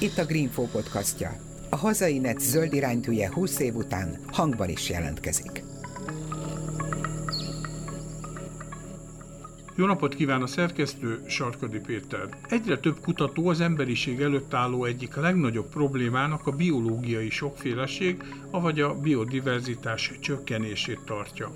Itt 0.00 0.18
a 0.18 0.24
Greenfo 0.24 0.62
podcastja. 0.62 1.36
A 1.70 1.76
hazai 1.76 2.18
net 2.18 2.40
zöld 2.40 2.72
iránytűje 2.72 3.32
20 3.32 3.58
év 3.58 3.74
után 3.74 4.18
hangban 4.26 4.68
is 4.68 4.90
jelentkezik. 4.90 5.62
Jó 9.76 9.86
napot 9.86 10.14
kíván 10.14 10.42
a 10.42 10.46
szerkesztő, 10.46 11.22
Sarkadi 11.26 11.78
Péter. 11.78 12.28
Egyre 12.48 12.78
több 12.78 13.00
kutató 13.00 13.48
az 13.48 13.60
emberiség 13.60 14.20
előtt 14.20 14.54
álló 14.54 14.84
egyik 14.84 15.14
legnagyobb 15.14 15.68
problémának 15.68 16.46
a 16.46 16.50
biológiai 16.50 17.30
sokféleség, 17.30 18.22
avagy 18.50 18.80
a 18.80 18.94
biodiverzitás 18.94 20.12
csökkenését 20.20 21.00
tartja. 21.04 21.52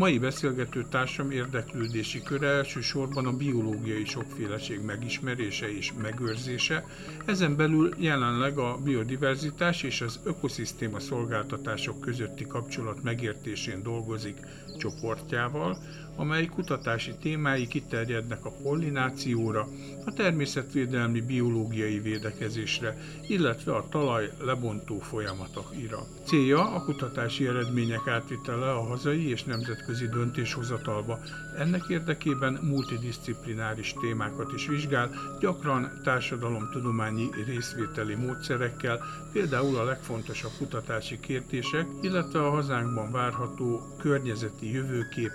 Mai 0.00 0.18
beszélgető 0.18 0.86
társam 0.90 1.30
érdeklődési 1.30 2.22
köre 2.22 2.46
elsősorban 2.46 3.26
a 3.26 3.36
biológiai 3.36 4.04
sokféleség 4.04 4.80
megismerése 4.84 5.76
és 5.76 5.92
megőrzése, 6.02 6.84
ezen 7.24 7.56
belül 7.56 7.94
jelenleg 7.98 8.58
a 8.58 8.78
biodiverzitás 8.84 9.82
és 9.82 10.00
az 10.00 10.20
ökoszisztéma 10.24 11.00
szolgáltatások 11.00 12.00
közötti 12.00 12.46
kapcsolat 12.46 13.02
megértésén 13.02 13.82
dolgozik 13.82 14.36
csoportjával, 14.78 15.78
amely 16.16 16.46
kutatási 16.46 17.14
témái 17.20 17.66
kiterjednek 17.66 18.44
a 18.44 18.52
pollinációra, 18.62 19.68
a 20.04 20.12
természetvédelmi 20.12 21.20
biológiai 21.20 21.98
védekezésre, 21.98 22.96
illetve 23.28 23.72
a 23.74 23.88
talaj 23.88 24.30
lebontó 24.44 24.98
folyamatokra. 24.98 26.06
Célja 26.24 26.74
a 26.74 26.84
kutatási 26.84 27.46
eredmények 27.46 28.06
átvitele 28.06 28.70
a 28.70 28.86
hazai 28.86 29.30
és 29.30 29.44
nemzetközi 29.44 30.08
döntéshozatalba. 30.08 31.18
Ennek 31.58 31.88
érdekében 31.88 32.58
multidisciplináris 32.62 33.94
témákat 34.00 34.52
is 34.52 34.66
vizsgál, 34.66 35.10
gyakran 35.40 36.00
társadalomtudományi 36.04 37.28
részvételi 37.46 38.14
módszerekkel, 38.14 39.00
például 39.32 39.76
a 39.76 39.84
legfontosabb 39.84 40.52
kutatási 40.58 41.20
kérdések, 41.20 41.86
illetve 42.00 42.46
a 42.46 42.50
hazánkban 42.50 43.10
várható 43.10 43.80
környezeti 43.98 44.72
jövőkép 44.72 45.32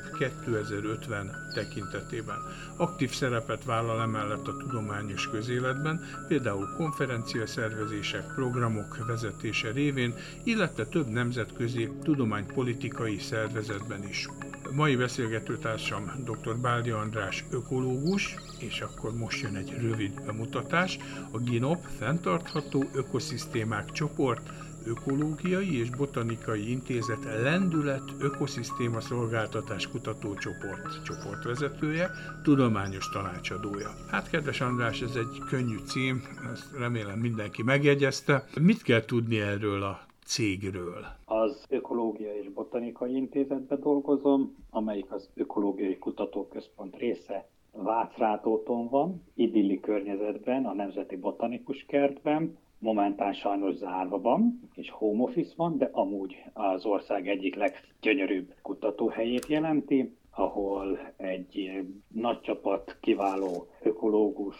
2050 0.65 1.51
tekintetében. 1.53 2.37
Aktív 2.75 3.11
szerepet 3.11 3.63
vállal 3.63 4.01
emellett 4.01 4.47
a 4.47 4.57
tudományos 4.57 5.29
közéletben, 5.29 6.01
például 6.27 6.73
konferenciaszervezések, 6.77 8.33
programok 8.33 9.05
vezetése 9.07 9.71
révén, 9.71 10.13
illetve 10.43 10.85
több 10.85 11.07
nemzetközi 11.07 11.89
tudománypolitikai 12.03 13.17
szervezetben 13.17 14.07
is. 14.07 14.27
Mai 14.71 14.95
beszélgetőtársam 14.95 16.11
dr. 16.23 16.57
Báldi 16.57 16.89
András 16.89 17.45
ökológus, 17.49 18.35
és 18.59 18.81
akkor 18.81 19.13
most 19.13 19.41
jön 19.41 19.55
egy 19.55 19.73
rövid 19.81 20.25
bemutatás. 20.25 20.97
A 21.31 21.37
GINOP 21.37 21.85
fenntartható 21.97 22.89
ökoszisztémák 22.93 23.91
csoport 23.91 24.49
Ökológiai 24.87 25.79
és 25.79 25.89
Botanikai 25.89 26.71
Intézet 26.71 27.23
Lendület 27.23 28.03
Ökoszisztéma 28.19 28.99
Szolgáltatás 28.99 29.87
Kutatócsoport 29.87 31.03
csoportvezetője, 31.03 32.09
tudományos 32.43 33.09
tanácsadója. 33.09 33.89
Hát, 34.11 34.29
kedves 34.29 34.61
András, 34.61 35.01
ez 35.01 35.15
egy 35.15 35.39
könnyű 35.49 35.77
cím, 35.77 36.21
ezt 36.53 36.77
remélem 36.77 37.19
mindenki 37.19 37.63
megjegyezte. 37.63 38.43
Mit 38.61 38.81
kell 38.81 39.05
tudni 39.05 39.39
erről 39.39 39.83
a 39.83 39.99
cégről? 40.25 41.05
Az 41.25 41.65
Ökológiai 41.69 42.37
és 42.37 42.49
Botanikai 42.49 43.15
Intézetben 43.15 43.79
dolgozom, 43.79 44.55
amelyik 44.69 45.11
az 45.11 45.29
Ökológiai 45.35 45.97
Kutatóközpont 45.97 46.97
része. 46.97 47.47
Vácrátóton 47.71 48.87
van, 48.89 49.23
idilli 49.33 49.79
környezetben, 49.79 50.65
a 50.65 50.73
Nemzeti 50.73 51.15
Botanikus 51.15 51.85
Kertben, 51.87 52.57
momentán 52.85 53.33
sajnos 53.33 53.75
zárva 53.75 54.21
van, 54.21 54.69
és 54.73 54.89
home 54.89 55.23
office 55.23 55.53
van, 55.55 55.77
de 55.77 55.89
amúgy 55.91 56.35
az 56.53 56.85
ország 56.85 57.27
egyik 57.27 57.55
leggyönyörűbb 57.55 58.53
kutatóhelyét 58.61 59.47
jelenti, 59.47 60.15
ahol 60.31 60.99
egy 61.17 61.83
nagy 62.07 62.41
csapat 62.41 62.97
kiváló 62.99 63.67
ökológus, 63.81 64.55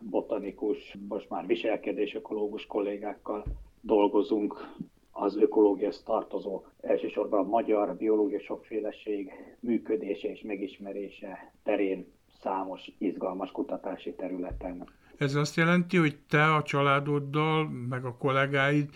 botanikus, 0.00 0.96
most 1.08 1.30
már 1.30 1.46
viselkedés 1.46 2.14
ökológus 2.14 2.66
kollégákkal 2.66 3.44
dolgozunk 3.80 4.74
az 5.12 5.36
ökológiához 5.36 6.02
tartozó, 6.02 6.62
elsősorban 6.80 7.40
a 7.44 7.48
magyar 7.48 7.96
biológiai 7.96 8.42
sokféleség 8.42 9.32
működése 9.60 10.28
és 10.28 10.42
megismerése 10.42 11.52
terén 11.62 12.06
számos 12.42 12.90
izgalmas 12.98 13.50
kutatási 13.50 14.14
területen. 14.14 14.88
Ez 15.20 15.34
azt 15.34 15.56
jelenti, 15.56 15.96
hogy 15.96 16.16
te 16.28 16.54
a 16.54 16.62
családoddal, 16.62 17.68
meg 17.88 18.04
a 18.04 18.16
kollégáid 18.16 18.88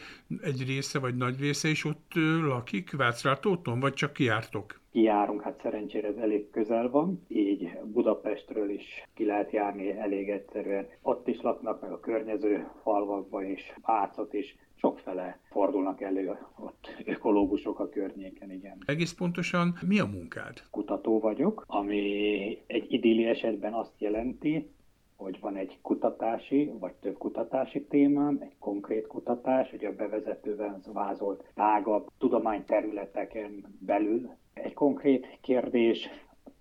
egy 0.42 0.66
része 0.66 0.98
vagy 0.98 1.16
nagy 1.16 1.40
része 1.40 1.68
is 1.68 1.84
ott 1.84 2.12
lakik 2.46 2.96
Vácrátóton, 2.96 3.80
vagy 3.80 3.92
csak 3.92 4.12
kiártok? 4.12 4.80
Kijárunk, 4.92 5.42
hát 5.42 5.60
szerencsére 5.62 6.08
ez 6.08 6.16
elég 6.16 6.50
közel 6.50 6.90
van, 6.90 7.24
így 7.28 7.70
Budapestről 7.84 8.70
is 8.70 9.08
ki 9.14 9.24
lehet 9.24 9.52
járni 9.52 9.90
elég 9.90 10.30
egyszerűen. 10.30 10.86
Ott 11.02 11.28
is 11.28 11.40
laknak, 11.40 11.80
meg 11.80 11.92
a 11.92 12.00
környező 12.00 12.66
falvakban 12.82 13.44
is, 13.44 13.74
Vácot 13.82 14.32
is, 14.32 14.56
sokfele 14.74 15.38
fordulnak 15.50 16.00
elő 16.00 16.38
ott 16.58 17.02
ökológusok 17.04 17.78
a 17.78 17.88
környéken, 17.88 18.50
igen. 18.52 18.82
Egész 18.86 19.12
pontosan 19.12 19.78
mi 19.86 19.98
a 19.98 20.06
munkád? 20.06 20.62
Kutató 20.70 21.20
vagyok, 21.20 21.64
ami 21.66 22.00
egy 22.66 22.92
idilli 22.92 23.24
esetben 23.24 23.72
azt 23.72 24.00
jelenti, 24.00 24.68
hogy 25.16 25.40
van 25.40 25.56
egy 25.56 25.78
kutatási, 25.82 26.72
vagy 26.78 26.92
több 26.94 27.18
kutatási 27.18 27.84
témám, 27.84 28.38
egy 28.40 28.58
konkrét 28.58 29.06
kutatás, 29.06 29.70
hogy 29.70 29.84
a 29.84 29.94
bevezetőben 29.94 30.82
vázolt 30.92 31.44
tágabb 31.54 32.06
tudományterületeken 32.18 33.64
belül. 33.80 34.30
Egy 34.54 34.74
konkrét 34.74 35.38
kérdés, 35.40 36.08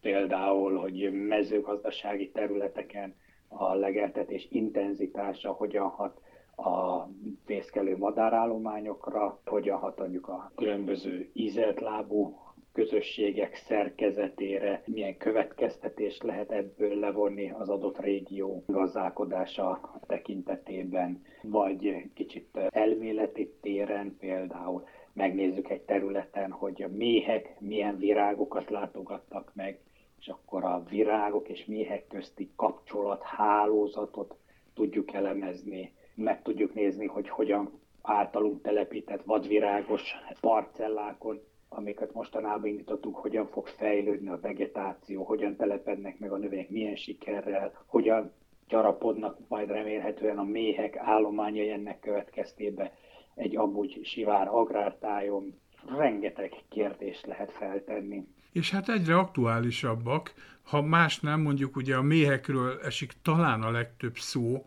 például, 0.01 0.77
hogy 0.77 1.11
mezőgazdasági 1.27 2.31
területeken 2.31 3.15
a 3.47 3.73
legeltetés 3.73 4.47
intenzitása 4.51 5.51
hogyan 5.51 5.87
hat 5.89 6.21
a 6.55 7.07
fészkelő 7.45 7.97
madárállományokra, 7.97 9.39
hogyan 9.45 9.77
hat 9.77 9.97
mondjuk 9.97 10.27
a 10.27 10.51
különböző 10.55 11.29
ízeltlábú 11.33 12.42
közösségek 12.73 13.55
szerkezetére, 13.55 14.83
milyen 14.85 15.17
következtetést 15.17 16.23
lehet 16.23 16.51
ebből 16.51 16.99
levonni 16.99 17.51
az 17.51 17.69
adott 17.69 17.99
régió 17.99 18.63
gazdálkodása 18.67 19.99
tekintetében, 20.07 21.21
vagy 21.41 22.11
kicsit 22.13 22.57
elméleti 22.69 23.53
téren 23.61 24.15
például 24.19 24.87
megnézzük 25.13 25.69
egy 25.69 25.81
területen, 25.81 26.51
hogy 26.51 26.81
a 26.81 26.87
méhek 26.87 27.59
milyen 27.59 27.97
virágokat 27.97 28.69
látogattak 28.69 29.51
meg, 29.55 29.79
és 30.19 30.27
akkor 30.27 30.63
a 30.63 30.83
virágok 30.89 31.49
és 31.49 31.65
méhek 31.65 32.07
közti 32.07 32.51
kapcsolat, 32.55 33.21
hálózatot 33.23 34.35
tudjuk 34.73 35.13
elemezni, 35.13 35.93
meg 36.15 36.41
tudjuk 36.41 36.73
nézni, 36.73 37.05
hogy 37.05 37.29
hogyan 37.29 37.81
általunk 38.01 38.61
telepített 38.61 39.23
vadvirágos 39.23 40.15
parcellákon 40.39 41.41
amiket 41.75 42.13
mostanában 42.13 42.67
indítottunk, 42.67 43.15
hogyan 43.15 43.47
fog 43.47 43.67
fejlődni 43.67 44.29
a 44.29 44.39
vegetáció, 44.41 45.23
hogyan 45.23 45.55
telepednek 45.55 46.19
meg 46.19 46.31
a 46.31 46.37
növények, 46.37 46.69
milyen 46.69 46.95
sikerrel, 46.95 47.83
hogyan 47.85 48.31
gyarapodnak 48.67 49.37
majd 49.47 49.69
remélhetően 49.69 50.37
a 50.37 50.43
méhek 50.43 50.95
állományai 50.97 51.69
ennek 51.69 51.99
következtében 51.99 52.91
egy 53.35 53.55
amúgy 53.55 53.99
sivár 54.03 54.47
agrártájon. 54.47 55.61
Rengeteg 55.97 56.53
kérdést 56.69 57.25
lehet 57.25 57.51
feltenni. 57.51 58.27
És 58.51 58.71
hát 58.71 58.89
egyre 58.89 59.17
aktuálisabbak, 59.17 60.33
ha 60.63 60.81
más 60.81 61.19
nem, 61.19 61.41
mondjuk 61.41 61.75
ugye 61.75 61.95
a 61.95 62.01
méhekről 62.01 62.79
esik 62.83 63.13
talán 63.21 63.61
a 63.61 63.71
legtöbb 63.71 64.15
szó, 64.15 64.65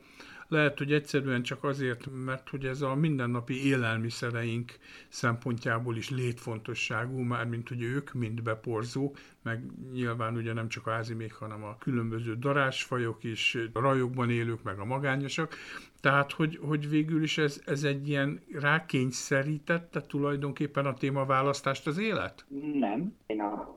lehet, 0.48 0.78
hogy 0.78 0.93
egyszerűen 0.93 1.43
csak 1.43 1.64
azért, 1.64 2.08
mert 2.25 2.48
hogy 2.48 2.64
ez 2.64 2.82
a 2.82 2.94
mindennapi 2.94 3.66
élelmiszereink 3.66 4.72
szempontjából 5.08 5.96
is 5.96 6.10
létfontosságú, 6.10 7.19
mármint 7.19 7.69
hogy 7.69 7.82
ők, 7.82 8.12
mint 8.12 8.43
beporzók, 8.43 9.19
meg 9.43 9.62
nyilván 9.93 10.37
ugye 10.37 10.52
nem 10.52 10.69
csak 10.69 10.87
a 10.87 11.00
még, 11.16 11.32
hanem 11.32 11.64
a 11.64 11.76
különböző 11.78 12.34
darásfajok 12.34 13.25
is, 13.25 13.58
a 13.72 13.81
rajokban 13.81 14.31
élők, 14.31 14.62
meg 14.62 14.78
a 14.78 14.84
magányosak. 14.84 15.54
Tehát, 16.00 16.32
hogy, 16.32 16.58
hogy 16.62 16.88
végül 16.88 17.22
is 17.22 17.38
ez, 17.38 17.62
ez 17.64 17.84
egy 17.84 18.08
ilyen 18.08 18.40
rákényszerítette 18.52 20.00
tulajdonképpen 20.00 20.87
a 20.87 20.94
témaválasztást 20.94 21.87
az 21.87 21.98
élet? 21.98 22.44
Nem. 22.78 23.16
Én 23.26 23.40
a 23.40 23.75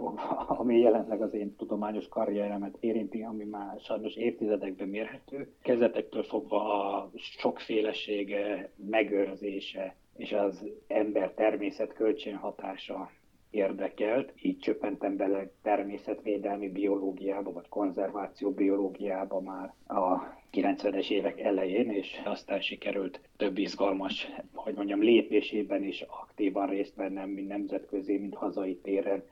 fogva, 0.00 0.22
ami 0.60 0.78
jelenleg 0.78 1.22
az 1.22 1.34
én 1.34 1.56
tudományos 1.56 2.08
karrieremet 2.08 2.76
érinti, 2.80 3.22
ami 3.22 3.44
már 3.44 3.80
sajnos 3.80 4.14
évtizedekben 4.14 4.88
mérhető, 4.88 5.52
kezdetektől 5.62 6.22
fogva 6.22 6.92
a 6.94 7.10
sokfélesége, 7.14 8.70
megőrzése 8.90 9.94
és 10.16 10.32
az 10.32 10.64
ember 10.86 11.32
természet 11.32 11.92
kölcsönhatása 11.92 13.10
érdekelt, 13.50 14.32
így 14.42 14.58
csöppentem 14.58 15.16
bele 15.16 15.50
természetvédelmi 15.62 16.68
biológiába, 16.68 17.52
vagy 17.52 17.68
konzerváció 17.68 18.50
biológiába 18.50 19.40
már 19.40 19.74
a 19.86 20.38
90-es 20.52 21.10
évek 21.10 21.40
elején, 21.40 21.90
és 21.90 22.20
aztán 22.24 22.60
sikerült 22.60 23.20
több 23.36 23.58
izgalmas, 23.58 24.28
hogy 24.54 24.74
mondjam, 24.74 25.02
lépésében 25.02 25.82
is 25.82 26.00
aktívan 26.00 26.68
részt 26.68 26.94
vennem, 26.94 27.28
mind 27.28 27.48
nemzetközi, 27.48 28.18
mind 28.18 28.34
hazai 28.34 28.76
téren, 28.76 29.22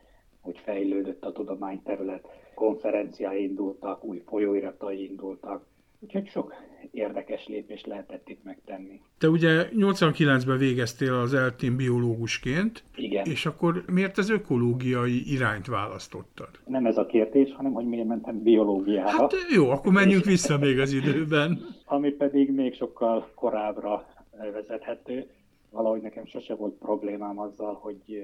hogy 0.48 0.60
fejlődött 0.64 1.24
a 1.24 1.32
tudományterület, 1.32 2.28
konferenciái 2.54 3.42
indultak, 3.42 4.04
új 4.04 4.22
folyóiratai 4.26 5.04
indultak, 5.04 5.64
Úgyhogy 6.00 6.28
sok 6.28 6.54
érdekes 6.90 7.46
lépést 7.46 7.86
lehetett 7.86 8.28
itt 8.28 8.44
megtenni. 8.44 9.00
Te 9.18 9.28
ugye 9.28 9.68
89-ben 9.76 10.58
végeztél 10.58 11.14
az 11.14 11.34
eltén 11.34 11.76
biológusként. 11.76 12.82
Igen. 12.94 13.26
És 13.26 13.46
akkor 13.46 13.84
miért 13.92 14.18
az 14.18 14.30
ökológiai 14.30 15.32
irányt 15.32 15.66
választottad? 15.66 16.48
Nem 16.66 16.86
ez 16.86 16.98
a 16.98 17.06
kérdés, 17.06 17.52
hanem 17.52 17.72
hogy 17.72 17.86
miért 17.86 18.06
mentem 18.06 18.42
biológiára. 18.42 19.08
Hát 19.08 19.34
jó, 19.54 19.70
akkor 19.70 19.92
menjünk 19.92 20.24
vissza 20.24 20.58
még 20.58 20.78
az 20.78 20.92
időben. 20.92 21.58
Ami 21.84 22.10
pedig 22.10 22.50
még 22.50 22.74
sokkal 22.74 23.30
korábbra 23.34 24.06
vezethető. 24.52 25.26
Valahogy 25.70 26.00
nekem 26.00 26.26
sose 26.26 26.54
volt 26.54 26.74
problémám 26.74 27.38
azzal, 27.38 27.74
hogy 27.74 28.22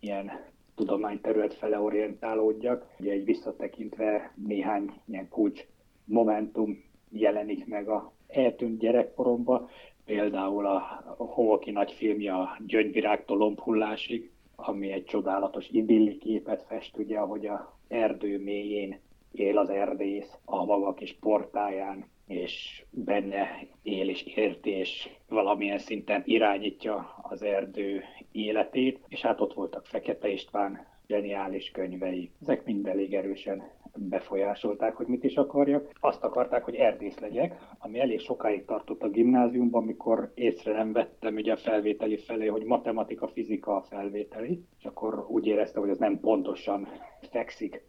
ilyen 0.00 0.30
tudományterület 0.80 1.54
fele 1.54 1.80
orientálódjak. 1.80 2.86
Ugye 3.00 3.12
egy 3.12 3.24
visszatekintve 3.24 4.32
néhány 4.46 4.90
ilyen 5.08 5.28
kulcs 5.28 5.66
momentum 6.04 6.84
jelenik 7.10 7.66
meg 7.66 7.88
a 7.88 8.12
eltűnt 8.28 8.78
gyerekkoromba, 8.78 9.68
például 10.04 10.66
a 10.66 11.04
Holki 11.16 11.70
nagyfilmje 11.70 12.32
a 12.34 12.56
Gyöngyvirágtól 12.66 13.36
lombhullásig, 13.36 14.30
ami 14.56 14.92
egy 14.92 15.04
csodálatos 15.04 15.68
idilli 15.70 16.18
képet 16.18 16.62
fest, 16.62 16.96
ugye, 16.96 17.18
ahogy 17.18 17.46
a 17.46 17.76
erdő 17.88 18.42
mélyén 18.42 18.98
él 19.32 19.58
az 19.58 19.70
erdész 19.70 20.38
a 20.44 20.64
maga 20.64 20.94
kis 20.94 21.16
portáján, 21.20 22.04
és 22.30 22.84
benne 22.90 23.66
él 23.82 24.08
és 24.08 24.22
érti, 24.22 24.70
és 24.70 25.08
valamilyen 25.28 25.78
szinten 25.78 26.22
irányítja 26.24 27.14
az 27.22 27.42
erdő 27.42 28.02
életét, 28.32 29.00
és 29.08 29.20
hát 29.20 29.40
ott 29.40 29.54
voltak 29.54 29.86
Fekete 29.86 30.28
István 30.28 30.86
zseniális 31.06 31.70
könyvei. 31.70 32.30
Ezek 32.42 32.64
mind 32.64 32.86
elég 32.86 33.14
erősen 33.14 33.62
befolyásolták, 33.96 34.94
hogy 34.94 35.06
mit 35.06 35.24
is 35.24 35.36
akarjak. 35.36 35.90
Azt 36.00 36.24
akarták, 36.24 36.64
hogy 36.64 36.74
erdész 36.74 37.18
legyek, 37.18 37.58
ami 37.78 38.00
elég 38.00 38.20
sokáig 38.20 38.64
tartott 38.64 39.02
a 39.02 39.08
gimnáziumban, 39.08 39.82
amikor 39.82 40.32
észre 40.34 40.72
nem 40.72 40.92
vettem 40.92 41.34
ugye 41.34 41.52
a 41.52 41.56
felvételi 41.56 42.16
felé, 42.16 42.46
hogy 42.46 42.64
matematika, 42.64 43.28
fizika 43.28 43.76
a 43.76 43.82
felvételi, 43.82 44.64
és 44.78 44.84
akkor 44.84 45.26
úgy 45.28 45.46
éreztem, 45.46 45.82
hogy 45.82 45.90
az 45.90 45.98
nem 45.98 46.20
pontosan 46.20 46.88
fekszik 47.30 47.82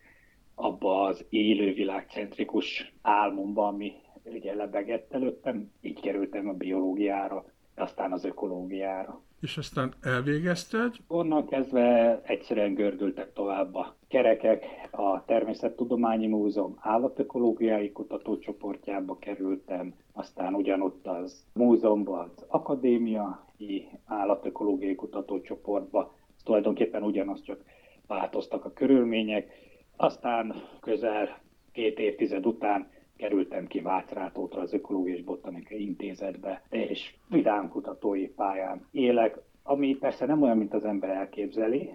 abba 0.56 1.02
az 1.02 1.26
élővilágcentrikus 1.30 2.94
álmomba, 3.02 3.68
ami 3.68 3.94
ugye 4.26 4.54
lebegett 4.54 5.14
előttem, 5.14 5.72
így 5.82 6.02
kerültem 6.02 6.50
a 6.50 6.54
biológiára, 6.54 7.46
aztán 7.76 8.12
az 8.12 8.26
ökológiára. 8.26 9.22
És 9.42 9.58
aztán 9.58 9.94
elvégezted? 10.02 10.96
Onnan 11.08 11.48
kezdve 11.48 12.22
egyszerűen 12.26 12.74
gördültek 12.74 13.34
tovább 13.34 13.76
a 13.76 13.96
kerekek. 14.08 14.66
A 14.92 15.26
Természettudományi 15.26 16.28
Múzeum 16.28 16.78
állatökológiai 16.80 17.92
kutatócsoportjába 17.92 19.18
kerültem, 19.18 19.94
aztán 20.14 20.54
ugyanott 20.54 21.08
az 21.08 21.46
múzeumban 21.54 22.20
az 22.20 22.46
akadémiai 22.48 23.88
állatökológiai 24.06 24.96
kutatócsoportba. 24.96 26.14
Ez 26.36 26.44
tulajdonképpen 26.44 27.04
ugyanaz, 27.04 27.42
csak 27.42 27.64
változtak 28.08 28.66
a 28.66 28.74
körülmények. 28.74 29.52
Aztán 29.96 30.54
közel 30.80 31.42
két 31.72 32.00
évtized 32.00 32.46
után 32.46 32.90
kerültem 33.22 33.68
ki 33.68 33.80
Vácrátótra 33.80 34.62
az 34.62 34.74
Ökológiai 34.74 35.22
Botanikai 35.22 35.82
Intézetbe, 35.82 36.62
és 36.70 37.16
vidám 37.28 37.70
kutatói 37.70 38.28
pályán 38.28 38.88
élek, 38.92 39.38
ami 39.64 39.96
persze 39.96 40.26
nem 40.26 40.42
olyan, 40.42 40.58
mint 40.58 40.74
az 40.74 40.86
ember 40.86 41.10
elképzeli, 41.10 41.90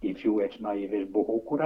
ifjú 0.00 0.40
és 0.40 0.56
naív 0.56 0.92
és 0.92 1.04
bohó 1.04 1.58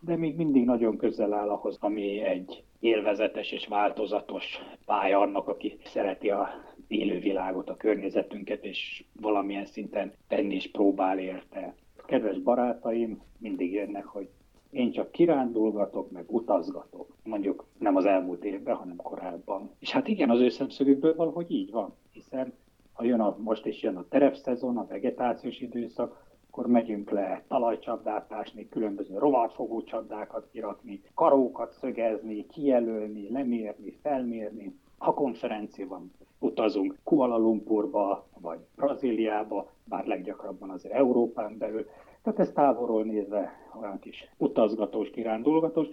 de 0.00 0.16
még 0.16 0.36
mindig 0.36 0.64
nagyon 0.64 0.96
közel 0.96 1.32
áll 1.32 1.48
ahhoz, 1.48 1.76
ami 1.80 2.20
egy 2.20 2.62
élvezetes 2.80 3.52
és 3.52 3.66
változatos 3.66 4.58
pálya 4.84 5.20
annak, 5.20 5.48
aki 5.48 5.76
szereti 5.84 6.30
a 6.30 6.48
élővilágot, 6.88 7.68
a 7.68 7.76
környezetünket, 7.76 8.64
és 8.64 9.04
valamilyen 9.20 9.66
szinten 9.66 10.12
tenni 10.28 10.54
is 10.54 10.70
próbál 10.70 11.18
érte. 11.18 11.74
Kedves 12.06 12.38
barátaim 12.38 13.22
mindig 13.38 13.72
jönnek, 13.72 14.04
hogy 14.04 14.28
én 14.70 14.90
csak 14.90 15.10
kirándulgatok, 15.10 16.10
meg 16.10 16.24
utazgatok. 16.26 17.16
Mondjuk 17.24 17.64
nem 17.78 17.96
az 17.96 18.04
elmúlt 18.04 18.44
évben, 18.44 18.74
hanem 18.74 18.96
korábban. 18.96 19.70
És 19.78 19.90
hát 19.90 20.08
igen, 20.08 20.30
az 20.30 20.40
ő 20.40 20.48
szemszögükből 20.48 21.14
valahogy 21.14 21.50
így 21.50 21.70
van, 21.70 21.94
hiszen 22.12 22.52
ha 22.92 23.04
jön 23.04 23.20
a, 23.20 23.36
most 23.38 23.66
is 23.66 23.82
jön 23.82 23.96
a 23.96 24.08
terepszezon, 24.08 24.76
a 24.76 24.86
vegetációs 24.86 25.60
időszak, 25.60 26.28
akkor 26.50 26.66
megyünk 26.66 27.10
le 27.10 27.44
talajcsapdát 27.48 28.32
ásni, 28.32 28.68
különböző 28.68 29.18
rovarfogó 29.18 29.82
csapdákat 29.82 30.48
kirakni, 30.52 31.02
karókat 31.14 31.72
szögezni, 31.72 32.46
kijelölni, 32.46 33.30
lemérni, 33.30 33.98
felmérni. 34.02 34.78
Ha 34.98 35.14
konferencia 35.14 35.86
van, 35.86 36.12
utazunk 36.38 36.98
Kuala 37.04 37.36
Lumpurba, 37.36 38.26
vagy 38.40 38.58
Brazíliába, 38.76 39.70
bár 39.84 40.06
leggyakrabban 40.06 40.70
azért 40.70 40.94
Európán 40.94 41.58
belül, 41.58 41.86
tehát 42.22 42.38
ez 42.38 42.52
távolról 42.52 43.04
nézve 43.04 43.59
olyan 43.80 43.98
kis 43.98 44.28
utazgatós, 44.36 45.10
kirándulgatós, 45.10 45.86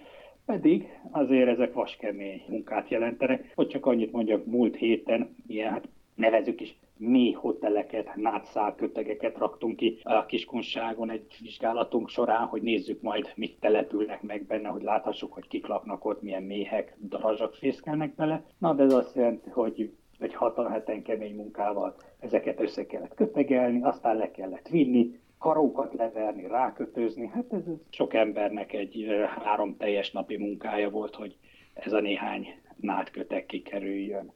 pedig 0.45 0.99
azért 1.11 1.47
ezek 1.47 1.73
vaskemény 1.73 2.41
munkát 2.47 2.89
jelentenek. 2.89 3.51
Hogy 3.55 3.67
csak 3.67 3.85
annyit 3.85 4.11
mondjak, 4.11 4.45
múlt 4.45 4.75
héten 4.75 5.35
ilyen, 5.47 5.71
hát 5.71 5.87
nevezük 6.15 6.61
is 6.61 6.77
mély 6.97 7.31
hoteleket, 7.31 8.15
nátszálkötegeket 8.15 9.37
raktunk 9.37 9.75
ki 9.75 9.99
a 10.03 10.25
Kiskunságon 10.25 11.09
egy 11.09 11.37
vizsgálatunk 11.41 12.09
során, 12.09 12.45
hogy 12.45 12.61
nézzük 12.61 13.01
majd, 13.01 13.31
mit 13.35 13.59
települnek 13.59 14.21
meg 14.21 14.45
benne, 14.45 14.67
hogy 14.67 14.81
láthassuk, 14.81 15.33
hogy 15.33 15.47
kik 15.47 15.67
laknak 15.67 16.05
ott, 16.05 16.21
milyen 16.21 16.43
méhek, 16.43 16.97
darazsak 17.07 17.53
fészkelnek 17.53 18.15
bele. 18.15 18.43
Na, 18.57 18.73
de 18.73 18.83
ez 18.83 18.93
azt 18.93 19.15
jelenti, 19.15 19.49
hogy 19.49 19.91
egy 20.19 20.33
hatan 20.33 20.71
heten 20.71 21.03
kemény 21.03 21.35
munkával 21.35 21.95
ezeket 22.19 22.59
össze 22.59 22.85
kellett 22.85 23.15
kötegelni, 23.15 23.83
aztán 23.83 24.17
le 24.17 24.31
kellett 24.31 24.67
vinni, 24.67 25.19
karókat 25.37 25.93
leverni, 25.93 26.47
rákötözni, 26.47 27.27
hát 27.27 27.53
ez 27.53 27.63
sok 27.89 28.13
embernek 28.13 28.73
egy 28.73 29.05
három 29.43 29.77
teljes 29.77 30.11
napi 30.11 30.37
munkája 30.37 30.89
volt, 30.89 31.15
hogy 31.15 31.37
ez 31.73 31.93
a 31.93 31.99
néhány 31.99 32.47
nátkötek 32.75 33.45
kikerüljön. 33.45 34.31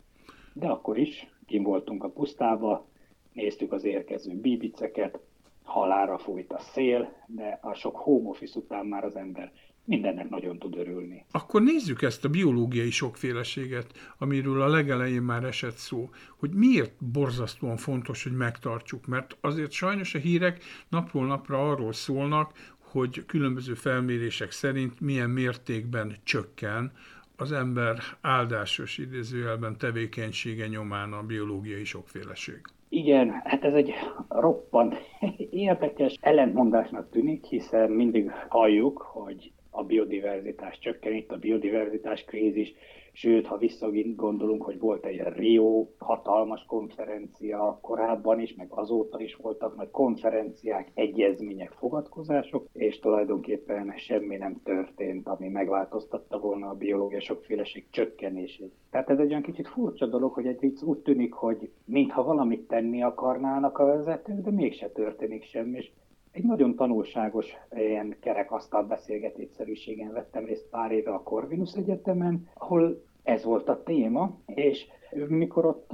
De 0.53 0.67
akkor 0.67 0.97
is 0.97 1.27
kim 1.45 1.63
voltunk 1.63 2.03
a 2.03 2.09
pusztába, 2.09 2.85
néztük 3.33 3.71
az 3.71 3.83
érkező 3.83 4.35
bíbiceket, 4.35 5.19
halára 5.63 6.17
fújt 6.17 6.53
a 6.53 6.59
szél, 6.59 7.13
de 7.27 7.59
a 7.61 7.73
sok 7.73 7.95
home 7.95 8.29
office 8.29 8.59
után 8.59 8.85
már 8.85 9.03
az 9.03 9.15
ember 9.15 9.51
mindennek 9.85 10.29
nagyon 10.29 10.59
tud 10.59 10.77
örülni. 10.77 11.25
Akkor 11.31 11.61
nézzük 11.61 12.01
ezt 12.01 12.25
a 12.25 12.29
biológiai 12.29 12.91
sokféleséget, 12.91 14.13
amiről 14.17 14.61
a 14.61 14.67
legelején 14.67 15.21
már 15.21 15.43
esett 15.43 15.75
szó, 15.75 16.09
hogy 16.37 16.49
miért 16.49 16.93
borzasztóan 17.11 17.77
fontos, 17.77 18.23
hogy 18.23 18.35
megtartsuk, 18.35 19.07
mert 19.07 19.37
azért 19.41 19.71
sajnos 19.71 20.15
a 20.15 20.19
hírek 20.19 20.63
napról 20.89 21.25
napra 21.25 21.69
arról 21.69 21.93
szólnak, 21.93 22.51
hogy 22.79 23.25
különböző 23.25 23.73
felmérések 23.73 24.51
szerint 24.51 24.99
milyen 24.99 25.29
mértékben 25.29 26.15
csökken 26.23 26.91
az 27.37 27.51
ember 27.51 27.97
áldásos 28.21 28.97
idézőjelben 28.97 29.77
tevékenysége 29.77 30.67
nyomán 30.67 31.13
a 31.13 31.23
biológiai 31.23 31.83
sokféleség. 31.83 32.61
Igen, 32.89 33.41
hát 33.43 33.63
ez 33.63 33.73
egy 33.73 33.93
roppant 34.29 34.95
érdekes 35.67 36.17
ellentmondásnak 36.21 37.09
tűnik, 37.09 37.45
hiszen 37.45 37.89
mindig 37.89 38.31
halljuk, 38.47 38.97
hogy 38.97 39.51
a 39.71 39.83
biodiverzitás 39.83 40.79
csökken, 40.79 41.13
itt 41.13 41.31
a 41.31 41.37
biodiverzitás 41.37 42.23
krízis, 42.23 42.73
sőt, 43.13 43.47
ha 43.47 43.57
visszagondolunk, 43.57 44.63
hogy 44.63 44.79
volt 44.79 45.05
egy 45.05 45.21
Rio 45.35 45.87
hatalmas 45.97 46.65
konferencia 46.67 47.79
korábban 47.81 48.39
is, 48.39 48.55
meg 48.55 48.67
azóta 48.69 49.19
is 49.21 49.35
voltak 49.35 49.75
nagy 49.75 49.91
konferenciák, 49.91 50.91
egyezmények, 50.93 51.71
fogadkozások, 51.71 52.67
és 52.73 52.99
tulajdonképpen 52.99 53.93
semmi 53.97 54.37
nem 54.37 54.61
történt, 54.63 55.27
ami 55.27 55.47
megváltoztatta 55.47 56.39
volna 56.39 56.69
a 56.69 56.75
biológia 56.75 57.19
sokféleség 57.19 57.85
csökkenését. 57.89 58.73
Tehát 58.89 59.09
ez 59.09 59.19
egy 59.19 59.29
olyan 59.29 59.41
kicsit 59.41 59.67
furcsa 59.67 60.05
dolog, 60.05 60.33
hogy 60.33 60.47
egy 60.47 60.59
vicc 60.59 60.81
úgy 60.81 60.99
tűnik, 60.99 61.33
hogy 61.33 61.71
mintha 61.85 62.23
valamit 62.23 62.67
tenni 62.67 63.03
akarnának 63.03 63.77
a 63.77 63.85
vezetők, 63.85 64.41
de 64.41 64.51
mégse 64.51 64.89
történik 64.89 65.43
semmi, 65.43 65.77
és 65.77 65.91
egy 66.31 66.43
nagyon 66.43 66.75
tanulságos 66.75 67.57
ilyen 67.75 68.15
kerekasztal 68.19 68.83
beszélgetésszerűségen 68.83 70.11
vettem 70.11 70.45
részt 70.45 70.69
pár 70.69 70.91
éve 70.91 71.11
a 71.13 71.23
Corvinus 71.23 71.73
Egyetemen, 71.73 72.49
ahol 72.53 73.03
ez 73.23 73.43
volt 73.43 73.69
a 73.69 73.83
téma, 73.83 74.39
és 74.45 74.85
mikor 75.27 75.65
ott 75.65 75.91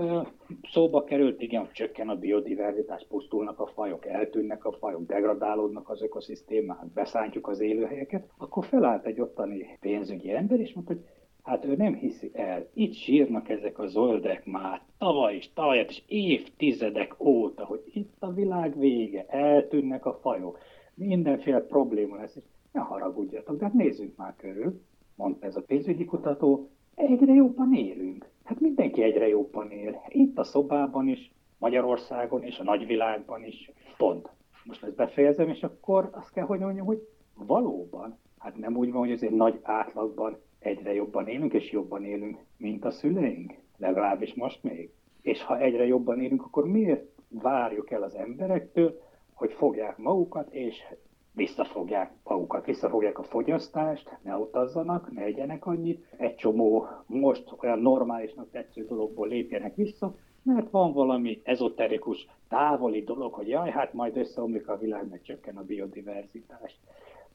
szóba 0.71 1.03
került, 1.03 1.41
igen, 1.41 1.69
csökken 1.71 2.09
a 2.09 2.15
biodiverzitás, 2.15 3.05
pusztulnak 3.09 3.59
a 3.59 3.67
fajok, 3.67 4.05
eltűnnek 4.05 4.65
a 4.65 4.71
fajok, 4.71 5.05
degradálódnak 5.05 5.89
az 5.89 6.01
ökoszisztémák, 6.01 6.85
beszántjuk 6.93 7.47
az 7.47 7.59
élőhelyeket, 7.59 8.27
akkor 8.37 8.65
felállt 8.65 9.05
egy 9.05 9.21
ottani 9.21 9.77
pénzügyi 9.79 10.31
ember, 10.31 10.59
és 10.59 10.73
mondta, 10.73 10.93
hogy 10.93 11.03
hát 11.47 11.65
ő 11.65 11.75
nem 11.75 11.93
hiszi 11.93 12.31
el. 12.33 12.67
Itt 12.73 12.93
sírnak 12.93 13.49
ezek 13.49 13.79
a 13.79 13.87
zöldek 13.87 14.45
már 14.45 14.81
tavaly 14.97 15.35
is, 15.35 15.53
tavaly 15.53 15.85
is 15.89 16.03
évtizedek 16.07 17.23
óta, 17.23 17.65
hogy 17.65 17.83
itt 17.93 18.15
a 18.19 18.31
világ 18.31 18.79
vége, 18.79 19.25
eltűnnek 19.27 20.05
a 20.05 20.19
fajok, 20.21 20.59
mindenféle 20.93 21.59
probléma 21.59 22.15
lesz, 22.15 22.35
és 22.35 22.43
ne 22.71 22.79
haragudjatok, 22.79 23.57
de 23.57 23.65
hát 23.65 23.73
nézzünk 23.73 24.15
már 24.15 24.35
körül, 24.35 24.81
mondta 25.15 25.45
ez 25.45 25.55
a 25.55 25.61
pénzügyi 25.61 26.05
kutató, 26.05 26.69
egyre 26.95 27.33
jobban 27.33 27.73
élünk. 27.73 28.29
Hát 28.43 28.59
mindenki 28.59 29.03
egyre 29.03 29.27
jobban 29.27 29.71
él. 29.71 30.01
Itt 30.07 30.37
a 30.37 30.43
szobában 30.43 31.07
is, 31.07 31.31
Magyarországon 31.57 32.43
és 32.43 32.59
a 32.59 32.63
nagyvilágban 32.63 33.43
is. 33.43 33.71
Pont. 33.97 34.29
Most 34.63 34.83
ezt 34.83 34.95
befejezem, 34.95 35.49
és 35.49 35.63
akkor 35.63 36.09
azt 36.11 36.31
kell, 36.31 36.45
hogy 36.45 36.59
mondjam, 36.59 36.85
hogy 36.85 37.07
valóban, 37.33 38.17
hát 38.37 38.57
nem 38.57 38.77
úgy 38.77 38.91
van, 38.91 38.99
hogy 38.99 39.11
azért 39.11 39.35
nagy 39.35 39.59
átlagban 39.61 40.37
egyre 40.59 40.93
jobban 40.93 41.27
élünk, 41.27 41.53
és 41.53 41.71
jobban 41.71 42.05
élünk, 42.05 42.37
mint 42.57 42.85
a 42.85 42.91
szüleink. 42.91 43.53
Legalábbis 43.77 44.33
most 44.33 44.63
még. 44.63 44.89
És 45.21 45.43
ha 45.43 45.59
egyre 45.59 45.85
jobban 45.85 46.21
élünk, 46.21 46.43
akkor 46.43 46.67
miért 46.67 47.05
várjuk 47.29 47.91
el 47.91 48.03
az 48.03 48.15
emberektől, 48.15 49.01
hogy 49.33 49.53
fogják 49.53 49.97
magukat, 49.97 50.53
és 50.53 50.83
visszafogják 51.31 52.11
magukat, 52.23 52.65
visszafogják 52.65 53.19
a 53.19 53.23
fogyasztást, 53.23 54.17
ne 54.23 54.37
utazzanak, 54.37 55.11
ne 55.11 55.21
egyenek 55.21 55.65
annyit, 55.65 56.05
egy 56.17 56.35
csomó 56.35 56.87
most 57.05 57.53
olyan 57.61 57.79
normálisnak 57.79 58.51
tetsző 58.51 58.85
dologból 58.85 59.27
lépjenek 59.27 59.75
vissza, 59.75 60.15
mert 60.43 60.69
van 60.69 60.93
valami 60.93 61.41
ezoterikus, 61.43 62.27
távoli 62.49 63.03
dolog, 63.03 63.33
hogy 63.33 63.47
jaj, 63.47 63.69
hát 63.69 63.93
majd 63.93 64.17
összeomlik 64.17 64.67
a 64.67 64.77
világ, 64.77 65.09
meg 65.09 65.21
csökken 65.21 65.57
a 65.57 65.63
biodiverzitás. 65.63 66.79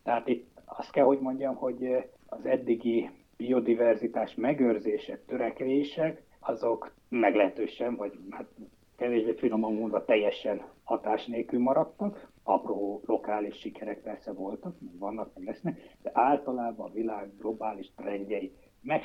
Tehát 0.02 0.28
itt 0.28 0.60
azt 0.64 0.90
kell, 0.90 1.04
hogy 1.04 1.18
mondjam, 1.18 1.54
hogy 1.54 1.96
az 2.26 2.46
eddigi 2.46 3.10
biodiverzitás 3.36 4.34
megőrzése, 4.34 5.18
törekvések, 5.26 6.22
azok 6.40 6.94
meglehetősen, 7.08 7.96
vagy 7.96 8.12
hát 8.30 8.46
kevésbé 8.96 9.32
finoman 9.32 9.74
mondva 9.74 10.04
teljesen 10.04 10.62
hatás 10.84 11.26
nélkül 11.26 11.60
maradtak. 11.60 12.30
Apró 12.42 13.02
lokális 13.06 13.58
sikerek 13.58 14.02
persze 14.02 14.32
voltak, 14.32 14.80
meg 14.80 14.98
vannak, 14.98 15.30
meg 15.34 15.46
lesznek, 15.46 15.96
de 16.02 16.10
általában 16.14 16.90
a 16.90 16.92
világ 16.92 17.36
globális 17.38 17.90
trendjei 17.96 18.52
meg 18.82 19.02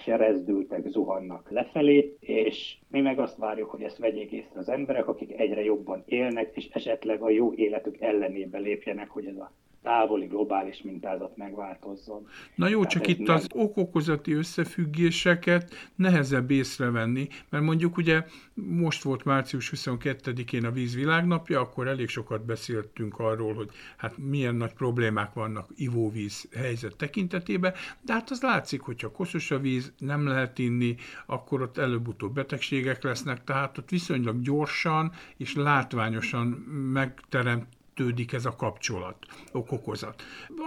zuhannak 0.86 1.52
lefelé, 1.52 2.18
és 2.20 2.78
mi 2.88 3.02
meg 3.02 3.20
azt 3.20 3.38
várjuk, 3.38 3.70
hogy 3.70 3.82
ezt 3.82 3.98
vegyék 3.98 4.32
észre 4.32 4.60
az 4.60 4.70
emberek, 4.70 5.08
akik 5.08 5.40
egyre 5.40 5.64
jobban 5.64 6.04
élnek, 6.06 6.56
és 6.56 6.68
esetleg 6.68 7.22
a 7.22 7.30
jó 7.30 7.54
életük 7.54 8.02
ellenébe 8.02 8.58
lépjenek, 8.58 9.10
hogy 9.10 9.26
ez 9.26 9.38
a 9.38 9.52
távoli 9.82 10.26
globális 10.26 10.82
mintázat 10.82 11.38
megváltozzon. 11.38 12.28
Na 12.56 12.68
jó, 12.68 12.78
Tehát 12.78 12.92
csak 12.92 13.08
itt 13.08 13.28
meg... 13.28 13.30
az 13.30 13.48
okokozati 13.54 14.34
összefüggéseket 14.34 15.92
nehezebb 15.96 16.52
észrevenni, 16.52 17.28
mert 17.50 17.64
mondjuk 17.64 17.98
ugye 17.98 18.26
most 18.54 19.04
volt 19.04 19.24
március 19.24 19.72
22-én 19.76 20.66
a 20.66 20.72
vízvilágnapja, 20.72 21.60
akkor 21.60 21.88
elég 21.88 22.08
sokat 22.08 22.46
beszéltünk 22.46 23.20
arról, 23.20 23.54
hogy 23.54 23.70
hát 23.98 24.18
milyen 24.18 24.56
nagy 24.56 24.74
problémák 24.74 25.34
vannak 25.34 25.70
ivóvíz 25.76 26.50
helyzet 26.56 26.96
tekintetében, 26.96 27.74
de 28.02 28.14
hát 28.14 28.30
az 28.30 28.42
látszik, 28.42 28.82
hogyha 28.82 29.12
koszos 29.12 29.52
a 29.52 29.60
víz, 29.60 29.94
nem 29.98 30.28
lehet 30.28 30.60
inni, 30.60 30.96
akkor 31.26 31.62
ott 31.62 31.78
előbb-utóbb 31.78 32.34
betegségek 32.34 33.04
lesznek, 33.04 33.44
tehát 33.44 33.78
ott 33.78 33.90
viszonylag 33.90 34.42
gyorsan 34.42 35.12
és 35.38 35.56
látványosan 35.56 36.48
megteremt 36.94 37.77
kötődik 37.98 38.34
ez 38.34 38.46
a 38.46 38.56
kapcsolat, 38.56 39.18
okokozat. 39.52 40.22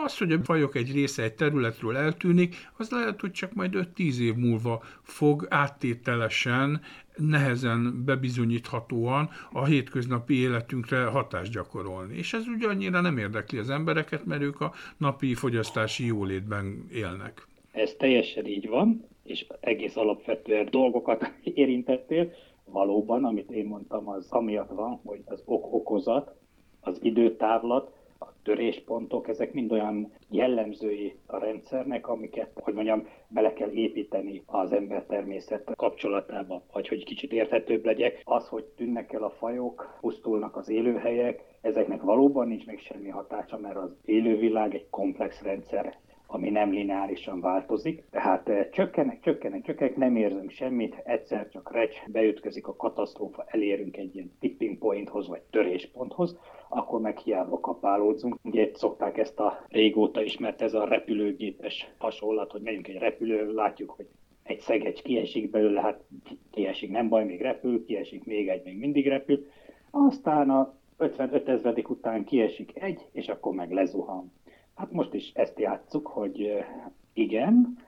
Az, 0.05 0.19
hogy 0.19 0.33
a 0.33 0.39
fajok 0.43 0.77
egy 0.77 0.93
része 0.93 1.23
egy 1.23 1.35
területről 1.35 1.97
eltűnik, 1.97 2.55
az 2.77 2.91
lehet, 2.91 3.21
hogy 3.21 3.31
csak 3.31 3.53
majd 3.55 3.75
5-10 3.97 4.19
év 4.21 4.35
múlva 4.35 4.83
fog 5.03 5.47
áttételesen, 5.51 6.81
nehezen 7.17 8.03
bebizonyíthatóan 8.05 9.29
a 9.53 9.65
hétköznapi 9.65 10.35
életünkre 10.35 11.05
hatást 11.05 11.53
gyakorolni. 11.53 12.17
És 12.17 12.33
ez 12.33 12.47
ugye 12.47 12.69
annyira 12.69 13.01
nem 13.01 13.19
érdekli 13.19 13.59
az 13.59 13.71
embereket, 13.71 14.25
mert 14.25 14.43
ők 14.43 14.61
a 14.61 14.73
napi 14.97 15.35
fogyasztási 15.35 16.07
jólétben 16.07 16.87
élnek. 16.93 17.47
Ez 17.73 17.95
teljesen 17.99 18.47
így 18.47 18.69
van, 18.69 19.05
és 19.23 19.47
egész 19.61 19.97
alapvetően 19.97 20.69
dolgokat 20.71 21.33
érintettél. 21.55 22.33
Valóban, 22.65 23.25
amit 23.25 23.51
én 23.51 23.67
mondtam, 23.67 24.09
az 24.09 24.27
amiatt 24.31 24.71
van, 24.71 25.01
hogy 25.05 25.21
az 25.25 25.43
ok-okozat 25.45 26.39
az 26.81 26.99
időtávlat, 27.03 27.93
a 28.21 28.33
töréspontok, 28.43 29.29
ezek 29.29 29.53
mind 29.53 29.73
olyan 29.73 30.13
jellemzői 30.29 31.15
a 31.27 31.39
rendszernek, 31.39 32.09
amiket, 32.09 32.51
hogy 32.55 32.75
mondjam, 32.75 33.07
bele 33.29 33.53
kell 33.53 33.71
építeni 33.71 34.43
az 34.47 34.73
ember-természet 34.73 35.73
kapcsolatába, 35.77 36.63
vagy 36.73 36.89
hogy 36.89 37.05
kicsit 37.05 37.33
érthetőbb 37.33 37.85
legyek. 37.85 38.21
Az, 38.25 38.49
hogy 38.49 38.65
tűnnek 38.65 39.13
el 39.13 39.23
a 39.23 39.31
fajok, 39.31 39.99
pusztulnak 40.01 40.57
az 40.57 40.69
élőhelyek, 40.69 41.45
ezeknek 41.61 42.03
valóban 42.03 42.49
nincs 42.49 42.67
még 42.67 42.79
semmi 42.79 43.09
hatása, 43.09 43.59
mert 43.59 43.77
az 43.77 43.97
élővilág 44.05 44.75
egy 44.75 44.87
komplex 44.91 45.43
rendszer, 45.43 45.99
ami 46.27 46.51
nem 46.51 46.71
lineárisan 46.73 47.41
változik. 47.41 48.05
Tehát 48.11 48.49
eh, 48.49 48.69
csökkenek, 48.73 49.21
csökkenek, 49.21 49.63
csökkenek, 49.63 49.97
nem 49.97 50.17
érzünk 50.17 50.51
semmit, 50.51 50.97
egyszer 51.05 51.49
csak 51.49 51.73
recs, 51.73 51.97
beütközik 52.07 52.67
a 52.67 52.77
katasztrófa, 52.77 53.45
elérünk 53.47 53.97
egy 53.97 54.15
ilyen 54.15 54.33
tipping 54.41 54.79
pointhoz 54.79 55.29
vagy 55.29 55.41
törésponthoz, 55.51 56.39
akkor 56.73 57.01
meg 57.01 57.19
hiába 57.19 57.61
kapálódzunk. 57.61 58.39
Ugye 58.43 58.71
szokták 58.73 59.19
ezt 59.19 59.41
a 59.41 59.65
régóta 59.69 60.23
ismert 60.23 60.63
ez 60.63 60.75
a 60.75 60.85
repülőgépes 60.85 61.91
hasonlat, 61.99 62.51
hogy 62.51 62.63
megyünk 62.63 62.89
egy 62.89 62.99
repülő, 62.99 63.53
látjuk, 63.53 63.91
hogy 63.91 64.07
egy 64.43 64.61
szegecs 64.61 65.03
kiesik 65.03 65.51
belőle, 65.51 65.81
hát 65.81 66.05
kiesik, 66.51 66.91
nem 66.91 67.09
baj, 67.09 67.25
még 67.25 67.41
repül, 67.41 67.85
kiesik 67.85 68.25
még 68.25 68.49
egy, 68.49 68.65
még 68.65 68.79
mindig 68.79 69.07
repül. 69.07 69.47
Aztán 69.91 70.51
a 70.51 70.75
55 70.97 71.49
ezredik 71.49 71.91
után 71.91 72.25
kiesik 72.25 72.71
egy, 72.75 73.07
és 73.13 73.29
akkor 73.29 73.55
meg 73.55 73.73
lezuhan. 73.73 74.33
Hát 74.75 74.93
most 74.93 75.15
is 75.15 75.33
ezt 75.35 75.59
játsszuk, 75.59 76.07
hogy 76.07 76.65
igen, 77.13 77.79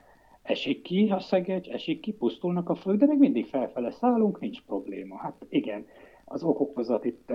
esik 0.41 0.81
ki 0.81 1.09
a 1.09 1.19
szegegy, 1.19 1.67
esik 1.67 1.99
ki, 1.99 2.11
pusztulnak 2.11 2.69
a 2.69 2.75
föld, 2.75 2.99
de 2.99 3.05
még 3.05 3.17
mindig 3.17 3.45
felfele 3.45 3.91
szállunk, 3.91 4.39
nincs 4.39 4.61
probléma. 4.61 5.17
Hát 5.17 5.45
igen, 5.49 5.85
az 6.25 6.43
okokozat 6.43 7.05
itt 7.05 7.31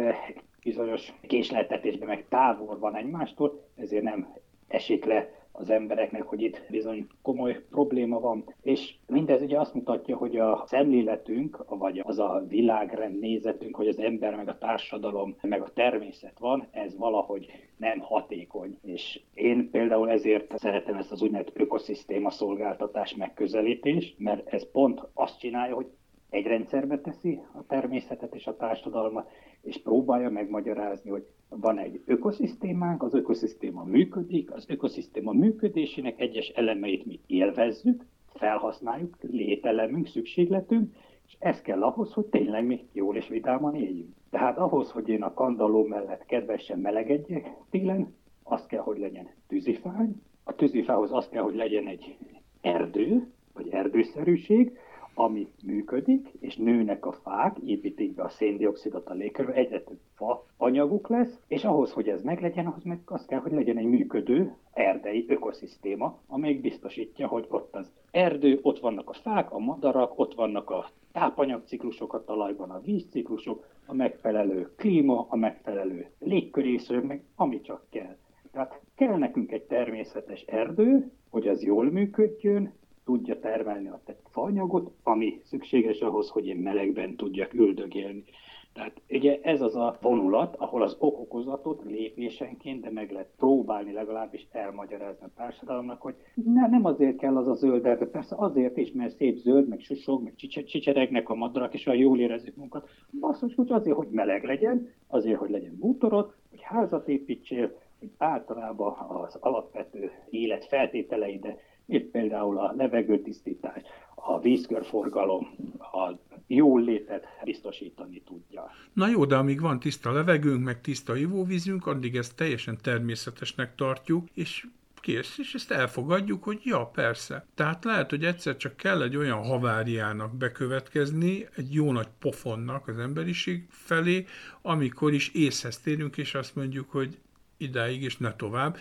bizonyos 0.68 1.12
késleltetésben 1.26 2.08
meg 2.08 2.24
távol 2.28 2.78
van 2.78 2.96
egymástól, 2.96 3.62
ezért 3.76 4.02
nem 4.02 4.34
esik 4.66 5.04
le 5.04 5.30
az 5.52 5.70
embereknek, 5.70 6.22
hogy 6.22 6.42
itt 6.42 6.62
bizony 6.70 7.06
komoly 7.22 7.64
probléma 7.70 8.20
van. 8.20 8.54
És 8.62 8.94
mindez 9.06 9.42
ugye 9.42 9.60
azt 9.60 9.74
mutatja, 9.74 10.16
hogy 10.16 10.36
a 10.36 10.64
szemléletünk, 10.66 11.64
vagy 11.68 12.02
az 12.04 12.18
a 12.18 12.44
világrend 12.48 13.18
nézetünk, 13.18 13.76
hogy 13.76 13.88
az 13.88 13.98
ember, 13.98 14.36
meg 14.36 14.48
a 14.48 14.58
társadalom, 14.58 15.36
meg 15.40 15.62
a 15.62 15.72
természet 15.74 16.38
van, 16.38 16.68
ez 16.70 16.96
valahogy 16.96 17.46
nem 17.76 17.98
hatékony. 17.98 18.78
És 18.82 19.20
én 19.34 19.70
például 19.70 20.10
ezért 20.10 20.58
szeretem 20.58 20.96
ezt 20.96 21.12
az 21.12 21.22
úgynevezett 21.22 21.58
ökoszisztéma 21.58 22.30
szolgáltatás 22.30 23.14
megközelítést, 23.14 24.18
mert 24.18 24.48
ez 24.48 24.70
pont 24.70 25.00
azt 25.14 25.38
csinálja, 25.38 25.74
hogy 25.74 25.86
egy 26.30 26.46
rendszerbe 26.46 27.00
teszi 27.00 27.40
a 27.52 27.66
természetet 27.66 28.34
és 28.34 28.46
a 28.46 28.56
társadalmat, 28.56 29.30
és 29.62 29.82
próbálja 29.82 30.30
megmagyarázni, 30.30 31.10
hogy 31.10 31.26
van 31.48 31.78
egy 31.78 32.02
ökoszisztémánk, 32.04 33.02
az 33.02 33.14
ökoszisztéma 33.14 33.84
működik, 33.84 34.52
az 34.52 34.64
ökoszisztéma 34.68 35.32
működésének 35.32 36.20
egyes 36.20 36.48
elemeit 36.48 37.06
mi 37.06 37.20
élvezzük, 37.26 38.04
felhasználjuk, 38.34 39.16
lételemünk, 39.20 40.06
szükségletünk, 40.06 40.94
és 41.26 41.36
ez 41.38 41.60
kell 41.60 41.82
ahhoz, 41.82 42.12
hogy 42.12 42.26
tényleg 42.26 42.66
mi 42.66 42.88
jól 42.92 43.16
és 43.16 43.28
vidáman 43.28 43.74
éljünk. 43.74 44.14
Tehát 44.30 44.58
ahhoz, 44.58 44.90
hogy 44.90 45.08
én 45.08 45.22
a 45.22 45.34
kandalló 45.34 45.84
mellett 45.84 46.24
kedvesen 46.26 46.78
melegedjek 46.78 47.50
télen, 47.70 48.14
az 48.42 48.66
kell, 48.66 48.80
hogy 48.80 48.98
legyen 48.98 49.28
tűzifány, 49.46 50.22
a 50.44 50.54
tűzifához 50.54 51.12
az 51.12 51.28
kell, 51.28 51.42
hogy 51.42 51.54
legyen 51.54 51.86
egy 51.86 52.16
erdő, 52.60 53.32
vagy 53.52 53.68
erdőszerűség, 53.68 54.78
ami 55.18 55.48
működik, 55.64 56.32
és 56.40 56.56
nőnek 56.56 57.06
a 57.06 57.12
fák, 57.12 57.56
építik 57.58 58.14
be 58.14 58.22
a 58.22 58.28
széndiokszidot 58.28 59.08
a 59.08 59.14
légkörbe, 59.14 59.52
egyre 59.52 59.80
több 59.80 59.98
fa 60.14 60.46
anyaguk 60.56 61.08
lesz, 61.08 61.40
és 61.46 61.64
ahhoz, 61.64 61.92
hogy 61.92 62.08
ez 62.08 62.22
meglegyen, 62.22 62.66
ahhoz 62.66 62.82
meg 62.82 63.00
az 63.04 63.26
kell, 63.26 63.40
hogy 63.40 63.52
legyen 63.52 63.76
egy 63.76 63.86
működő 63.86 64.56
erdei 64.72 65.24
ökoszisztéma, 65.28 66.18
amelyik 66.26 66.60
biztosítja, 66.60 67.26
hogy 67.26 67.46
ott 67.48 67.74
az 67.74 67.92
erdő, 68.10 68.58
ott 68.62 68.78
vannak 68.78 69.10
a 69.10 69.12
fák, 69.12 69.52
a 69.52 69.58
madarak, 69.58 70.18
ott 70.18 70.34
vannak 70.34 70.70
a 70.70 70.90
tápanyagciklusok 71.12 72.12
a 72.12 72.24
talajban, 72.24 72.70
a 72.70 72.80
vízciklusok, 72.80 73.66
a 73.86 73.94
megfelelő 73.94 74.70
klíma, 74.76 75.26
a 75.28 75.36
megfelelő 75.36 76.06
légkörésző, 76.18 77.02
meg 77.02 77.22
ami 77.36 77.60
csak 77.60 77.86
kell. 77.90 78.16
Tehát 78.52 78.80
kell 78.94 79.16
nekünk 79.16 79.52
egy 79.52 79.62
természetes 79.62 80.42
erdő, 80.42 81.10
hogy 81.30 81.48
az 81.48 81.62
jól 81.62 81.90
működjön, 81.90 82.72
tudja 83.08 83.38
termelni 83.38 83.88
a 83.88 84.00
faanyagot, 84.30 84.90
ami 85.02 85.40
szükséges 85.44 86.00
ahhoz, 86.00 86.28
hogy 86.28 86.46
én 86.46 86.56
melegben 86.56 87.16
tudjak 87.16 87.54
üldögélni. 87.54 88.24
Tehát 88.72 89.00
ugye 89.10 89.38
ez 89.42 89.60
az 89.60 89.76
a 89.76 89.96
vonulat, 90.00 90.56
ahol 90.56 90.82
az 90.82 90.96
okokozatot 90.98 91.82
lépésenként, 91.84 92.80
de 92.80 92.90
meg 92.90 93.10
lehet 93.10 93.30
próbálni 93.36 93.92
legalábbis 93.92 94.46
elmagyarázni 94.52 95.24
a 95.24 95.30
társadalomnak, 95.36 96.02
hogy 96.02 96.14
ne, 96.34 96.68
nem 96.68 96.84
azért 96.84 97.16
kell 97.16 97.36
az 97.36 97.48
a 97.48 97.54
zöld 97.54 97.82
de 97.82 97.96
persze 97.96 98.34
azért 98.38 98.76
is, 98.76 98.92
mert 98.92 99.16
szép 99.16 99.36
zöld, 99.36 99.68
meg 99.68 99.80
susog, 99.80 100.22
meg 100.22 100.34
csicseregnek 100.66 101.28
a 101.28 101.34
madarak, 101.34 101.74
és 101.74 101.86
olyan 101.86 102.00
jól 102.00 102.20
érezzük 102.20 102.56
munkat. 102.56 102.88
Basszus, 103.20 103.54
hogy 103.54 103.72
azért, 103.72 103.96
hogy 103.96 104.08
meleg 104.10 104.44
legyen, 104.44 104.88
azért, 105.06 105.38
hogy 105.38 105.50
legyen 105.50 105.76
bútorod, 105.78 106.34
hogy 106.50 106.60
házat 106.62 107.08
építsél, 107.08 107.78
hogy 107.98 108.10
általában 108.18 108.92
az 108.92 109.36
alapvető 109.40 110.10
élet 110.30 110.64
feltételei, 110.64 111.38
de 111.38 111.56
itt 111.88 112.10
például 112.10 112.58
a 112.58 112.74
levegőtisztítás, 112.76 113.82
a 114.14 114.40
vízkörforgalom, 114.40 115.56
a 115.78 116.12
jól 116.46 116.80
létet 116.82 117.26
biztosítani 117.44 118.22
tudja. 118.26 118.70
Na 118.92 119.08
jó, 119.08 119.24
de 119.24 119.36
amíg 119.36 119.60
van 119.60 119.80
tiszta 119.80 120.12
levegőnk, 120.12 120.64
meg 120.64 120.80
tiszta 120.80 121.16
ivóvízünk, 121.16 121.86
addig 121.86 122.16
ezt 122.16 122.36
teljesen 122.36 122.78
természetesnek 122.82 123.74
tartjuk, 123.74 124.28
és 124.34 124.66
kész, 125.00 125.38
és 125.38 125.54
ezt 125.54 125.70
elfogadjuk, 125.70 126.44
hogy 126.44 126.60
ja, 126.64 126.86
persze. 126.86 127.46
Tehát 127.54 127.84
lehet, 127.84 128.10
hogy 128.10 128.24
egyszer 128.24 128.56
csak 128.56 128.76
kell 128.76 129.02
egy 129.02 129.16
olyan 129.16 129.42
haváriának 129.42 130.36
bekövetkezni, 130.36 131.46
egy 131.56 131.74
jó 131.74 131.92
nagy 131.92 132.08
pofonnak 132.18 132.88
az 132.88 132.98
emberiség 132.98 133.66
felé, 133.68 134.24
amikor 134.62 135.12
is 135.12 135.34
észhez 135.34 135.78
térünk, 135.78 136.16
és 136.16 136.34
azt 136.34 136.56
mondjuk, 136.56 136.90
hogy 136.90 137.18
idáig 137.58 138.02
és 138.02 138.16
ne 138.16 138.34
tovább, 138.34 138.76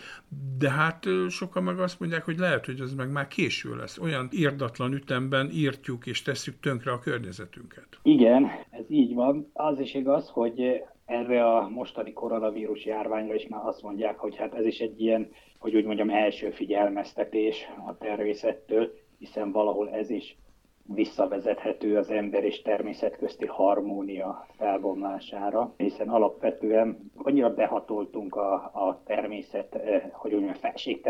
de 0.57 0.69
hát 0.69 1.05
sokan 1.29 1.63
meg 1.63 1.79
azt 1.79 1.99
mondják, 1.99 2.25
hogy 2.25 2.37
lehet, 2.37 2.65
hogy 2.65 2.79
ez 2.79 2.93
meg 2.93 3.11
már 3.11 3.27
késő 3.27 3.75
lesz. 3.75 3.97
Olyan 3.97 4.29
írdatlan 4.31 4.93
ütemben 4.93 5.49
írtjuk 5.53 6.05
és 6.05 6.21
tesszük 6.21 6.59
tönkre 6.59 6.91
a 6.91 6.99
környezetünket. 6.99 7.87
Igen, 8.01 8.49
ez 8.69 8.85
így 8.89 9.13
van. 9.13 9.49
Az 9.53 9.79
is 9.79 9.93
igaz, 9.93 10.29
hogy 10.29 10.81
erre 11.05 11.45
a 11.45 11.69
mostani 11.69 12.13
koronavírus 12.13 12.85
járványra 12.85 13.35
is 13.35 13.47
már 13.47 13.65
azt 13.65 13.81
mondják, 13.81 14.17
hogy 14.17 14.35
hát 14.35 14.53
ez 14.53 14.65
is 14.65 14.79
egy 14.79 15.01
ilyen, 15.01 15.31
hogy 15.59 15.75
úgy 15.75 15.85
mondjam, 15.85 16.09
első 16.09 16.49
figyelmeztetés 16.49 17.67
a 17.87 17.97
természettől, 17.97 18.93
hiszen 19.19 19.51
valahol 19.51 19.89
ez 19.89 20.09
is 20.09 20.37
visszavezethető 20.93 21.97
az 21.97 22.09
ember 22.09 22.43
és 22.43 22.61
természet 22.61 23.17
közti 23.17 23.45
harmónia 23.45 24.47
felbomlására, 24.57 25.73
hiszen 25.77 26.09
alapvetően 26.09 27.11
annyira 27.15 27.53
behatoltunk 27.53 28.35
a, 28.35 28.53
a 28.53 29.01
természet, 29.05 29.75
eh, 29.75 30.03
hogy 30.11 30.33
olyan 30.33 30.53
felség 30.53 31.07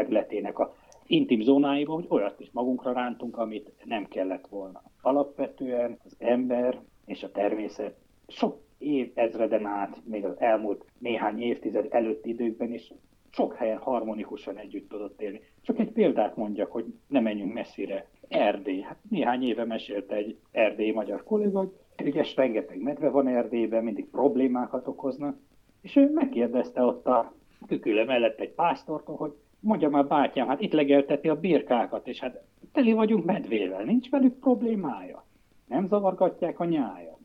a 0.53 0.73
intim 1.07 1.41
zónáiba, 1.41 1.93
hogy 1.93 2.05
olyat 2.09 2.39
is 2.39 2.49
magunkra 2.51 2.93
rántunk, 2.93 3.37
amit 3.37 3.71
nem 3.83 4.07
kellett 4.07 4.47
volna. 4.47 4.81
Alapvetően 5.01 5.99
az 6.03 6.15
ember 6.19 6.79
és 7.05 7.23
a 7.23 7.31
természet 7.31 7.95
sok 8.27 8.61
év 8.77 9.11
ezreden 9.13 9.65
át, 9.65 10.01
még 10.05 10.25
az 10.25 10.39
elmúlt 10.39 10.85
néhány 10.99 11.41
évtized 11.41 11.87
előtti 11.89 12.29
időkben 12.29 12.73
is 12.73 12.93
sok 13.29 13.55
helyen 13.55 13.77
harmonikusan 13.77 14.57
együtt 14.57 14.89
tudott 14.89 15.21
élni. 15.21 15.41
Csak 15.61 15.79
egy 15.79 15.91
példát 15.91 16.35
mondjak, 16.35 16.71
hogy 16.71 16.85
ne 17.07 17.19
menjünk 17.19 17.53
messzire. 17.53 18.07
Erdély. 18.27 18.81
Hát 18.81 18.97
néhány 19.09 19.43
éve 19.43 19.65
mesélte 19.65 20.15
egy 20.15 20.37
erdélyi 20.51 20.91
magyar 20.91 21.23
kolléga, 21.23 21.59
hogy 21.59 21.71
ugye 22.07 22.23
rengeteg 22.35 22.81
medve 22.81 23.09
van 23.09 23.27
Erdélyben, 23.27 23.83
mindig 23.83 24.09
problémákat 24.09 24.87
okoznak, 24.87 25.37
és 25.81 25.95
ő 25.95 26.11
megkérdezte 26.13 26.81
ott 26.81 27.07
a 27.07 27.33
küküle 27.67 28.05
mellett 28.05 28.39
egy 28.39 28.53
pásztortól, 28.53 29.15
hogy 29.15 29.33
mondja 29.59 29.89
már 29.89 30.07
bátyám, 30.07 30.47
hát 30.47 30.61
itt 30.61 30.73
legelteti 30.73 31.29
a 31.29 31.39
birkákat, 31.39 32.07
és 32.07 32.19
hát 32.19 32.43
teli 32.71 32.93
vagyunk 32.93 33.25
medvével, 33.25 33.83
nincs 33.83 34.09
velük 34.09 34.39
problémája. 34.39 35.25
Nem 35.67 35.87
zavargatják 35.87 36.59
a 36.59 36.65
nyájat. 36.65 37.19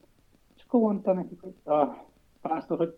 És 0.57 0.63
akkor 0.67 0.81
mondta 0.81 1.13
nekik, 1.13 1.41
hogy 1.41 1.75
a 1.75 2.07
pásztor, 2.41 2.79
hogy 2.79 2.97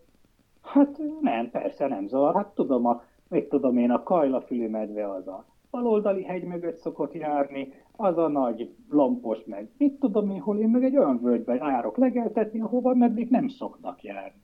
hát 0.63 1.01
nem, 1.21 1.51
persze 1.51 1.87
nem 1.87 2.07
zavar, 2.07 2.35
hát 2.35 2.55
tudom, 2.55 2.87
a, 2.87 3.03
mit 3.29 3.49
tudom 3.49 3.79
én, 3.79 3.91
a 3.91 4.03
kajlafülű 4.03 4.69
medve 4.69 5.11
az 5.11 5.29
a 5.29 5.45
baloldali 5.75 6.23
hegy 6.23 6.45
mögött 6.45 6.79
szokott 6.79 7.15
járni, 7.15 7.73
az 7.97 8.19
a 8.19 8.29
nagy 8.29 8.75
lampos 8.91 9.39
meg. 9.45 9.71
Mit 9.79 9.99
tudom 9.99 10.31
én, 10.31 10.41
hol 10.41 10.59
én 10.59 10.69
meg 10.69 10.85
egy 10.85 10.97
olyan 10.97 11.21
völgyben 11.23 11.57
járok 11.57 11.97
legeltetni, 11.97 12.61
ahova 12.61 12.95
meddig 12.95 13.29
nem 13.31 13.49
szoknak 13.49 14.03
járni. 14.03 14.41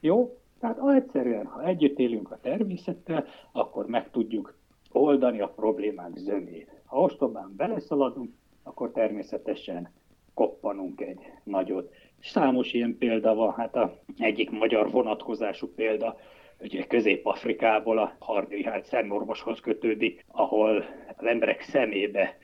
Jó? 0.00 0.38
Tehát 0.60 0.78
egyszerűen, 0.94 1.46
ha 1.46 1.64
együtt 1.64 1.98
élünk 1.98 2.30
a 2.30 2.38
természettel, 2.40 3.24
akkor 3.52 3.86
meg 3.86 4.10
tudjuk 4.10 4.54
oldani 4.92 5.40
a 5.40 5.48
problémák 5.48 6.16
zömét. 6.16 6.82
Ha 6.84 7.00
ostobán 7.00 7.54
beleszaladunk, 7.56 8.30
akkor 8.62 8.90
természetesen 8.90 9.88
koppanunk 10.34 11.00
egy 11.00 11.20
nagyot. 11.44 11.92
Számos 12.20 12.72
ilyen 12.72 12.96
példa 12.98 13.34
van, 13.34 13.52
hát 13.52 13.76
a 13.76 13.98
egyik 14.18 14.50
magyar 14.50 14.90
vonatkozású 14.90 15.66
példa, 15.74 16.16
ugye 16.60 16.86
Közép-Afrikából 16.86 17.98
a 17.98 18.16
Hardihát 18.18 18.84
szemorvoshoz 18.84 19.60
kötődik, 19.60 20.24
ahol 20.28 20.84
az 21.16 21.26
emberek 21.26 21.60
szemébe 21.60 22.36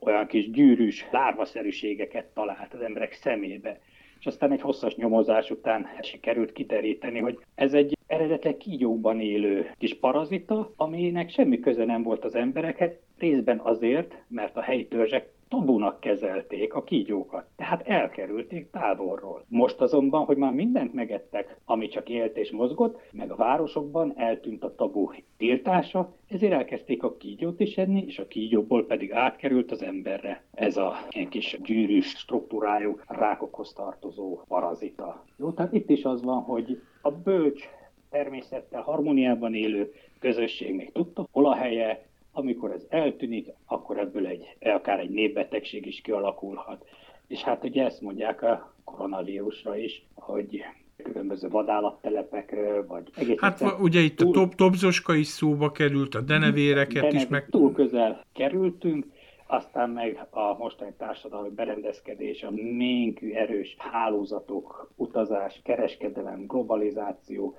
olyan 0.00 0.26
kis 0.26 0.50
gyűrűs 0.50 1.06
lárvaszerűségeket 1.10 2.24
talált 2.24 2.74
az 2.74 2.80
emberek 2.80 3.12
szemébe. 3.12 3.80
És 4.18 4.26
aztán 4.26 4.52
egy 4.52 4.60
hosszas 4.60 4.94
nyomozás 4.94 5.50
után 5.50 5.86
sikerült 6.02 6.52
kiteríteni, 6.52 7.18
hogy 7.18 7.38
ez 7.54 7.74
egy 7.74 7.96
eredetileg 8.06 8.56
kígyóban 8.56 9.20
élő 9.20 9.70
kis 9.78 9.98
parazita, 9.98 10.72
aminek 10.76 11.30
semmi 11.30 11.60
köze 11.60 11.84
nem 11.84 12.02
volt 12.02 12.24
az 12.24 12.34
emberekhez, 12.34 12.98
részben 13.18 13.58
azért, 13.58 14.14
mert 14.28 14.56
a 14.56 14.60
helyi 14.60 14.86
törzsek 14.86 15.28
tabunak 15.48 16.00
kezelték 16.00 16.74
a 16.74 16.84
kígyókat, 16.84 17.46
tehát 17.56 17.88
elkerülték 17.88 18.70
távolról. 18.70 19.44
Most 19.48 19.80
azonban, 19.80 20.24
hogy 20.24 20.36
már 20.36 20.52
mindent 20.52 20.94
megettek, 20.94 21.60
ami 21.64 21.88
csak 21.88 22.08
élt 22.08 22.36
és 22.36 22.50
mozgott, 22.50 23.00
meg 23.12 23.30
a 23.30 23.36
városokban 23.36 24.12
eltűnt 24.16 24.64
a 24.64 24.74
tabu 24.74 25.10
tiltása, 25.36 26.16
ezért 26.28 26.52
elkezdték 26.52 27.02
a 27.02 27.16
kígyót 27.16 27.60
is 27.60 27.76
enni, 27.76 28.04
és 28.06 28.18
a 28.18 28.26
kígyóból 28.26 28.86
pedig 28.86 29.12
átkerült 29.12 29.70
az 29.70 29.82
emberre 29.82 30.44
ez 30.50 30.76
a 30.76 30.96
kis 31.28 31.58
gyűrűs 31.62 32.06
struktúrájú 32.06 32.98
rákokhoz 33.06 33.72
tartozó 33.72 34.40
parazita. 34.48 35.24
Jó, 35.36 35.52
tehát 35.52 35.72
itt 35.72 35.90
is 35.90 36.04
az 36.04 36.22
van, 36.22 36.42
hogy 36.42 36.80
a 37.02 37.10
bölcs 37.10 37.68
természettel 38.10 38.82
harmóniában 38.82 39.54
élő 39.54 39.92
közösség 40.18 40.74
még 40.74 40.92
tudta, 40.92 41.28
hol 41.32 41.46
a 41.46 41.54
helye, 41.54 42.07
amikor 42.38 42.72
ez 42.72 42.86
eltűnik, 42.88 43.48
akkor 43.66 43.98
ebből 43.98 44.26
egy, 44.26 44.56
akár 44.60 45.00
egy 45.00 45.10
népbetegség 45.10 45.86
is 45.86 46.00
kialakulhat. 46.00 46.84
És 47.26 47.42
hát 47.42 47.64
ugye 47.64 47.84
ezt 47.84 48.00
mondják 48.00 48.42
a 48.42 48.74
koronavírusra 48.84 49.76
is, 49.76 50.06
hogy 50.14 50.64
különböző 51.02 51.48
vadállattelepekről, 51.48 52.86
vagy 52.86 53.10
egész 53.16 53.40
Hát 53.40 53.62
ugye 53.80 54.00
itt 54.00 54.16
túl, 54.16 54.28
a 54.28 54.32
top, 54.32 54.54
topzoska 54.54 55.14
is 55.14 55.26
szóba 55.26 55.72
került, 55.72 56.14
a 56.14 56.20
denevéreket 56.20 57.02
denev, 57.02 57.14
is 57.14 57.28
meg... 57.28 57.46
Túl 57.50 57.72
közel 57.72 58.24
kerültünk, 58.32 59.06
aztán 59.46 59.90
meg 59.90 60.26
a 60.30 60.56
mostani 60.58 60.92
társadalmi 60.98 61.50
berendezkedés, 61.50 62.42
a 62.42 62.50
ménkű 62.50 63.32
erős 63.32 63.74
hálózatok, 63.78 64.90
utazás, 64.96 65.60
kereskedelem, 65.64 66.46
globalizáció, 66.46 67.56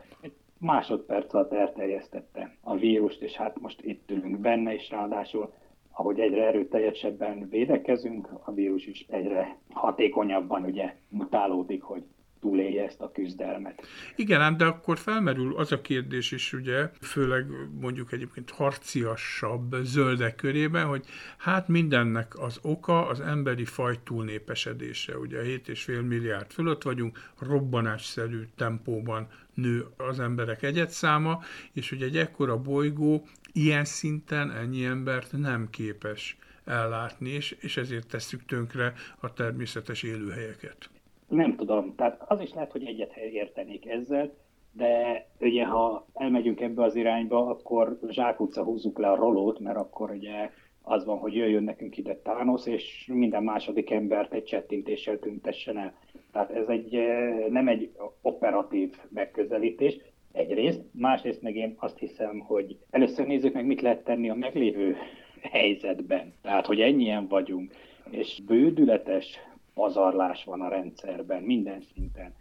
másodperc 0.59 1.33
alatt 1.33 1.53
elterjesztette 1.53 2.57
a 2.61 2.75
vírust, 2.75 3.21
és 3.21 3.35
hát 3.35 3.59
most 3.59 3.81
itt 3.81 4.11
ülünk 4.11 4.39
benne, 4.39 4.73
és 4.73 4.89
ráadásul 4.89 5.53
ahogy 5.91 6.19
egyre 6.19 6.45
erőteljesebben 6.45 7.49
védekezünk, 7.49 8.29
a 8.43 8.51
vírus 8.51 8.85
is 8.85 9.05
egyre 9.09 9.57
hatékonyabban 9.69 10.63
ugye 10.63 10.95
mutálódik, 11.09 11.81
hogy 11.81 12.03
túlélje 12.39 12.83
ezt 12.83 13.01
a 13.01 13.11
küzdelmet. 13.11 13.81
Igen, 14.15 14.41
ám 14.41 14.57
de 14.57 14.65
akkor 14.65 14.97
felmerül 14.97 15.55
az 15.55 15.71
a 15.71 15.81
kérdés 15.81 16.31
is, 16.31 16.53
ugye, 16.53 16.89
főleg 17.01 17.45
mondjuk 17.79 18.11
egyébként 18.11 18.49
harciasabb 18.49 19.75
zöldek 19.83 20.35
körében, 20.35 20.85
hogy 20.85 21.05
hát 21.37 21.67
mindennek 21.67 22.39
az 22.39 22.59
oka 22.61 23.07
az 23.07 23.19
emberi 23.19 23.65
faj 23.65 23.99
túlnépesedése. 24.03 25.17
Ugye 25.17 25.41
7,5 25.41 26.07
milliárd 26.07 26.51
fölött 26.51 26.81
vagyunk, 26.83 27.31
robbanásszerű 27.39 28.41
tempóban 28.55 29.27
nő 29.53 29.85
az 29.97 30.19
emberek 30.19 30.63
egyetszáma, 30.63 31.43
és 31.73 31.89
hogy 31.89 32.01
egy 32.01 32.17
ekkora 32.17 32.57
bolygó 32.57 33.27
ilyen 33.53 33.85
szinten 33.85 34.51
ennyi 34.51 34.85
embert 34.85 35.31
nem 35.31 35.69
képes 35.69 36.37
ellátni, 36.65 37.29
és, 37.29 37.55
és 37.59 37.77
ezért 37.77 38.07
tesszük 38.07 38.45
tönkre 38.45 38.93
a 39.19 39.33
természetes 39.33 40.03
élőhelyeket. 40.03 40.89
Nem 41.29 41.55
tudom, 41.55 41.95
tehát 41.95 42.23
az 42.27 42.41
is 42.41 42.53
lehet, 42.53 42.71
hogy 42.71 42.85
egyet 42.85 43.17
értenék 43.17 43.89
ezzel, 43.89 44.33
de 44.71 45.25
ugye 45.39 45.65
ha 45.65 46.07
elmegyünk 46.13 46.61
ebbe 46.61 46.83
az 46.83 46.95
irányba, 46.95 47.47
akkor 47.47 47.99
zsákutca 48.09 48.63
húzzuk 48.63 48.97
le 48.97 49.09
a 49.11 49.15
rolót, 49.15 49.59
mert 49.59 49.77
akkor 49.77 50.11
ugye 50.11 50.49
az 50.81 51.05
van, 51.05 51.17
hogy 51.17 51.35
jöjjön 51.35 51.63
nekünk 51.63 51.97
ide 51.97 52.15
Thanos, 52.15 52.65
és 52.65 53.09
minden 53.13 53.43
második 53.43 53.91
embert 53.91 54.33
egy 54.33 54.43
csettintéssel 54.43 55.19
tüntessen 55.19 55.77
el. 55.77 55.93
Tehát 56.31 56.51
ez 56.51 56.67
egy, 56.67 56.95
eh, 56.95 57.45
nem 57.49 57.67
egy 57.67 57.91
operatív 58.21 58.95
megközelítés, 59.09 59.97
egyrészt, 60.31 60.81
másrészt 60.91 61.41
meg 61.41 61.55
én 61.55 61.75
azt 61.77 61.99
hiszem, 61.99 62.39
hogy 62.39 62.77
először 62.89 63.25
nézzük 63.27 63.53
meg, 63.53 63.65
mit 63.65 63.81
lehet 63.81 64.03
tenni 64.03 64.29
a 64.29 64.35
meglévő 64.35 64.95
helyzetben. 65.41 66.33
Tehát, 66.41 66.65
hogy 66.65 66.81
ennyien 66.81 67.27
vagyunk, 67.27 67.73
és 68.09 68.41
bődületes 68.45 69.39
pazarlás 69.79 70.43
van 70.43 70.61
a 70.61 70.67
rendszerben, 70.67 71.43
minden 71.43 71.81
szinten. 71.93 72.33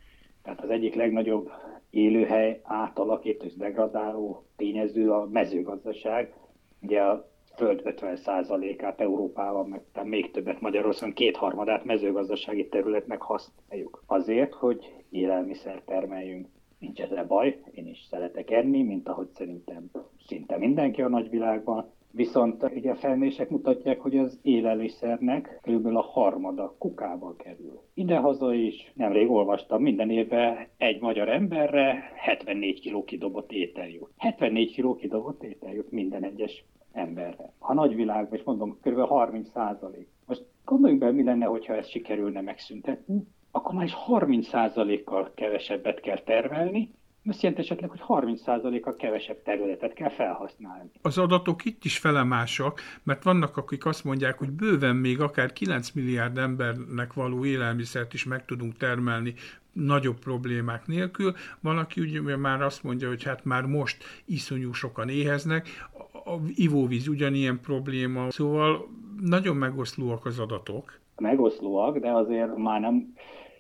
Tehát 0.43 0.63
az 0.63 0.71
egyik 0.71 0.95
legnagyobb 0.95 1.51
élőhely 1.91 2.61
átalakító 2.63 3.45
és 3.45 3.55
degradáló 3.55 4.45
tényező 4.57 5.13
a 5.13 5.29
mezőgazdaság. 5.31 6.35
Ugye 6.83 7.01
a 7.01 7.29
föld 7.57 7.83
50%-át 7.85 9.01
Európában, 9.01 9.69
meg 9.69 10.07
még 10.07 10.31
többet 10.31 10.61
Magyarországon, 10.61 11.15
kétharmadát 11.15 11.85
mezőgazdasági 11.85 12.69
területnek 12.69 13.23
használjuk. 13.23 14.03
Azért, 14.07 14.55
hogy 14.55 14.95
élelmiszer 15.11 15.83
termeljünk. 15.87 16.47
Nincs 16.79 17.01
ezzel 17.01 17.27
baj, 17.27 17.61
én 17.71 17.87
is 17.87 18.07
szeretek 18.11 18.51
enni, 18.51 18.83
mint 18.83 19.09
ahogy 19.09 19.29
szerintem 19.35 19.91
szinte 20.27 20.57
mindenki 20.57 21.03
a 21.03 21.09
nagyvilágban. 21.09 21.91
Viszont 22.19 22.63
ugye 22.63 22.91
a 22.91 22.95
felmérések 22.95 23.51
mutatják, 23.51 24.01
hogy 24.01 24.17
az 24.19 24.39
élelmiszernek 24.43 25.61
kb. 25.63 25.87
a 25.87 26.01
harmada 26.01 26.75
kukába 26.79 27.37
kerül. 27.37 27.81
Idehaza 27.95 28.55
is, 28.55 28.93
nemrég 28.95 29.31
olvastam, 29.31 29.83
minden 29.83 30.11
évben 30.11 30.67
egy 30.77 31.01
magyar 31.01 31.29
emberre 31.29 32.13
74 32.15 32.91
kg 32.91 33.05
kidobott 33.05 33.53
étel 33.53 33.89
jut. 33.89 34.11
74 34.17 34.75
kg 34.75 34.97
kidobott 34.97 35.43
étel 35.43 35.73
jut 35.73 35.91
minden 35.91 36.25
egyes 36.25 36.65
emberre. 36.93 37.53
A 37.59 37.75
nagyvilágban, 37.75 38.39
és 38.39 38.45
mondom, 38.45 38.79
kb. 38.83 38.99
30 38.99 39.51
százalék. 39.51 40.09
Most 40.27 40.45
gondoljunk 40.65 41.03
be, 41.03 41.11
mi 41.11 41.25
lenne, 41.25 41.47
hogyha 41.47 41.75
ezt 41.75 41.91
sikerülne 41.91 42.41
megszüntetni, 42.41 43.23
akkor 43.51 43.75
már 43.75 43.85
is 43.85 43.95
30 43.95 44.49
százalékkal 44.49 45.33
kevesebbet 45.35 46.01
kell 46.01 46.19
termelni, 46.19 46.91
azt 47.27 47.43
jelenti 47.43 47.63
esetleg, 47.63 47.91
hogy 47.91 48.03
30%-kal 48.09 48.97
kevesebb 48.97 49.43
területet 49.43 49.93
kell 49.93 50.11
felhasználni. 50.11 50.91
Az 51.03 51.19
adatok 51.19 51.65
itt 51.65 51.85
is 51.85 51.99
felemásak, 51.99 52.81
mert 53.03 53.23
vannak, 53.23 53.57
akik 53.57 53.87
azt 53.87 54.05
mondják, 54.05 54.39
hogy 54.39 54.51
bőven 54.51 54.97
még 54.97 55.21
akár 55.21 55.53
9 55.53 55.91
milliárd 55.91 56.39
embernek 56.39 57.13
való 57.13 57.45
élelmiszert 57.45 58.15
is 58.15 58.25
meg 58.25 58.45
tudunk 58.45 58.77
termelni 58.77 59.35
nagyobb 59.73 60.19
problémák 60.19 60.87
nélkül. 60.87 61.35
Van, 61.61 61.79
aki 61.79 62.01
ugye 62.01 62.37
már 62.37 62.63
azt 62.63 62.83
mondja, 62.83 63.09
hogy 63.09 63.25
hát 63.25 63.45
már 63.45 63.65
most 63.65 64.05
iszonyú 64.25 64.73
sokan 64.73 65.09
éheznek, 65.09 65.69
a 66.13 66.35
ivóvíz 66.55 67.09
ugyanilyen 67.09 67.61
probléma, 67.61 68.31
szóval 68.31 68.89
nagyon 69.21 69.57
megoszlóak 69.57 70.27
az 70.27 70.39
adatok. 70.39 70.99
Megoszlóak, 71.17 71.99
de 71.99 72.11
azért 72.11 72.57
már 72.57 72.81
nem, 72.81 73.15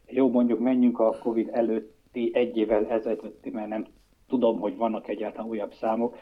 jó 0.06 0.30
mondjuk 0.30 0.58
menjünk 0.58 0.98
a 0.98 1.18
Covid 1.18 1.48
előtt 1.52 1.97
egy 2.32 2.56
évvel 2.56 2.86
ezelőtti, 2.86 3.50
mert 3.50 3.68
nem 3.68 3.86
tudom, 4.28 4.60
hogy 4.60 4.76
vannak 4.76 5.08
egyáltalán 5.08 5.48
újabb 5.48 5.72
számok, 5.72 6.16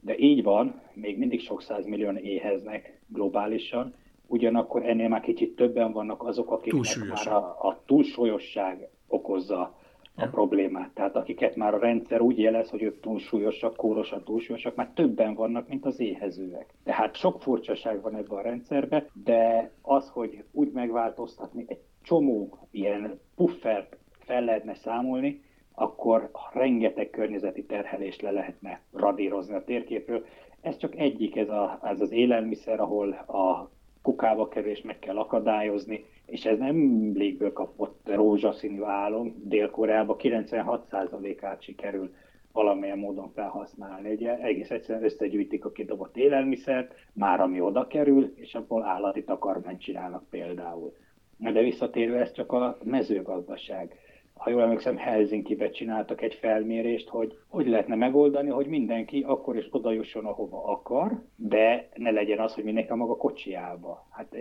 de 0.00 0.18
így 0.18 0.42
van, 0.42 0.80
még 0.92 1.18
mindig 1.18 1.40
sok 1.40 1.62
millió 1.84 2.10
éheznek 2.12 3.00
globálisan, 3.06 3.94
ugyanakkor 4.26 4.86
ennél 4.86 5.08
már 5.08 5.20
kicsit 5.20 5.56
többen 5.56 5.92
vannak 5.92 6.22
azok, 6.26 6.50
akiknek 6.50 7.08
már 7.08 7.28
a, 7.28 7.38
a 7.68 7.82
túlsúlyosság 7.86 8.88
okozza 9.08 9.74
a 10.20 10.22
ja. 10.22 10.28
problémát. 10.30 10.90
Tehát 10.90 11.16
akiket 11.16 11.56
már 11.56 11.74
a 11.74 11.78
rendszer 11.78 12.20
úgy 12.20 12.38
jelez, 12.38 12.70
hogy 12.70 12.82
ők 12.82 13.00
túlsúlyosak, 13.00 13.76
kórosan 13.76 14.24
túlsúlyosak, 14.24 14.74
már 14.74 14.90
többen 14.94 15.34
vannak, 15.34 15.68
mint 15.68 15.84
az 15.84 16.00
éhezőek. 16.00 16.74
Tehát 16.84 17.16
sok 17.16 17.42
furcsaság 17.42 18.02
van 18.02 18.16
ebben 18.16 18.38
a 18.38 18.42
rendszerben, 18.42 19.06
de 19.24 19.70
az, 19.82 20.08
hogy 20.08 20.44
úgy 20.52 20.70
megváltoztatni 20.72 21.64
egy 21.68 21.80
csomó 22.02 22.58
ilyen 22.70 23.20
puffert 23.36 23.96
fel 24.30 24.44
lehetne 24.44 24.74
számolni, 24.74 25.42
akkor 25.74 26.30
rengeteg 26.52 27.10
környezeti 27.10 27.64
terhelést 27.64 28.22
le 28.22 28.30
lehetne 28.30 28.80
radírozni 28.92 29.54
a 29.54 29.64
térképről. 29.64 30.24
Ez 30.60 30.76
csak 30.76 30.96
egyik, 30.96 31.36
ez, 31.36 31.48
a, 31.48 31.80
ez 31.82 32.00
az 32.00 32.12
élelmiszer, 32.12 32.80
ahol 32.80 33.12
a 33.12 33.70
kukába 34.02 34.48
kerülés 34.48 34.82
meg 34.82 34.98
kell 34.98 35.18
akadályozni, 35.18 36.04
és 36.26 36.44
ez 36.44 36.58
nem 36.58 36.76
légből 37.14 37.52
kapott 37.52 38.00
rózsaszínű 38.04 38.82
álom. 38.82 39.34
Dél-Koreában 39.44 40.16
96%-át 40.18 41.62
sikerül 41.62 42.14
valamilyen 42.52 42.98
módon 42.98 43.30
felhasználni. 43.34 44.12
Ugye 44.12 44.38
egész 44.38 44.70
egyszerűen 44.70 45.04
összegyűjtik 45.04 45.64
a 45.64 45.72
kidobott 45.72 46.16
élelmiszert, 46.16 46.94
már 47.12 47.40
ami 47.40 47.60
oda 47.60 47.86
kerül, 47.86 48.32
és 48.36 48.54
abból 48.54 48.84
állati 48.84 49.24
takarmányt 49.24 49.80
csinálnak 49.80 50.24
például. 50.30 50.92
De 51.36 51.62
visszatérve, 51.62 52.20
ez 52.20 52.32
csak 52.32 52.52
a 52.52 52.78
mezőgazdaság 52.84 53.94
ha 54.40 54.50
jól 54.50 54.62
emlékszem, 54.62 54.96
Helsinki-be 54.96 55.70
csináltak 55.70 56.22
egy 56.22 56.34
felmérést, 56.34 57.08
hogy 57.08 57.38
hogy 57.48 57.66
lehetne 57.66 57.94
megoldani, 57.94 58.48
hogy 58.48 58.66
mindenki 58.66 59.22
akkor 59.26 59.56
is 59.56 59.66
oda 59.70 59.92
jusson, 59.92 60.24
ahova 60.24 60.64
akar, 60.64 61.22
de 61.36 61.88
ne 61.94 62.10
legyen 62.10 62.38
az, 62.38 62.54
hogy 62.54 62.64
mindenki 62.64 62.90
a 62.90 62.96
maga 62.96 63.16
kocsiába. 63.16 64.06
Hát 64.10 64.36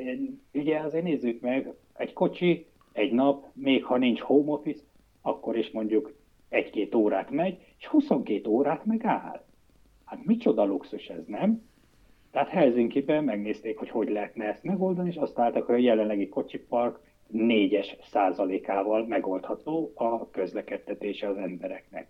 ugye 0.54 0.80
azért 0.80 1.04
nézzük 1.04 1.42
meg, 1.42 1.74
egy 1.94 2.14
kocsi 2.14 2.66
egy 2.92 3.12
nap, 3.12 3.46
még 3.54 3.84
ha 3.84 3.98
nincs 3.98 4.20
home 4.20 4.52
office, 4.52 4.84
akkor 5.22 5.58
is 5.58 5.72
mondjuk 5.72 6.14
egy-két 6.50 6.96
órát 6.96 7.30
megy, 7.30 7.58
és 7.80 7.88
22 7.88 8.50
órát 8.50 8.86
meg 8.86 9.06
áll. 9.06 9.46
Hát 10.06 10.26
micsoda 10.26 10.66
luxus 10.66 11.08
ez, 11.08 11.26
nem? 11.26 11.62
Tehát 12.32 12.50
Helsinki-ben 12.50 13.24
megnézték, 13.24 13.78
hogy 13.78 13.90
hogy 13.90 14.10
lehetne 14.10 14.46
ezt 14.46 14.64
megoldani, 14.64 15.10
és 15.10 15.16
azt 15.16 15.34
találtak, 15.34 15.66
hogy 15.66 15.76
a 15.76 15.78
jelenlegi 15.78 16.30
kocsipark 16.30 17.00
négyes 17.32 17.96
százalékával 18.02 19.06
megoldható 19.06 19.92
a 19.96 20.30
közlekedtetése 20.30 21.28
az 21.28 21.38
embereknek. 21.38 22.08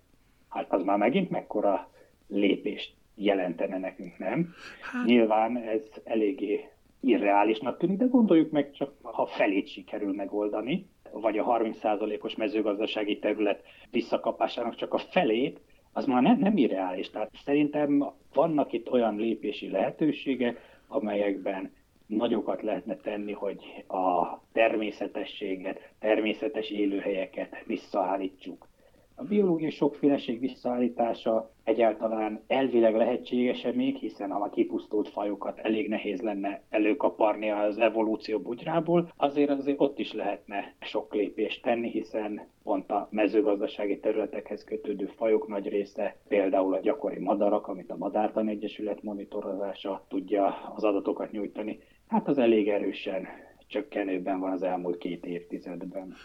Hát 0.50 0.72
az 0.72 0.84
már 0.84 0.98
megint 0.98 1.30
mekkora 1.30 1.90
lépést 2.28 2.94
jelentene 3.16 3.78
nekünk, 3.78 4.18
nem? 4.18 4.54
Hát... 4.82 5.06
Nyilván 5.06 5.58
ez 5.58 5.82
eléggé 6.04 6.70
irreálisnak 7.00 7.78
tűnik, 7.78 7.98
de 7.98 8.06
gondoljuk 8.06 8.52
meg 8.52 8.72
csak, 8.72 8.94
ha 9.02 9.26
felét 9.26 9.68
sikerül 9.68 10.14
megoldani, 10.14 10.88
vagy 11.12 11.38
a 11.38 11.46
30%-os 11.46 12.36
mezőgazdasági 12.36 13.20
terület 13.20 13.64
visszakapásának 13.92 14.76
csak 14.76 14.94
a 14.94 14.98
felét, 14.98 15.60
az 15.94 16.06
már 16.06 16.22
nem, 16.22 16.40
nem 16.40 16.58
irreális. 16.58 17.10
Tehát 17.10 17.32
szerintem 17.44 18.06
vannak 18.34 18.74
itt 18.74 18.92
olyan 18.92 19.16
lépési 19.16 19.70
lehetőségek, 19.70 20.80
amelyekben 20.88 21.72
nagyokat 22.10 22.62
lehetne 22.62 22.96
tenni, 22.96 23.32
hogy 23.32 23.84
a 23.88 24.40
természetességet, 24.52 25.92
természetes 26.00 26.70
élőhelyeket 26.70 27.64
visszaállítsuk. 27.66 28.68
A 29.16 29.24
biológiai 29.24 29.70
sokféleség 29.70 30.40
visszaállítása 30.40 31.52
egyáltalán 31.64 32.44
elvileg 32.48 32.96
lehetséges-e 32.96 33.72
még, 33.72 33.96
hiszen 33.96 34.32
a 34.32 34.50
kipusztult 34.50 35.10
fajokat 35.10 35.60
elég 35.60 35.90
nehéz 35.90 36.22
lenne 36.22 36.62
előkaparni 36.70 37.52
az 37.52 37.78
evolúció 37.78 38.40
bugyrából, 38.40 39.12
azért 39.18 39.50
azért 39.50 39.80
ott 39.80 40.00
is 40.00 40.14
lehetne 40.14 40.74
sok 40.80 41.14
lépést 41.14 41.62
tenni, 41.62 41.90
hiszen 41.90 42.48
pont 42.64 42.92
a 42.92 43.08
mezőgazdasági 43.12 44.00
területekhez 44.00 44.64
kötődő 44.64 45.06
fajok 45.06 45.48
nagy 45.48 45.68
része, 45.68 46.16
például 46.28 46.74
a 46.74 46.80
gyakori 46.80 47.20
madarak, 47.20 47.68
amit 47.68 47.92
a 47.92 47.98
Madártan 47.98 48.48
Egyesület 48.48 49.04
monitorozása 49.04 50.06
tudja 50.08 50.72
az 50.76 50.84
adatokat 50.84 51.32
nyújtani, 51.32 51.80
hát 52.10 52.28
az 52.28 52.38
elég 52.38 52.68
erősen 52.68 53.28
csökkenőben 53.68 54.40
van 54.40 54.52
az 54.52 54.64
elmúlt 54.64 54.98
két 54.98 55.26
évtizedben. 55.26 56.16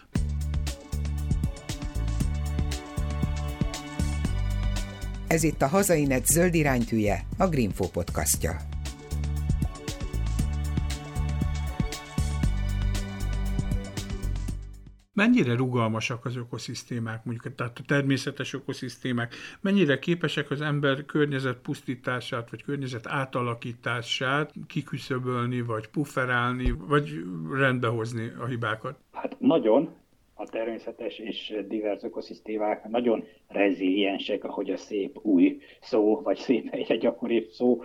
Ez 5.27 5.43
itt 5.43 5.61
a 5.61 5.67
Hazainet 5.67 6.25
zöld 6.25 6.53
iránytűje, 6.53 7.19
a 7.37 7.47
Greenfo 7.47 7.87
podcastja. 7.87 8.51
Mennyire 15.15 15.55
rugalmasak 15.55 16.25
az 16.25 16.35
ökoszisztémák, 16.35 17.25
mondjuk 17.25 17.55
tehát 17.55 17.79
a 17.79 17.83
természetes 17.87 18.53
ökoszisztémák, 18.53 19.33
mennyire 19.61 19.99
képesek 19.99 20.51
az 20.51 20.61
ember 20.61 21.05
környezet 21.05 21.57
pusztítását, 21.57 22.49
vagy 22.49 22.63
környezet 22.63 23.07
átalakítását 23.07 24.51
kiküszöbölni, 24.67 25.61
vagy 25.61 25.87
pufferálni, 25.87 26.73
vagy 26.87 27.23
rendbehozni 27.51 28.31
a 28.39 28.45
hibákat? 28.45 28.97
Hát 29.11 29.35
nagyon, 29.39 29.89
a 30.33 30.45
természetes 30.45 31.17
és 31.19 31.55
divers 31.67 32.03
ökoszisztémák 32.03 32.87
nagyon 32.89 33.23
reziliensek, 33.47 34.43
ahogy 34.43 34.69
a 34.69 34.77
szép 34.77 35.19
új 35.21 35.61
szó, 35.81 36.21
vagy 36.21 36.37
szép 36.37 36.67
egy 36.71 36.97
gyakori 36.97 37.47
szó 37.51 37.83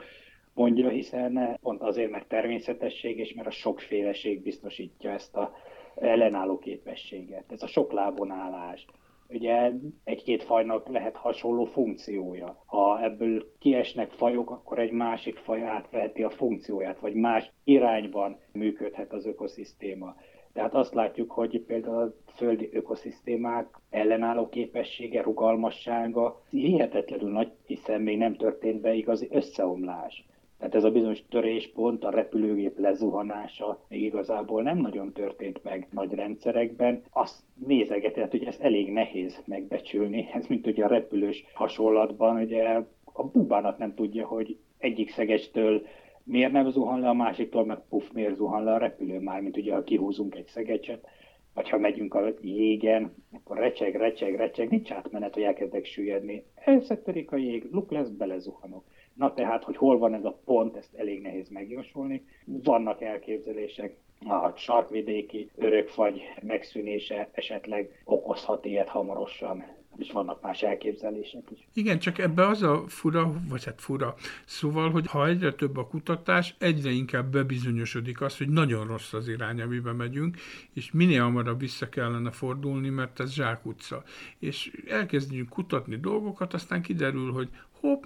mondja, 0.55 0.89
hiszen 0.89 1.59
pont 1.63 1.81
azért, 1.81 2.11
mert 2.11 2.29
természetesség, 2.29 3.19
és 3.19 3.35
mert 3.35 3.49
a 3.49 3.51
sokféleség 3.51 4.43
biztosítja 4.43 5.11
ezt 5.11 5.37
a 5.37 5.53
ellenálló 6.01 6.59
képességet, 6.59 7.53
ez 7.53 7.63
a 7.63 7.67
sok 7.67 7.93
lábon 7.93 8.31
állás. 8.31 8.87
Ugye 9.29 9.73
egy-két 10.05 10.43
fajnak 10.43 10.89
lehet 10.89 11.17
hasonló 11.17 11.65
funkciója. 11.65 12.63
Ha 12.67 13.03
ebből 13.03 13.53
kiesnek 13.59 14.11
fajok, 14.11 14.51
akkor 14.51 14.79
egy 14.79 14.91
másik 14.91 15.37
faj 15.37 15.63
átveheti 15.63 16.23
a 16.23 16.31
funkcióját, 16.31 17.01
vagy 17.01 17.15
más 17.15 17.53
irányban 17.65 18.39
működhet 18.53 19.13
az 19.13 19.27
ökoszisztéma. 19.27 20.17
Tehát 20.53 20.75
azt 20.75 20.95
látjuk, 20.95 21.31
hogy 21.31 21.61
például 21.61 22.03
a 22.03 22.33
földi 22.35 22.69
ökoszisztémák 22.73 23.79
ellenálló 23.91 24.49
képessége, 24.49 25.23
rugalmassága 25.23 26.43
hihetetlenül 26.51 27.31
nagy, 27.31 27.53
hiszen 27.67 28.01
még 28.01 28.19
nem 28.19 28.35
történt 28.37 28.81
be 28.81 28.93
igazi 28.95 29.29
összeomlás. 29.31 30.25
Tehát 30.61 30.75
ez 30.75 30.85
a 30.85 30.91
bizonyos 30.91 31.23
töréspont, 31.29 32.05
a 32.05 32.11
repülőgép 32.11 32.79
lezuhanása 32.79 33.85
még 33.89 34.03
igazából 34.03 34.63
nem 34.63 34.79
nagyon 34.79 35.13
történt 35.13 35.65
meg 35.65 35.89
nagy 35.91 36.13
rendszerekben. 36.13 37.03
Azt 37.11 37.43
nézegetett, 37.67 38.31
hogy 38.31 38.45
ez 38.45 38.57
elég 38.61 38.93
nehéz 38.93 39.43
megbecsülni. 39.47 40.29
Ez 40.33 40.47
mint 40.47 40.67
ugye 40.67 40.85
a 40.85 40.89
repülős 40.89 41.45
hasonlatban, 41.55 42.37
ugye 42.37 42.83
a 43.05 43.25
bubánat 43.25 43.79
nem 43.79 43.95
tudja, 43.95 44.27
hogy 44.27 44.57
egyik 44.79 45.11
szegecstől 45.11 45.83
miért 46.25 46.53
nem 46.53 46.71
zuhan 46.71 47.01
le, 47.01 47.09
a 47.09 47.15
másiktól 47.15 47.65
meg 47.65 47.79
puff, 47.89 48.11
miért 48.13 48.37
zuhan 48.37 48.65
le 48.65 48.73
a 48.73 48.79
repülő 48.79 49.19
már, 49.19 49.41
mint 49.41 49.57
ugye 49.57 49.75
ha 49.75 49.85
kihúzunk 49.85 50.35
egy 50.35 50.47
szegecset, 50.47 51.07
vagy 51.55 51.69
ha 51.69 51.79
megyünk 51.79 52.15
a 52.15 52.29
jégen, 52.41 53.15
akkor 53.33 53.57
recseg, 53.57 53.95
recseg, 53.95 54.37
recseg, 54.37 54.71
nincs 54.71 54.91
átmenet, 54.91 55.35
hogy 55.35 55.43
elkezdek 55.43 55.85
süllyedni. 55.85 56.45
Elszetterik 56.55 57.33
a 57.33 57.37
jég, 57.37 57.69
luk 57.71 57.91
lesz, 57.91 58.09
belezuhanok. 58.09 58.85
Na 59.15 59.35
tehát, 59.35 59.65
hogy 59.65 59.77
hol 59.77 59.99
van 59.99 60.15
ez 60.15 60.25
a 60.25 60.41
pont, 60.45 60.77
ezt 60.77 60.95
elég 60.95 61.21
nehéz 61.23 61.49
megjósolni. 61.49 62.25
Vannak 62.45 63.03
elképzelések, 63.03 63.97
a 64.27 64.57
sarkvidéki 64.57 65.51
örökfagy 65.57 66.21
megszűnése 66.43 67.29
esetleg 67.33 68.03
okozhat 68.05 68.65
ilyet 68.65 68.89
hamarosan 68.89 69.65
és 69.97 70.13
vannak 70.13 70.43
más 70.43 70.63
elképzelések 70.63 71.43
is. 71.51 71.69
Igen, 71.73 71.99
csak 71.99 72.19
ebbe 72.19 72.47
az 72.47 72.63
a 72.63 72.85
fura, 72.89 73.33
vagy 73.49 73.65
hát 73.65 73.81
fura, 73.81 74.15
szóval, 74.45 74.91
hogy 74.91 75.07
ha 75.07 75.27
egyre 75.27 75.53
több 75.53 75.77
a 75.77 75.87
kutatás, 75.87 76.55
egyre 76.59 76.91
inkább 76.91 77.31
bebizonyosodik 77.31 78.21
az, 78.21 78.39
hogy 78.39 78.49
nagyon 78.49 78.87
rossz 78.87 79.13
az 79.13 79.29
irány, 79.29 79.61
amiben 79.61 79.97
megyünk, 79.97 80.37
és 80.73 80.93
minél 80.93 81.23
hamarabb 81.23 81.61
vissza 81.61 81.89
kellene 81.89 82.31
fordulni, 82.31 82.89
mert 82.89 83.21
ez 83.21 83.33
zsákutca. 83.33 84.03
És 84.39 84.83
elkezdjünk 84.89 85.49
kutatni 85.49 85.97
dolgokat, 85.97 86.55
aztán 86.55 86.83
kiderül, 86.83 87.33
hogy 87.33 87.49
hopp, 87.81 88.03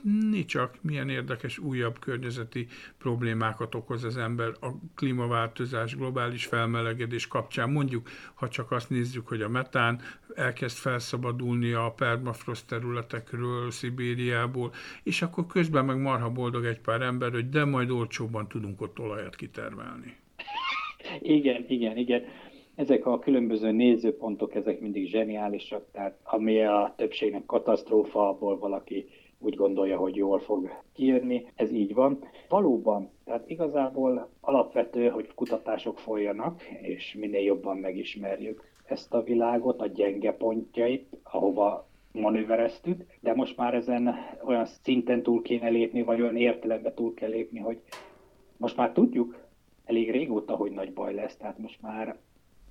csak 0.46 0.78
milyen 0.80 1.08
érdekes 1.08 1.58
újabb 1.58 1.98
környezeti 1.98 2.66
problémákat 2.98 3.74
okoz 3.74 4.04
az 4.04 4.16
ember 4.16 4.48
a 4.60 4.68
klímaváltozás, 4.94 5.96
globális 5.96 6.46
felmelegedés 6.46 7.28
kapcsán. 7.28 7.70
Mondjuk, 7.70 8.08
ha 8.34 8.48
csak 8.48 8.70
azt 8.70 8.90
nézzük, 8.90 9.28
hogy 9.28 9.42
a 9.42 9.48
metán 9.48 10.00
elkezd 10.34 10.76
felszabadulni 10.76 11.72
a 11.72 11.92
permafrost 11.96 12.66
területekről, 12.66 13.70
Szibériából, 13.70 14.72
és 15.02 15.22
akkor 15.22 15.46
közben 15.46 15.84
meg 15.84 16.00
marha 16.00 16.30
boldog 16.30 16.64
egy 16.64 16.80
pár 16.80 17.00
ember, 17.00 17.30
hogy 17.30 17.48
de 17.48 17.64
majd 17.64 17.90
olcsóbban 17.90 18.48
tudunk 18.48 18.80
ott 18.80 18.98
olajat 18.98 19.36
kitermelni. 19.36 20.16
Igen, 21.20 21.64
igen, 21.68 21.96
igen. 21.96 22.22
Ezek 22.74 23.06
a 23.06 23.18
különböző 23.18 23.70
nézőpontok, 23.70 24.54
ezek 24.54 24.80
mindig 24.80 25.08
zseniálisak, 25.08 25.90
tehát 25.92 26.18
ami 26.22 26.62
a 26.62 26.94
többségnek 26.96 27.46
katasztrófa, 27.46 28.28
abból 28.28 28.58
valaki 28.58 29.06
úgy 29.44 29.54
gondolja, 29.54 29.96
hogy 29.96 30.16
jól 30.16 30.38
fog 30.38 30.70
kijönni. 30.92 31.46
Ez 31.54 31.72
így 31.72 31.94
van. 31.94 32.18
Valóban, 32.48 33.10
tehát 33.24 33.50
igazából 33.50 34.28
alapvető, 34.40 35.08
hogy 35.08 35.34
kutatások 35.34 35.98
folyjanak, 35.98 36.62
és 36.80 37.14
minél 37.18 37.42
jobban 37.42 37.76
megismerjük 37.76 38.72
ezt 38.84 39.14
a 39.14 39.22
világot, 39.22 39.80
a 39.80 39.86
gyenge 39.86 40.32
pontjait, 40.32 41.16
ahova 41.22 41.88
manővereztük, 42.12 43.04
de 43.20 43.34
most 43.34 43.56
már 43.56 43.74
ezen 43.74 44.14
olyan 44.44 44.64
szinten 44.64 45.22
túl 45.22 45.42
kéne 45.42 45.68
lépni, 45.68 46.02
vagy 46.02 46.20
olyan 46.20 46.36
értelemben 46.36 46.94
túl 46.94 47.14
kell 47.14 47.30
lépni, 47.30 47.58
hogy 47.58 47.80
most 48.56 48.76
már 48.76 48.92
tudjuk 48.92 49.42
elég 49.84 50.10
régóta, 50.10 50.56
hogy 50.56 50.70
nagy 50.70 50.92
baj 50.92 51.14
lesz, 51.14 51.36
tehát 51.36 51.58
most 51.58 51.82
már 51.82 52.16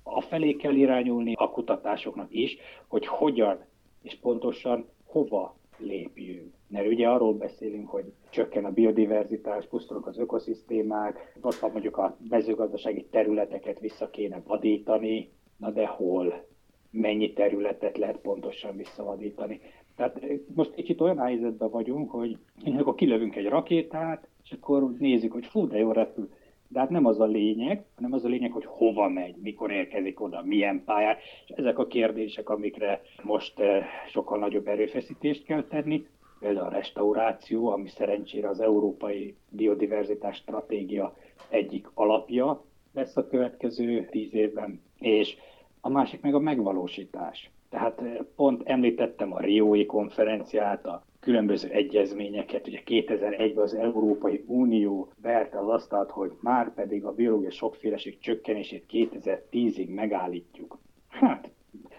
a 0.02 0.20
felé 0.20 0.52
kell 0.52 0.74
irányulni 0.74 1.32
a 1.36 1.50
kutatásoknak 1.50 2.28
is, 2.30 2.56
hogy 2.86 3.06
hogyan 3.06 3.64
és 4.02 4.18
pontosan 4.20 4.88
hova 5.04 5.56
lépjünk. 5.78 6.52
Mert 6.68 6.86
ugye 6.86 7.08
arról 7.08 7.34
beszélünk, 7.34 7.88
hogy 7.88 8.12
csökken 8.30 8.64
a 8.64 8.72
biodiverzitás, 8.72 9.66
pusztulnak 9.66 10.06
az 10.06 10.18
ökoszisztémák, 10.18 11.38
ott 11.40 11.54
van 11.54 11.70
mondjuk 11.70 11.96
a 11.96 12.16
mezőgazdasági 12.28 13.04
területeket 13.10 13.80
vissza 13.80 14.10
kéne 14.10 14.42
vadítani, 14.46 15.30
na 15.56 15.70
de 15.70 15.86
hol? 15.86 16.44
Mennyi 16.90 17.32
területet 17.32 17.98
lehet 17.98 18.18
pontosan 18.18 18.76
visszavadítani? 18.76 19.60
Tehát 19.96 20.22
eh, 20.22 20.38
most 20.54 20.74
kicsit 20.74 21.00
olyan 21.00 21.18
helyzetben 21.18 21.70
vagyunk, 21.70 22.10
hogy 22.10 22.38
akkor 22.64 22.94
kilövünk 22.94 23.36
egy 23.36 23.48
rakétát, 23.48 24.28
és 24.44 24.52
akkor 24.52 24.94
nézzük, 24.98 25.32
hogy 25.32 25.46
fú, 25.46 25.66
de 25.68 25.78
jó 25.78 25.92
repül. 25.92 26.28
De 26.74 26.80
hát 26.80 26.90
nem 26.90 27.06
az 27.06 27.20
a 27.20 27.24
lényeg, 27.24 27.84
hanem 27.94 28.12
az 28.12 28.24
a 28.24 28.28
lényeg, 28.28 28.52
hogy 28.52 28.64
hova 28.66 29.08
megy, 29.08 29.36
mikor 29.36 29.70
érkezik 29.70 30.20
oda, 30.20 30.42
milyen 30.44 30.82
pályán. 30.84 31.16
És 31.46 31.50
ezek 31.56 31.78
a 31.78 31.86
kérdések, 31.86 32.48
amikre 32.48 33.00
most 33.22 33.58
eh, 33.58 33.84
sokkal 34.08 34.38
nagyobb 34.38 34.66
erőfeszítést 34.66 35.44
kell 35.44 35.64
tenni, 35.64 36.06
például 36.40 36.66
a 36.66 36.70
restauráció, 36.70 37.68
ami 37.68 37.88
szerencsére 37.88 38.48
az 38.48 38.60
Európai 38.60 39.36
Biodiverzitás 39.48 40.36
Stratégia 40.36 41.16
egyik 41.48 41.86
alapja 41.94 42.64
lesz 42.94 43.16
a 43.16 43.26
következő 43.26 44.08
tíz 44.10 44.34
évben, 44.34 44.82
és 44.98 45.36
a 45.80 45.88
másik 45.88 46.20
meg 46.20 46.34
a 46.34 46.38
megvalósítás. 46.38 47.50
Tehát 47.70 48.00
eh, 48.00 48.16
pont 48.36 48.62
említettem 48.64 49.32
a 49.32 49.40
Riói 49.40 49.86
konferenciát, 49.86 50.86
a 50.86 51.04
különböző 51.24 51.68
egyezményeket. 51.68 52.66
Ugye 52.66 52.80
2001-ben 52.86 53.64
az 53.64 53.74
Európai 53.74 54.44
Unió 54.46 55.12
verte 55.22 55.58
az 55.58 55.68
asztalt, 55.68 56.10
hogy 56.10 56.32
már 56.40 56.74
pedig 56.74 57.04
a 57.04 57.12
biológiai 57.12 57.50
sokféleség 57.50 58.18
csökkenését 58.18 58.84
2010-ig 58.92 59.94
megállítjuk. 59.94 60.78
Hát, 61.08 61.50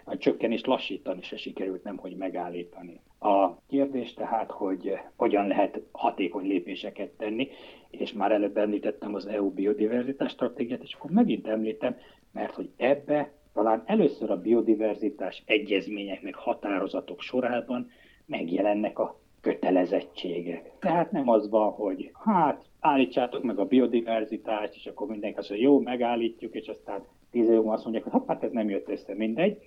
a 0.04 0.16
csökkenést 0.16 0.66
lassítani 0.66 1.22
se 1.22 1.36
sikerült, 1.36 1.84
nem 1.84 1.96
hogy 1.96 2.16
megállítani. 2.16 3.00
A 3.18 3.60
kérdés 3.68 4.14
tehát, 4.14 4.50
hogy 4.50 4.92
hogyan 5.16 5.46
lehet 5.46 5.80
hatékony 5.92 6.46
lépéseket 6.46 7.10
tenni, 7.10 7.48
és 7.90 8.12
már 8.12 8.32
előbb 8.32 8.56
említettem 8.56 9.14
az 9.14 9.26
EU 9.26 9.50
biodiverzitás 9.50 10.30
stratégiát, 10.30 10.82
és 10.82 10.94
akkor 10.94 11.10
megint 11.10 11.46
említem, 11.46 11.96
mert 12.32 12.54
hogy 12.54 12.70
ebbe 12.76 13.32
talán 13.52 13.82
először 13.86 14.30
a 14.30 14.40
biodiverzitás 14.40 15.42
egyezmények 15.46 16.22
meg 16.22 16.34
határozatok 16.34 17.20
sorában 17.20 17.90
megjelennek 18.26 18.98
a 18.98 19.18
kötelezettségek. 19.40 20.72
Tehát 20.78 21.10
nem 21.10 21.28
az 21.28 21.50
van, 21.50 21.70
hogy 21.70 22.10
hát 22.24 22.64
állítsátok 22.80 23.42
meg 23.42 23.58
a 23.58 23.64
biodiverzitást, 23.64 24.74
és 24.74 24.86
akkor 24.86 25.06
mindenki 25.06 25.38
azt 25.38 25.48
mondja, 25.48 25.68
jó, 25.68 25.80
megállítjuk, 25.80 26.54
és 26.54 26.66
aztán 26.66 27.04
tíz 27.30 27.48
év 27.48 27.68
azt 27.68 27.82
mondják, 27.82 28.04
hogy 28.04 28.22
hát 28.26 28.42
ez 28.42 28.52
nem 28.52 28.68
jött 28.68 28.88
össze, 28.88 29.14
mindegy, 29.14 29.58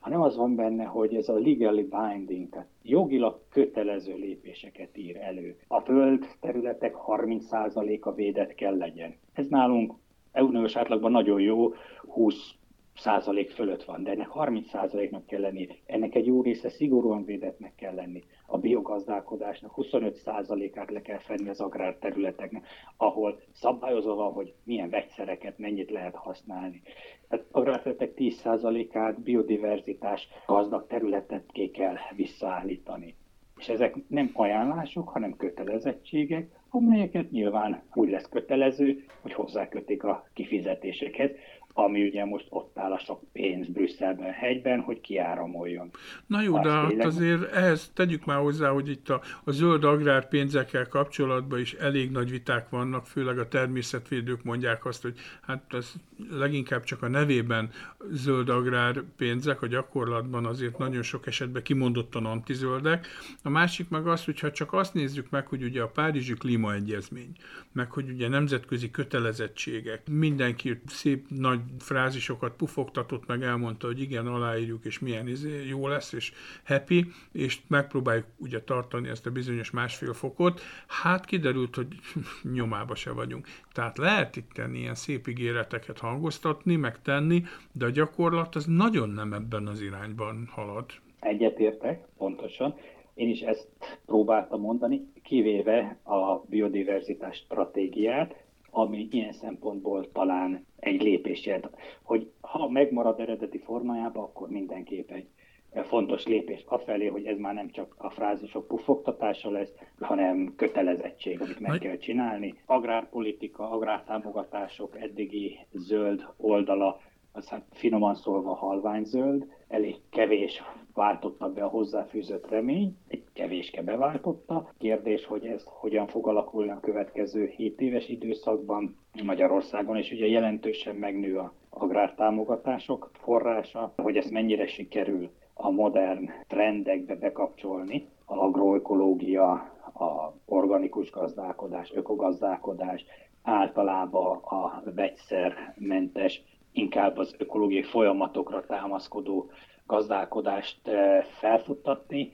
hanem 0.00 0.20
az 0.20 0.36
van 0.36 0.54
benne, 0.54 0.84
hogy 0.84 1.14
ez 1.14 1.28
a 1.28 1.38
legally 1.38 1.88
binding, 1.90 2.48
tehát 2.48 2.68
jogilag 2.82 3.40
kötelező 3.50 4.14
lépéseket 4.14 4.98
ír 4.98 5.16
elő. 5.16 5.56
A 5.66 5.80
föld 5.80 6.26
területek 6.40 6.94
30%-a 7.06 8.12
védett 8.12 8.54
kell 8.54 8.76
legyen. 8.76 9.14
Ez 9.32 9.46
nálunk 9.46 9.94
uniós 10.32 10.76
átlagban 10.76 11.10
nagyon 11.10 11.40
jó, 11.40 11.72
20 12.06 12.50
százalék 12.98 13.50
fölött 13.50 13.84
van, 13.84 14.02
de 14.02 14.10
ennek 14.10 14.28
30 14.28 14.68
százaléknak 14.68 15.26
kell 15.26 15.40
lenni, 15.40 15.68
ennek 15.86 16.14
egy 16.14 16.26
jó 16.26 16.42
része 16.42 16.68
szigorúan 16.68 17.24
védettnek 17.24 17.74
kell 17.74 17.94
lenni. 17.94 18.22
A 18.46 18.58
biogazdálkodásnak 18.58 19.72
25 19.72 20.14
százalékát 20.14 20.90
le 20.90 21.00
kell 21.00 21.18
fenni 21.18 21.48
az 21.48 21.60
agrárterületeknek, 21.60 22.66
ahol 22.96 23.40
szabályozva 23.52 24.14
van, 24.14 24.32
hogy 24.32 24.54
milyen 24.64 24.90
vegyszereket 24.90 25.58
mennyit 25.58 25.90
lehet 25.90 26.14
használni. 26.14 26.82
Tehát 27.28 27.46
agrárterületek 27.50 28.14
10 28.14 28.34
százalékát 28.34 29.20
biodiverzitás 29.20 30.28
gazdag 30.46 30.86
területet 30.86 31.44
kell 31.72 31.96
visszaállítani. 32.16 33.14
És 33.58 33.68
ezek 33.68 33.96
nem 34.08 34.30
ajánlások, 34.32 35.08
hanem 35.08 35.36
kötelezettségek, 35.36 36.58
amelyeket 36.70 37.30
nyilván 37.30 37.82
úgy 37.94 38.10
lesz 38.10 38.28
kötelező, 38.28 39.04
hogy 39.20 39.32
hozzákötik 39.32 40.04
a 40.04 40.28
kifizetésekhez 40.32 41.30
ami 41.78 42.06
ugye 42.06 42.24
most 42.24 42.46
ott 42.48 42.78
áll 42.78 42.92
a 42.92 42.98
sok 42.98 43.22
pénz 43.32 43.68
Brüsszelben, 43.68 44.32
hegyben, 44.32 44.80
hogy 44.80 45.00
kiáramoljon. 45.00 45.90
Na 46.26 46.42
jó, 46.42 46.58
de 46.58 46.70
hát 46.70 47.04
azért 47.04 47.52
ehhez 47.52 47.90
tegyük 47.94 48.24
már 48.24 48.38
hozzá, 48.38 48.70
hogy 48.70 48.88
itt 48.88 49.08
a, 49.08 49.20
a 49.44 49.50
zöld 49.50 49.84
agrárpénzekkel 49.84 50.88
kapcsolatban 50.88 51.58
is 51.58 51.72
elég 51.72 52.10
nagy 52.10 52.30
viták 52.30 52.68
vannak, 52.68 53.06
főleg 53.06 53.38
a 53.38 53.48
természetvédők 53.48 54.42
mondják 54.42 54.84
azt, 54.84 55.02
hogy 55.02 55.14
hát 55.40 55.62
ez 55.68 55.92
leginkább 56.30 56.82
csak 56.82 57.02
a 57.02 57.08
nevében 57.08 57.70
zöld 58.10 58.48
agrárpénzek, 58.48 59.62
a 59.62 59.66
gyakorlatban 59.66 60.46
azért 60.46 60.78
nagyon 60.78 61.02
sok 61.02 61.26
esetben 61.26 61.62
kimondottan 61.62 62.26
antizöldek. 62.26 63.06
A 63.42 63.48
másik 63.48 63.88
meg 63.88 64.06
az, 64.06 64.24
hogyha 64.24 64.50
csak 64.50 64.72
azt 64.72 64.94
nézzük 64.94 65.30
meg, 65.30 65.46
hogy 65.46 65.62
ugye 65.62 65.82
a 65.82 65.88
Párizsi 65.88 66.34
Klímaegyezmény, 66.34 67.32
meg 67.72 67.90
hogy 67.90 68.10
ugye 68.10 68.28
nemzetközi 68.28 68.90
kötelezettségek, 68.90 70.02
mindenki 70.10 70.80
szép 70.86 71.26
nagy 71.28 71.60
frázisokat 71.78 72.52
pufogtatott, 72.52 73.26
meg 73.26 73.42
elmondta, 73.42 73.86
hogy 73.86 74.00
igen, 74.00 74.26
aláírjuk, 74.26 74.84
és 74.84 74.98
milyen 74.98 75.28
izé, 75.28 75.66
jó 75.68 75.88
lesz, 75.88 76.12
és 76.12 76.32
happy, 76.64 77.06
és 77.32 77.58
megpróbáljuk 77.66 78.26
ugye 78.36 78.62
tartani 78.62 79.08
ezt 79.08 79.26
a 79.26 79.30
bizonyos 79.30 79.70
másfél 79.70 80.12
fokot, 80.12 80.60
hát 80.86 81.24
kiderült, 81.24 81.74
hogy 81.74 81.86
nyomába 82.54 82.94
se 82.94 83.12
vagyunk. 83.12 83.46
Tehát 83.72 83.98
lehet 83.98 84.36
itt 84.36 84.52
tenni 84.52 84.78
ilyen 84.78 84.94
szép 84.94 85.28
ígéreteket 85.28 85.98
hangoztatni, 85.98 86.76
meg 86.76 87.02
tenni, 87.02 87.42
de 87.72 87.84
a 87.84 87.90
gyakorlat 87.90 88.54
az 88.54 88.64
nagyon 88.66 89.08
nem 89.08 89.32
ebben 89.32 89.66
az 89.66 89.80
irányban 89.80 90.48
halad. 90.50 90.84
Egyetértek, 91.20 92.04
pontosan. 92.16 92.74
Én 93.14 93.28
is 93.28 93.40
ezt 93.40 93.68
próbáltam 94.06 94.60
mondani, 94.60 95.12
kivéve 95.22 95.98
a 96.02 96.36
biodiverzitás 96.46 97.36
stratégiát, 97.36 98.34
ami 98.78 99.08
ilyen 99.10 99.32
szempontból 99.32 100.12
talán 100.12 100.66
egy 100.76 101.02
lépés 101.02 101.46
jelent. 101.46 101.70
Hogy 102.02 102.30
ha 102.40 102.68
megmarad 102.68 103.20
eredeti 103.20 103.58
formájában, 103.58 104.24
akkor 104.24 104.48
mindenképp 104.48 105.10
egy 105.10 105.26
fontos 105.74 106.26
lépés 106.26 106.64
afelé, 106.66 107.06
hogy 107.06 107.26
ez 107.26 107.38
már 107.38 107.54
nem 107.54 107.70
csak 107.70 107.94
a 107.98 108.10
frázisok 108.10 108.66
pufogtatása 108.66 109.50
lesz, 109.50 109.72
hanem 110.00 110.54
kötelezettség, 110.56 111.40
amit 111.40 111.60
meg 111.60 111.78
kell 111.78 111.96
csinálni. 111.96 112.54
Agrárpolitika, 112.66 113.70
agrártámogatások 113.70 115.00
eddigi 115.00 115.58
zöld 115.72 116.26
oldala, 116.36 117.00
az 117.32 117.48
hát 117.48 117.64
finoman 117.70 118.14
szólva 118.14 118.54
halványzöld, 118.54 119.46
elég 119.68 119.96
kevés 120.10 120.62
váltotta 120.98 121.52
be 121.52 121.64
a 121.64 121.68
hozzáfűzött 121.68 122.48
remény, 122.48 122.96
egy 123.08 123.24
kevéske 123.32 123.82
beváltotta. 123.82 124.72
Kérdés, 124.78 125.24
hogy 125.24 125.46
ez 125.46 125.62
hogyan 125.64 126.06
fog 126.06 126.28
alakulni 126.28 126.70
a 126.70 126.80
következő 126.80 127.46
7 127.46 127.80
éves 127.80 128.08
időszakban 128.08 128.96
Magyarországon, 129.24 129.96
és 129.96 130.12
ugye 130.12 130.26
jelentősen 130.26 130.96
megnő 130.96 131.38
a 131.38 131.52
agrártámogatások 131.70 133.10
forrása, 133.12 133.92
hogy 133.96 134.16
ezt 134.16 134.30
mennyire 134.30 134.66
sikerül 134.66 135.30
a 135.54 135.70
modern 135.70 136.30
trendekbe 136.46 137.14
bekapcsolni, 137.14 138.08
a 138.24 138.36
agroökológia, 138.36 139.50
a 139.94 140.34
organikus 140.46 141.10
gazdálkodás, 141.10 141.92
ökogazdálkodás, 141.94 143.04
általában 143.42 144.36
a 144.36 144.82
vegyszermentes, 144.94 146.42
inkább 146.72 147.16
az 147.16 147.34
ökológiai 147.38 147.82
folyamatokra 147.82 148.66
támaszkodó 148.66 149.50
gazdálkodást 149.88 150.88
eh, 150.88 151.22
felfuttatni. 151.24 152.32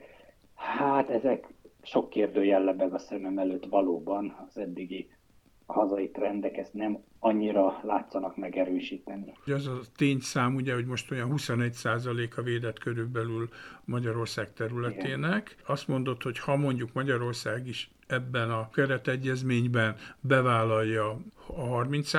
Hát 0.54 1.08
ezek 1.10 1.46
sok 1.82 2.10
kérdőjel 2.10 2.64
lebeg 2.64 2.94
a 2.94 2.98
szemem 2.98 3.38
előtt 3.38 3.66
valóban 3.66 4.46
az 4.48 4.58
eddigi 4.58 5.08
hazai 5.66 6.10
trendek 6.10 6.56
ezt 6.56 6.74
nem 6.74 6.98
annyira 7.18 7.80
látszanak 7.82 8.36
megerősíteni. 8.36 9.32
Az 9.46 9.66
a 9.66 9.80
tényszám, 9.96 10.54
ugye, 10.54 10.74
hogy 10.74 10.86
most 10.86 11.10
olyan 11.10 11.32
21% 11.36 12.36
a 12.36 12.42
védett 12.42 12.78
körülbelül 12.78 13.48
Magyarország 13.84 14.52
területének. 14.52 15.50
Igen. 15.50 15.64
Azt 15.66 15.88
mondod, 15.88 16.22
hogy 16.22 16.38
ha 16.38 16.56
mondjuk 16.56 16.92
Magyarország 16.92 17.66
is 17.66 17.90
ebben 18.06 18.50
a 18.50 18.70
keretegyezményben 18.70 19.96
bevállalja 20.20 21.18
a 21.46 21.60
30 21.60 22.14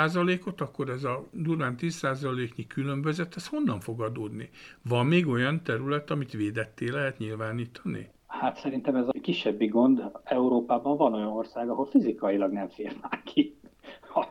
ot 0.46 0.62
akkor 0.62 0.90
ez 0.90 1.04
a 1.04 1.26
durván 1.32 1.76
10 1.76 2.08
nyi 2.56 2.68
különbözet, 2.68 3.36
ez 3.36 3.48
honnan 3.48 3.80
fog 3.80 4.02
adódni? 4.02 4.50
Van 4.82 5.06
még 5.06 5.28
olyan 5.28 5.64
terület, 5.64 6.12
amit 6.12 6.32
védetté 6.32 6.90
lehet 6.90 7.18
nyilvánítani? 7.18 8.10
Hát 8.40 8.58
szerintem 8.58 8.96
ez 8.96 9.08
a 9.08 9.12
kisebbi 9.22 9.68
gond. 9.68 10.04
Európában 10.24 10.98
van 10.98 11.14
olyan 11.14 11.28
ország, 11.32 11.70
ahol 11.70 11.86
fizikailag 11.86 12.52
nem 12.52 12.68
fér 12.68 12.96
ki 13.24 13.58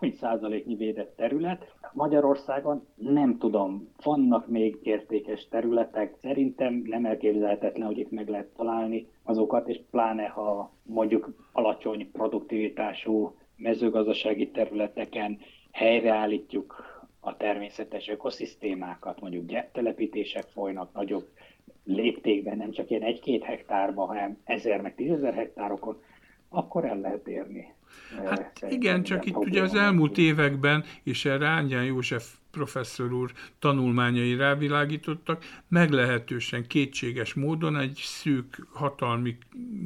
30%-nyi 0.00 0.74
védett 0.74 1.16
terület. 1.16 1.74
Magyarországon 1.92 2.86
nem 2.96 3.38
tudom, 3.38 3.88
vannak 4.02 4.48
még 4.48 4.78
értékes 4.82 5.48
területek. 5.48 6.14
Szerintem 6.20 6.82
nem 6.86 7.04
elképzelhetetlen, 7.04 7.86
hogy 7.86 7.98
itt 7.98 8.10
meg 8.10 8.28
lehet 8.28 8.46
találni 8.56 9.08
azokat, 9.22 9.68
és 9.68 9.80
pláne 9.90 10.26
ha 10.26 10.72
mondjuk 10.82 11.48
alacsony 11.52 12.10
produktivitású 12.12 13.34
mezőgazdasági 13.56 14.50
területeken 14.50 15.38
helyreállítjuk 15.72 16.82
a 17.20 17.36
természetes 17.36 18.08
ökoszisztémákat, 18.08 19.20
mondjuk 19.20 19.46
gyeptelepítések 19.46 20.42
folynak 20.44 20.92
nagyobb 20.92 21.26
léptékben, 21.84 22.56
nem 22.56 22.70
csak 22.70 22.90
ilyen 22.90 23.02
egy-két 23.02 23.44
hektárban, 23.44 24.06
hanem 24.06 24.38
ezer 24.44 24.80
meg 24.80 24.94
tízezer 24.94 25.34
hektárokon, 25.34 26.02
akkor 26.48 26.84
el 26.84 27.00
lehet 27.00 27.28
érni. 27.28 27.74
Hát 28.24 28.66
igen, 28.68 29.02
csak 29.02 29.24
itt 29.24 29.36
ugye 29.36 29.62
az 29.62 29.74
elmúlt 29.74 30.18
években, 30.18 30.84
és 31.02 31.24
erre 31.24 31.46
Ángyán 31.46 31.84
József 31.84 32.34
professzor 32.54 33.12
úr 33.12 33.32
tanulmányai 33.58 34.36
rávilágítottak, 34.36 35.44
meglehetősen 35.68 36.66
kétséges 36.66 37.34
módon 37.34 37.76
egy 37.76 38.00
szűk 38.02 38.66
hatalmi 38.72 39.38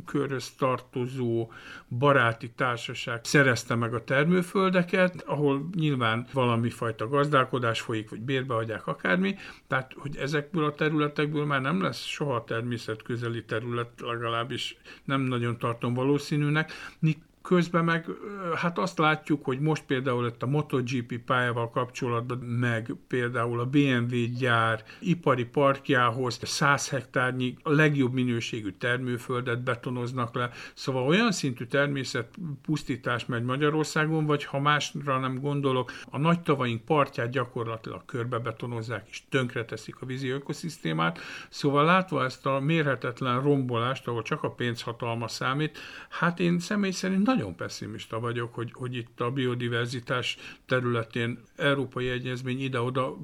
körhöz 0.04 0.50
tartozó 0.50 1.52
baráti 1.98 2.50
társaság 2.50 3.24
szerezte 3.24 3.74
meg 3.74 3.94
a 3.94 4.04
termőföldeket, 4.04 5.22
ahol 5.26 5.68
nyilván 5.74 6.26
valami 6.32 6.70
fajta 6.70 7.08
gazdálkodás 7.08 7.80
folyik, 7.80 8.10
vagy 8.10 8.20
bérbehagyják 8.20 8.86
akármi, 8.86 9.36
tehát 9.66 9.92
hogy 9.96 10.16
ezekből 10.16 10.64
a 10.64 10.74
területekből 10.74 11.44
már 11.44 11.60
nem 11.60 11.82
lesz 11.82 12.04
soha 12.04 12.44
természetközeli 12.44 13.44
terület, 13.44 13.90
legalábbis 14.00 14.76
nem 15.04 15.20
nagyon 15.20 15.58
tartom 15.58 15.94
valószínűnek, 15.94 16.72
Közben 17.42 17.84
meg 17.84 18.06
hát 18.56 18.78
azt 18.78 18.98
látjuk, 18.98 19.44
hogy 19.44 19.60
most 19.60 19.84
például 19.84 20.26
itt 20.26 20.42
a 20.42 20.46
MotoGP 20.46 21.18
pályával 21.18 21.70
kapcsolatban, 21.70 22.38
meg 22.38 22.94
például 23.08 23.60
a 23.60 23.66
BMW 23.66 24.38
gyár 24.38 24.84
ipari 25.00 25.44
parkjához 25.44 26.38
100 26.42 26.88
hektárnyi 26.88 27.56
a 27.62 27.70
legjobb 27.70 28.12
minőségű 28.12 28.70
termőföldet 28.70 29.62
betonoznak 29.62 30.34
le. 30.34 30.50
Szóval 30.74 31.06
olyan 31.06 31.32
szintű 31.32 31.64
természetpusztítás 31.64 33.26
megy 33.26 33.42
Magyarországon, 33.42 34.26
vagy 34.26 34.44
ha 34.44 34.60
másra 34.60 35.18
nem 35.18 35.40
gondolok, 35.40 35.92
a 36.10 36.18
nagy 36.18 36.40
tavaink 36.40 36.84
partját 36.84 37.30
gyakorlatilag 37.30 38.04
körbe 38.04 38.38
betonozzák 38.38 39.06
és 39.10 39.22
tönkreteszik 39.28 40.00
a 40.00 40.06
vízi 40.06 40.28
ökoszisztémát. 40.28 41.18
Szóval 41.48 41.84
látva 41.84 42.24
ezt 42.24 42.46
a 42.46 42.60
mérhetetlen 42.60 43.42
rombolást, 43.42 44.08
ahol 44.08 44.22
csak 44.22 44.42
a 44.42 44.50
pénzhatalma 44.50 45.28
számít, 45.28 45.78
hát 46.08 46.40
én 46.40 46.58
személy 46.58 46.90
szerint 46.90 47.26
nagyon 47.26 47.37
pessimista 47.56 48.20
vagyok, 48.20 48.54
hogy, 48.54 48.70
hogy 48.72 48.96
itt 48.96 49.20
a 49.20 49.30
biodiverzitás 49.30 50.36
területén 50.66 51.38
európai 51.56 52.08
egyezmény 52.08 52.60
ide-oda 52.60 53.16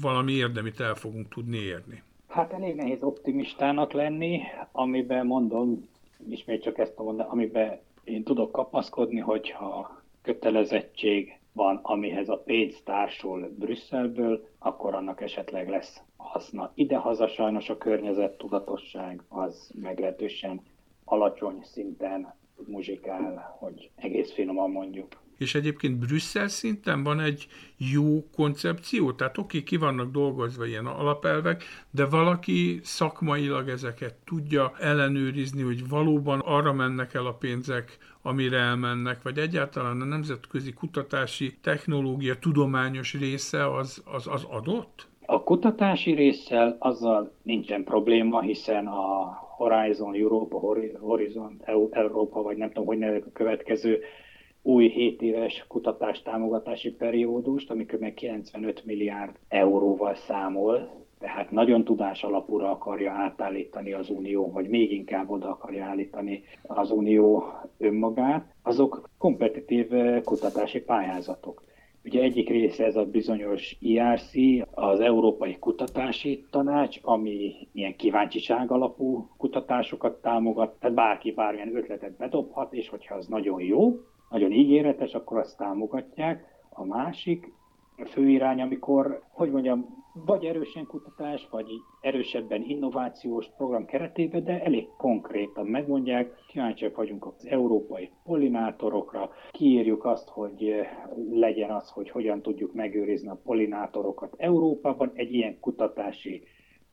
valami 0.00 0.32
érdemit 0.32 0.80
el 0.80 0.94
fogunk 0.94 1.28
tudni 1.28 1.58
érni. 1.58 2.02
Hát 2.28 2.52
elég 2.52 2.74
nehéz 2.74 3.02
optimistának 3.02 3.92
lenni, 3.92 4.40
amiben 4.72 5.26
mondom, 5.26 5.88
ismét 6.28 6.62
csak 6.62 6.78
ezt 6.78 6.96
mondom, 6.96 7.26
amiben 7.30 7.78
én 8.04 8.24
tudok 8.24 8.52
kapaszkodni, 8.52 9.18
hogyha 9.18 10.02
kötelezettség 10.22 11.38
van, 11.52 11.80
amihez 11.82 12.28
a 12.28 12.36
pénz 12.36 12.80
társul 12.84 13.54
Brüsszelből, 13.58 14.48
akkor 14.58 14.94
annak 14.94 15.20
esetleg 15.20 15.68
lesz 15.68 16.00
haszna. 16.16 16.70
Idehaza 16.74 17.28
sajnos 17.28 17.68
a 17.68 17.78
környezettudatosság 17.78 19.22
az 19.28 19.70
meglehetősen 19.80 20.60
alacsony 21.04 21.60
szinten 21.62 22.34
muzsikál, 22.66 23.56
hogy 23.58 23.90
egész 23.96 24.32
finoman 24.32 24.70
mondjuk. 24.70 25.06
És 25.38 25.54
egyébként 25.54 25.98
Brüsszel 25.98 26.48
szinten 26.48 27.02
van 27.02 27.20
egy 27.20 27.46
jó 27.76 28.30
koncepció, 28.34 29.12
tehát 29.12 29.38
oké, 29.38 29.62
ki 29.62 29.76
vannak 29.76 30.10
dolgozva 30.10 30.66
ilyen 30.66 30.86
alapelvek, 30.86 31.64
de 31.90 32.06
valaki 32.06 32.80
szakmailag 32.82 33.68
ezeket 33.68 34.14
tudja 34.24 34.72
ellenőrizni, 34.80 35.62
hogy 35.62 35.88
valóban 35.88 36.40
arra 36.44 36.72
mennek 36.72 37.14
el 37.14 37.26
a 37.26 37.32
pénzek, 37.32 37.98
amire 38.22 38.58
elmennek, 38.58 39.22
vagy 39.22 39.38
egyáltalán 39.38 40.00
a 40.00 40.04
nemzetközi 40.04 40.72
kutatási 40.72 41.56
technológia 41.62 42.38
tudományos 42.38 43.14
része 43.14 43.74
az, 43.74 44.02
az, 44.04 44.26
az 44.26 44.44
adott? 44.50 45.06
A 45.26 45.42
kutatási 45.42 46.12
résszel 46.12 46.76
azzal 46.78 47.32
nincsen 47.42 47.84
probléma, 47.84 48.40
hiszen 48.40 48.86
a 48.86 49.38
Horizon 49.56 50.14
Europa, 50.14 50.58
Horizon 51.00 51.60
Európa, 51.90 52.42
vagy 52.42 52.56
nem 52.56 52.68
tudom, 52.68 52.86
hogy 52.86 52.98
nevezik 52.98 53.26
a 53.26 53.30
következő 53.32 54.00
új 54.62 54.88
7 54.88 55.22
éves 55.22 55.64
kutatás 55.68 56.22
támogatási 56.22 56.90
periódust, 56.90 57.70
amikor 57.70 57.98
meg 57.98 58.14
95 58.14 58.84
milliárd 58.84 59.36
euróval 59.48 60.14
számol, 60.14 61.04
tehát 61.18 61.50
nagyon 61.50 61.84
tudás 61.84 62.22
alapúra 62.22 62.70
akarja 62.70 63.12
átállítani 63.12 63.92
az 63.92 64.10
Unió, 64.10 64.50
vagy 64.52 64.68
még 64.68 64.92
inkább 64.92 65.30
oda 65.30 65.48
akarja 65.48 65.84
állítani 65.84 66.42
az 66.62 66.90
Unió 66.90 67.44
önmagát, 67.78 68.54
azok 68.62 69.08
kompetitív 69.18 69.86
kutatási 70.24 70.80
pályázatok. 70.80 71.62
Ugye 72.06 72.22
egyik 72.22 72.48
része 72.48 72.84
ez 72.84 72.96
a 72.96 73.04
bizonyos 73.04 73.76
IRC, 73.80 74.32
az 74.70 75.00
Európai 75.00 75.58
Kutatási 75.58 76.44
Tanács, 76.50 76.98
ami 77.02 77.68
ilyen 77.72 77.96
kíváncsiság 77.96 78.70
alapú 78.70 79.30
kutatásokat 79.36 80.20
támogat, 80.22 80.78
tehát 80.78 80.96
bárki 80.96 81.32
bármilyen 81.32 81.76
ötletet 81.76 82.16
bedobhat, 82.16 82.72
és 82.72 82.88
hogyha 82.88 83.14
az 83.14 83.26
nagyon 83.26 83.60
jó, 83.60 84.00
nagyon 84.30 84.52
ígéretes, 84.52 85.14
akkor 85.14 85.38
azt 85.38 85.56
támogatják. 85.56 86.44
A 86.70 86.84
másik 86.84 87.52
fő 88.04 88.28
irány, 88.28 88.60
amikor, 88.60 89.22
hogy 89.30 89.50
mondjam, 89.50 90.04
vagy 90.24 90.44
erősen 90.44 90.86
kutatás, 90.86 91.48
vagy 91.50 91.66
erősebben 92.00 92.62
innovációs 92.62 93.46
program 93.56 93.84
keretében, 93.84 94.44
de 94.44 94.62
elég 94.62 94.88
konkrétan 94.96 95.66
megmondják, 95.66 96.34
kíváncsiak 96.48 96.96
vagyunk 96.96 97.26
az 97.26 97.46
európai 97.46 98.10
pollinátorokra, 98.24 99.30
kiírjuk 99.50 100.04
azt, 100.04 100.28
hogy 100.28 100.74
legyen 101.30 101.70
az, 101.70 101.90
hogy 101.90 102.10
hogyan 102.10 102.42
tudjuk 102.42 102.72
megőrizni 102.72 103.28
a 103.28 103.40
pollinátorokat 103.44 104.34
Európában, 104.36 105.10
egy 105.14 105.34
ilyen 105.34 105.60
kutatási 105.60 106.42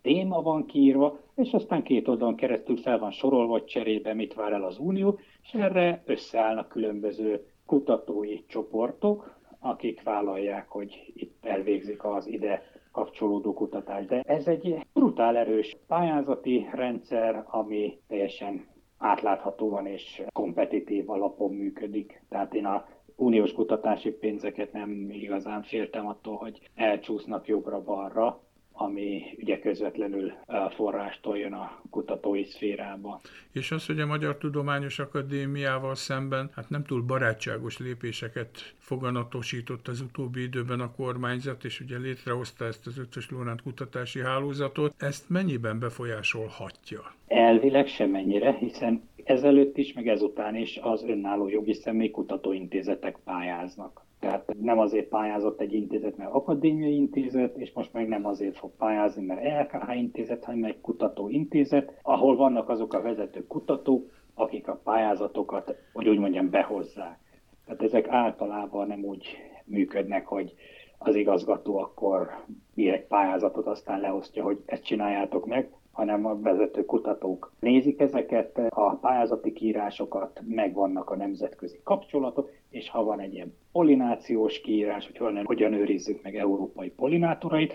téma 0.02 0.42
van 0.42 0.66
kiírva, 0.66 1.20
és 1.36 1.54
aztán 1.54 1.84
két 1.84 2.08
oldalon 2.08 2.36
keresztül 2.36 2.78
fel 2.78 3.00
van 3.00 3.12
sorolva, 3.12 3.52
hogy 3.52 3.66
cserébe 3.66 4.14
mit 4.14 4.34
vár 4.34 4.52
el 4.52 4.64
az 4.64 4.78
Unió, 4.78 5.20
és 5.44 5.54
erre 5.54 6.04
összeállnak 6.06 6.68
különböző 6.68 7.46
kutatói 7.66 8.46
csoportok, 8.48 9.42
akik 9.60 10.04
vállalják, 10.04 10.70
hogy 10.70 11.12
itt 11.16 11.46
elvégzik 11.46 12.04
az 12.04 12.28
ide 12.28 12.73
kapcsolódó 12.94 13.54
kutatást. 13.54 14.08
De 14.08 14.22
ez 14.22 14.48
egy 14.48 14.86
brutál 14.94 15.38
erős 15.38 15.78
pályázati 15.88 16.68
rendszer, 16.72 17.46
ami 17.48 18.00
teljesen 18.08 18.68
átláthatóan 18.98 19.86
és 19.86 20.22
kompetitív 20.32 21.10
alapon 21.10 21.54
működik. 21.54 22.24
Tehát 22.30 22.54
én 22.54 22.66
a 22.66 22.86
uniós 23.16 23.54
kutatási 23.54 24.12
pénzeket 24.12 24.72
nem 24.72 25.10
igazán 25.10 25.64
féltem 25.64 26.08
attól, 26.08 26.36
hogy 26.36 26.70
elcsúsznak 26.76 27.48
jobbra-balra, 27.48 28.42
ami 28.74 29.22
ugye 29.38 29.60
közvetlenül 29.60 30.34
forrástól 30.76 31.38
jön 31.38 31.54
a 31.54 31.82
kutatói 31.90 32.44
szférába. 32.44 33.22
És 33.52 33.72
az, 33.72 33.86
hogy 33.86 34.00
a 34.00 34.06
Magyar 34.06 34.38
Tudományos 34.38 35.00
Akadémiával 35.00 35.96
szemben 35.96 36.50
hát 36.56 36.70
nem 36.70 36.84
túl 36.84 37.02
barátságos 37.02 37.80
lépéseket 37.80 38.74
foganatosított 38.78 39.88
az 39.88 40.02
utóbbi 40.02 40.42
időben 40.42 40.80
a 40.80 40.92
kormányzat, 40.92 41.64
és 41.64 41.80
ugye 41.80 41.98
létrehozta 41.98 42.66
ezt 42.66 42.88
az 42.88 42.98
ötös 42.98 43.30
Lóránt 43.30 43.62
kutatási 43.62 44.20
hálózatot, 44.20 44.94
ezt 44.98 45.30
mennyiben 45.30 45.80
befolyásolhatja? 45.80 47.14
Elvileg 47.28 47.88
semennyire, 47.88 48.52
hiszen 48.52 49.10
ezelőtt 49.24 49.78
is, 49.78 49.94
meg 49.94 50.08
ezután 50.08 50.56
is 50.56 50.80
az 50.82 51.04
önálló 51.04 51.48
jogi 51.48 51.74
személy 51.74 52.10
kutatóintézetek 52.10 53.18
pályáznak. 53.24 54.02
Tehát 54.24 54.56
nem 54.62 54.80
azért 54.80 55.08
pályázott 55.08 55.60
egy 55.60 55.74
intézet, 55.74 56.18
mert 56.18 56.34
akadémiai 56.34 56.96
intézet, 56.96 57.58
és 57.58 57.72
most 57.74 57.94
meg 57.94 58.08
nem 58.08 58.26
azért 58.26 58.58
fog 58.58 58.72
pályázni, 58.78 59.26
mert 59.26 59.72
LKH 59.72 59.96
intézet, 59.98 60.44
hanem 60.44 60.64
egy 60.64 60.82
kutatóintézet, 60.82 62.00
ahol 62.02 62.36
vannak 62.36 62.70
azok 62.70 62.94
a 62.94 63.02
vezető 63.02 63.48
kutatók, 63.48 64.12
akik 64.34 64.68
a 64.68 64.80
pályázatokat, 64.84 65.76
hogy 65.94 66.08
úgy 66.08 66.18
mondjam, 66.18 66.50
behozzák. 66.50 67.20
Tehát 67.66 67.82
ezek 67.82 68.08
általában 68.08 68.88
nem 68.88 69.04
úgy 69.04 69.38
működnek, 69.66 70.26
hogy 70.26 70.54
az 70.98 71.16
igazgató 71.16 71.78
akkor 71.78 72.30
ír 72.76 72.94
egy 72.94 73.06
pályázatot, 73.06 73.68
aztán 73.68 74.00
leosztja, 74.00 74.44
hogy 74.44 74.62
ezt 74.66 74.84
csináljátok 74.84 75.46
meg, 75.46 75.72
hanem 75.94 76.26
a 76.26 76.40
vezető 76.40 76.86
kutatók 76.86 77.54
nézik 77.60 78.00
ezeket, 78.00 78.58
a 78.70 78.96
pályázati 78.96 79.54
kiírásokat, 79.54 80.42
megvannak 80.46 81.10
a 81.10 81.16
nemzetközi 81.16 81.80
kapcsolatok, 81.84 82.50
és 82.70 82.90
ha 82.90 83.04
van 83.04 83.20
egy 83.20 83.34
ilyen 83.34 83.56
polinációs 83.72 84.62
kiírás, 84.62 85.06
hogy 85.06 85.18
hogyan, 85.18 85.46
hogyan 85.46 85.74
őrizzük 85.74 86.22
meg 86.22 86.36
európai 86.36 86.90
polinátorait, 86.90 87.74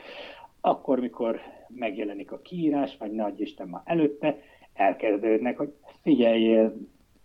akkor, 0.60 1.00
mikor 1.00 1.40
megjelenik 1.68 2.32
a 2.32 2.38
kiírás, 2.38 2.96
vagy 2.98 3.12
nagy 3.12 3.40
Isten 3.40 3.68
már 3.68 3.82
előtte, 3.84 4.38
elkezdődnek, 4.74 5.56
hogy 5.56 5.72
figyeljél, 6.02 6.76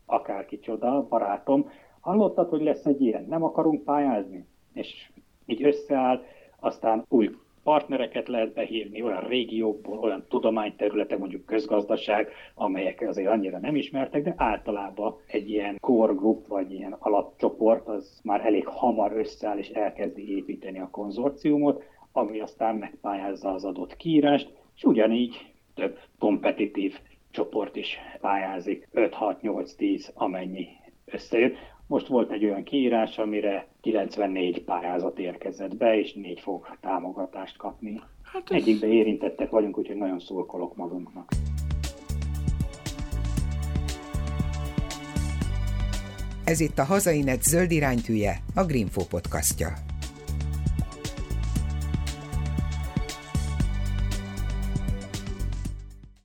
akárki 0.05 0.59
csoda, 0.59 1.07
barátom, 1.09 1.69
hallottad, 1.99 2.49
hogy 2.49 2.61
lesz 2.61 2.85
egy 2.85 3.01
ilyen, 3.01 3.25
nem 3.29 3.43
akarunk 3.43 3.83
pályázni? 3.83 4.45
És 4.73 5.11
így 5.45 5.63
összeáll, 5.63 6.23
aztán 6.59 7.05
új 7.09 7.29
partnereket 7.63 8.27
lehet 8.27 8.53
behívni 8.53 9.01
olyan 9.01 9.27
régiókból, 9.27 9.97
olyan 9.97 10.25
tudományterületek, 10.29 11.17
mondjuk 11.17 11.45
közgazdaság, 11.45 12.29
amelyek 12.55 13.05
azért 13.07 13.29
annyira 13.29 13.59
nem 13.59 13.75
ismertek, 13.75 14.23
de 14.23 14.33
általában 14.37 15.15
egy 15.27 15.49
ilyen 15.49 15.77
core 15.79 16.13
group, 16.13 16.47
vagy 16.47 16.73
ilyen 16.73 16.95
alapcsoport, 16.99 17.87
az 17.87 18.19
már 18.23 18.45
elég 18.45 18.67
hamar 18.67 19.11
összeáll 19.11 19.57
és 19.57 19.69
elkezdi 19.69 20.35
építeni 20.35 20.79
a 20.79 20.89
konzorciumot, 20.89 21.83
ami 22.11 22.39
aztán 22.39 22.75
megpályázza 22.75 23.53
az 23.53 23.65
adott 23.65 23.95
kiírást, 23.95 24.53
és 24.75 24.83
ugyanígy 24.83 25.53
több 25.75 25.99
kompetitív 26.19 26.99
csoport 27.31 27.75
is 27.75 27.97
pályázik, 28.21 28.87
5, 28.91 29.13
6, 29.13 29.41
8, 29.41 29.73
10, 29.73 30.11
amennyi 30.13 30.67
összejön. 31.05 31.53
Most 31.93 32.07
volt 32.07 32.31
egy 32.31 32.45
olyan 32.45 32.63
kiírás, 32.63 33.17
amire 33.17 33.67
94 33.81 34.63
pályázat 34.63 35.19
érkezett 35.19 35.77
be, 35.77 35.99
és 35.99 36.13
négy 36.13 36.39
fog 36.39 36.77
támogatást 36.81 37.57
kapni. 37.57 38.01
Hát 38.23 38.51
ez... 38.51 38.61
Egyikbe 38.61 38.87
érintettek 38.87 39.49
vagyunk, 39.49 39.77
úgyhogy 39.77 39.95
nagyon 39.95 40.19
szurkolok 40.19 40.75
magunknak. 40.75 41.31
Ez 46.43 46.59
itt 46.59 46.77
a 46.77 46.83
Hazainet 46.83 47.41
zöld 47.41 47.71
iránytűje, 47.71 48.37
a 48.55 48.63
Greenfo 48.63 49.05
podcastja. 49.05 49.67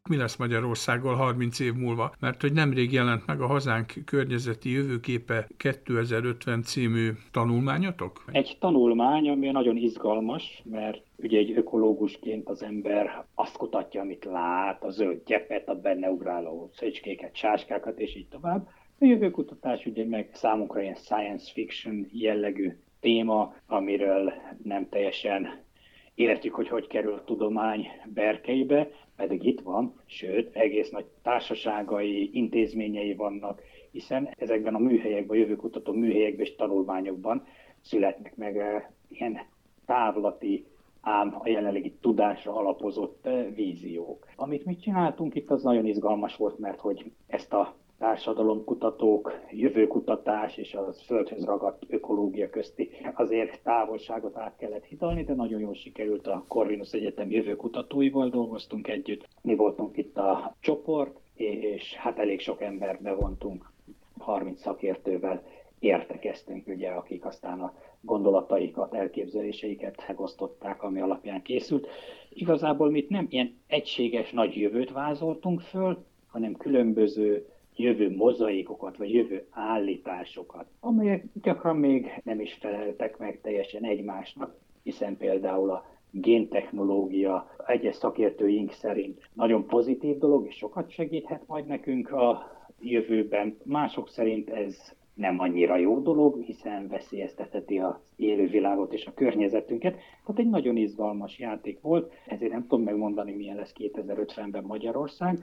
Mi 0.09 0.17
lesz 0.17 0.37
Magyarországgal 0.37 1.15
30 1.15 1.61
év 1.61 1.75
múlva, 1.75 2.13
mert 2.21 2.41
hogy 2.41 2.53
nemrég 2.53 2.93
jelent 2.93 3.27
meg 3.27 3.41
a 3.41 3.47
hazánk 3.47 3.93
környezeti 4.05 4.71
jövőképe 4.71 5.47
2050 5.57 6.63
című 6.63 7.11
tanulmányotok? 7.31 8.25
Egy 8.33 8.57
tanulmány, 8.61 9.29
ami 9.29 9.51
nagyon 9.51 9.77
izgalmas, 9.77 10.63
mert 10.71 11.03
ugye 11.17 11.39
egy 11.39 11.53
ökológusként 11.57 12.49
az 12.49 12.63
ember 12.63 13.25
azt 13.35 13.57
kutatja, 13.57 14.01
amit 14.01 14.25
lát, 14.25 14.85
a 14.85 14.91
zöld 14.91 15.23
gyepet, 15.27 15.69
a 15.69 15.75
benne 15.75 16.11
ugráló 16.11 16.71
szöcskéket, 16.75 17.37
sáskákat, 17.37 17.99
és 17.99 18.17
így 18.17 18.29
tovább. 18.29 18.69
A 19.01 19.05
jövőkutatás 19.05 19.87
ugye 19.87 20.07
meg 20.07 20.31
számunkra 20.33 20.81
ilyen 20.81 20.95
science 20.95 21.53
fiction 21.53 22.09
jellegű 22.13 22.73
téma, 23.01 23.55
amiről 23.67 24.33
nem 24.63 24.89
teljesen 24.89 25.67
értjük, 26.15 26.55
hogy 26.55 26.69
hogy 26.69 26.87
kerül 26.87 27.13
a 27.13 27.25
tudomány 27.25 27.87
berkeibe, 28.15 28.91
pedig 29.19 29.45
itt 29.45 29.61
van, 29.61 29.95
sőt, 30.07 30.57
egész 30.57 30.91
nagy 30.91 31.07
társaságai, 31.23 32.31
intézményei 32.33 33.15
vannak, 33.15 33.63
hiszen 33.91 34.29
ezekben 34.39 34.75
a 34.75 34.79
műhelyekben, 34.79 35.37
a 35.37 35.41
jövőkutató 35.41 35.93
műhelyekben 35.93 36.47
és 36.47 36.57
tanulmányokban 36.57 37.47
születnek 37.81 38.37
meg 38.37 38.57
uh, 38.57 38.83
ilyen 39.09 39.39
távlati, 39.87 40.67
ám 41.01 41.37
a 41.39 41.49
jelenlegi 41.49 41.93
tudásra 42.01 42.55
alapozott 42.55 43.27
uh, 43.27 43.55
víziók. 43.55 44.27
Amit 44.37 44.65
mi 44.65 44.77
csináltunk 44.77 45.35
itt, 45.35 45.51
az 45.51 45.63
nagyon 45.63 45.87
izgalmas 45.87 46.37
volt, 46.37 46.59
mert 46.59 46.81
hogy 46.81 47.13
ezt 47.27 47.53
a 47.53 47.77
társadalomkutatók, 47.99 49.33
jövőkutatás 49.51 50.57
és 50.57 50.75
a 50.75 50.93
földhöz 50.93 51.45
ragadt 51.45 51.83
ökológia 51.89 52.51
közti 52.51 52.91
azért 53.15 53.63
távolságot 53.63 54.37
át 54.37 54.57
kellett 54.57 54.85
hidalni, 54.85 55.25
de 55.25 55.35
nagyon 55.35 55.61
jól 55.61 55.75
sikerült 55.75 56.27
a 56.27 56.45
Corvinus 56.49 56.93
Egyetem 56.93 57.31
jövőkutatóival 57.31 58.29
dolgoztunk 58.29 58.89
együtt. 58.89 59.29
Mi 59.43 59.55
voltunk 59.55 59.97
itt 59.97 60.17
a 60.17 60.55
csoport, 60.61 61.17
és 61.35 61.95
hát 61.95 62.19
elég 62.19 62.41
sok 62.41 62.61
embert 62.61 63.03
bevontunk, 63.03 63.71
30 64.19 64.61
szakértővel 64.61 65.43
értekeztünk, 65.79 66.67
ugye, 66.67 66.89
akik 66.89 67.25
aztán 67.25 67.61
a 67.61 67.75
gondolataikat, 68.01 68.95
elképzeléseiket 68.95 70.05
megosztották, 70.09 70.83
ami 70.83 71.01
alapján 71.01 71.43
készült. 71.43 71.89
Igazából 72.29 72.91
mit 72.91 73.09
nem 73.09 73.27
ilyen 73.31 73.59
egységes 73.67 74.31
nagy 74.31 74.57
jövőt 74.57 74.93
vázoltunk 74.93 75.61
föl, 75.61 76.05
hanem 76.27 76.57
különböző 76.57 77.47
jövő 77.79 78.17
mozaikokat, 78.17 78.97
vagy 78.97 79.15
jövő 79.15 79.47
állításokat, 79.51 80.67
amelyek 80.81 81.25
gyakran 81.43 81.77
még 81.77 82.21
nem 82.25 82.41
is 82.41 82.53
feleltek 82.53 83.19
meg 83.19 83.41
teljesen 83.41 83.85
egymásnak, 83.85 84.57
hiszen 84.83 85.17
például 85.17 85.71
a 85.71 85.85
géntechnológia 86.11 87.57
egyes 87.67 87.97
szakértőink 87.97 88.73
szerint 88.73 89.29
nagyon 89.33 89.67
pozitív 89.67 90.19
dolog, 90.19 90.47
és 90.47 90.57
sokat 90.57 90.91
segíthet 90.91 91.43
majd 91.47 91.67
nekünk 91.67 92.13
a 92.13 92.57
jövőben. 92.81 93.57
Mások 93.65 94.09
szerint 94.09 94.51
ez 94.51 94.97
nem 95.15 95.41
annyira 95.41 95.77
jó 95.77 96.01
dolog, 96.01 96.41
hiszen 96.43 96.89
veszélyeztetheti 96.89 97.79
az 97.79 97.95
élővilágot 98.17 98.93
és 98.93 99.07
a 99.07 99.15
környezetünket. 99.15 99.93
Tehát 99.93 100.41
egy 100.41 100.49
nagyon 100.49 100.77
izgalmas 100.77 101.39
játék 101.39 101.81
volt, 101.81 102.13
ezért 102.27 102.53
nem 102.53 102.67
tudom 102.67 102.83
megmondani, 102.83 103.33
milyen 103.33 103.57
lesz 103.57 103.73
2050-ben 103.79 104.65
Magyarország, 104.65 105.39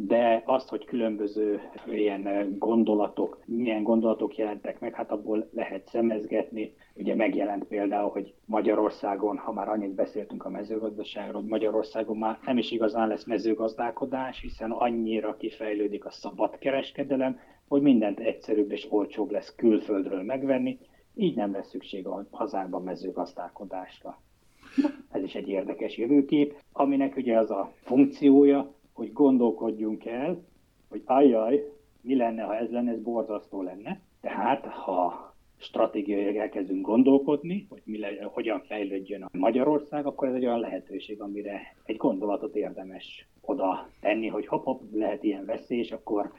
de 0.00 0.42
azt, 0.46 0.68
hogy 0.68 0.84
különböző 0.84 1.60
ilyen 1.86 2.54
gondolatok, 2.58 3.38
milyen 3.44 3.82
gondolatok 3.82 4.36
jelentek 4.36 4.80
meg, 4.80 4.94
hát 4.94 5.10
abból 5.10 5.48
lehet 5.52 5.88
szemezgetni. 5.88 6.74
Ugye 6.94 7.14
megjelent 7.14 7.64
például, 7.64 8.10
hogy 8.10 8.34
Magyarországon, 8.44 9.38
ha 9.38 9.52
már 9.52 9.68
annyit 9.68 9.94
beszéltünk 9.94 10.44
a 10.44 10.50
mezőgazdaságról, 10.50 11.42
Magyarországon 11.42 12.16
már 12.16 12.38
nem 12.44 12.58
is 12.58 12.70
igazán 12.70 13.08
lesz 13.08 13.24
mezőgazdálkodás, 13.24 14.40
hiszen 14.40 14.70
annyira 14.70 15.36
kifejlődik 15.36 16.04
a 16.04 16.10
szabad 16.10 16.58
kereskedelem, 16.58 17.38
hogy 17.68 17.82
mindent 17.82 18.20
egyszerűbb 18.20 18.70
és 18.70 18.86
olcsóbb 18.90 19.30
lesz 19.30 19.54
külföldről 19.54 20.22
megvenni, 20.22 20.78
így 21.14 21.36
nem 21.36 21.52
lesz 21.52 21.68
szükség 21.68 22.06
a 22.06 22.26
hazánkban 22.30 22.82
mezőgazdálkodásra. 22.82 24.20
Ez 25.10 25.22
is 25.22 25.34
egy 25.34 25.48
érdekes 25.48 25.96
jövőkép, 25.96 26.54
aminek 26.72 27.16
ugye 27.16 27.38
az 27.38 27.50
a 27.50 27.72
funkciója, 27.82 28.76
hogy 28.98 29.12
gondolkodjunk 29.12 30.06
el, 30.06 30.44
hogy 30.88 31.02
ajjaj, 31.04 31.72
mi 32.00 32.16
lenne, 32.16 32.42
ha 32.42 32.56
ez 32.56 32.70
lenne, 32.70 32.90
ez 32.90 33.00
borzasztó 33.00 33.62
lenne. 33.62 34.00
Tehát, 34.20 34.66
ha 34.66 35.34
stratégiai 35.56 36.38
elkezdünk 36.38 36.86
gondolkodni, 36.86 37.66
hogy 37.68 37.82
mi 37.84 37.98
le, 37.98 38.08
hogyan 38.22 38.60
fejlődjön 38.60 39.22
a 39.22 39.28
Magyarország, 39.32 40.06
akkor 40.06 40.28
ez 40.28 40.34
egy 40.34 40.44
olyan 40.44 40.60
lehetőség, 40.60 41.20
amire 41.20 41.60
egy 41.84 41.96
gondolatot 41.96 42.56
érdemes 42.56 43.28
oda 43.40 43.88
tenni, 44.00 44.26
hogy 44.26 44.46
hop, 44.46 44.64
hop 44.64 44.82
lehet 44.92 45.22
ilyen 45.22 45.44
veszély, 45.44 45.78
és 45.78 45.92
akkor 45.92 46.32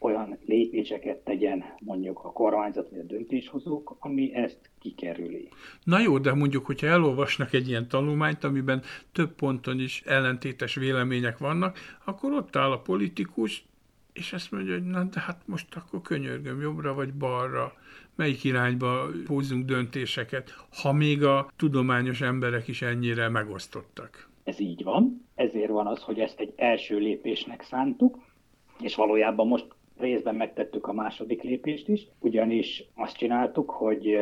olyan 0.00 0.38
lépéseket 0.46 1.18
tegyen 1.18 1.64
mondjuk 1.78 2.24
a 2.24 2.32
kormányzat 2.32 2.90
vagy 2.90 2.98
a 2.98 3.02
döntéshozók, 3.02 3.96
ami 3.98 4.34
ezt 4.34 4.70
kikerüli. 4.78 5.48
Na 5.84 6.00
jó, 6.00 6.18
de 6.18 6.34
mondjuk, 6.34 6.66
hogyha 6.66 6.86
elolvasnak 6.86 7.52
egy 7.52 7.68
ilyen 7.68 7.88
tanulmányt, 7.88 8.44
amiben 8.44 8.82
több 9.12 9.32
ponton 9.32 9.80
is 9.80 10.02
ellentétes 10.06 10.74
vélemények 10.74 11.38
vannak, 11.38 11.78
akkor 12.04 12.32
ott 12.32 12.56
áll 12.56 12.70
a 12.70 12.80
politikus, 12.80 13.64
és 14.12 14.32
ezt 14.32 14.52
mondja, 14.52 14.72
hogy 14.72 14.86
na 14.86 15.04
de 15.04 15.20
hát 15.20 15.40
most 15.44 15.76
akkor 15.76 16.00
könyörgöm 16.02 16.60
jobbra 16.60 16.94
vagy 16.94 17.12
balra, 17.12 17.72
melyik 18.16 18.44
irányba 18.44 19.06
hozzunk 19.26 19.64
döntéseket, 19.64 20.50
ha 20.82 20.92
még 20.92 21.24
a 21.24 21.50
tudományos 21.56 22.20
emberek 22.20 22.68
is 22.68 22.82
ennyire 22.82 23.28
megosztottak. 23.28 24.28
Ez 24.44 24.60
így 24.60 24.82
van, 24.82 25.26
ezért 25.34 25.70
van 25.70 25.86
az, 25.86 26.02
hogy 26.02 26.18
ezt 26.18 26.40
egy 26.40 26.52
első 26.56 26.98
lépésnek 26.98 27.62
szántuk, 27.62 28.18
és 28.80 28.94
valójában 28.94 29.46
most 29.46 29.66
részben 30.00 30.34
megtettük 30.34 30.86
a 30.86 30.92
második 30.92 31.42
lépést 31.42 31.88
is, 31.88 32.08
ugyanis 32.18 32.84
azt 32.94 33.16
csináltuk, 33.16 33.70
hogy 33.70 34.16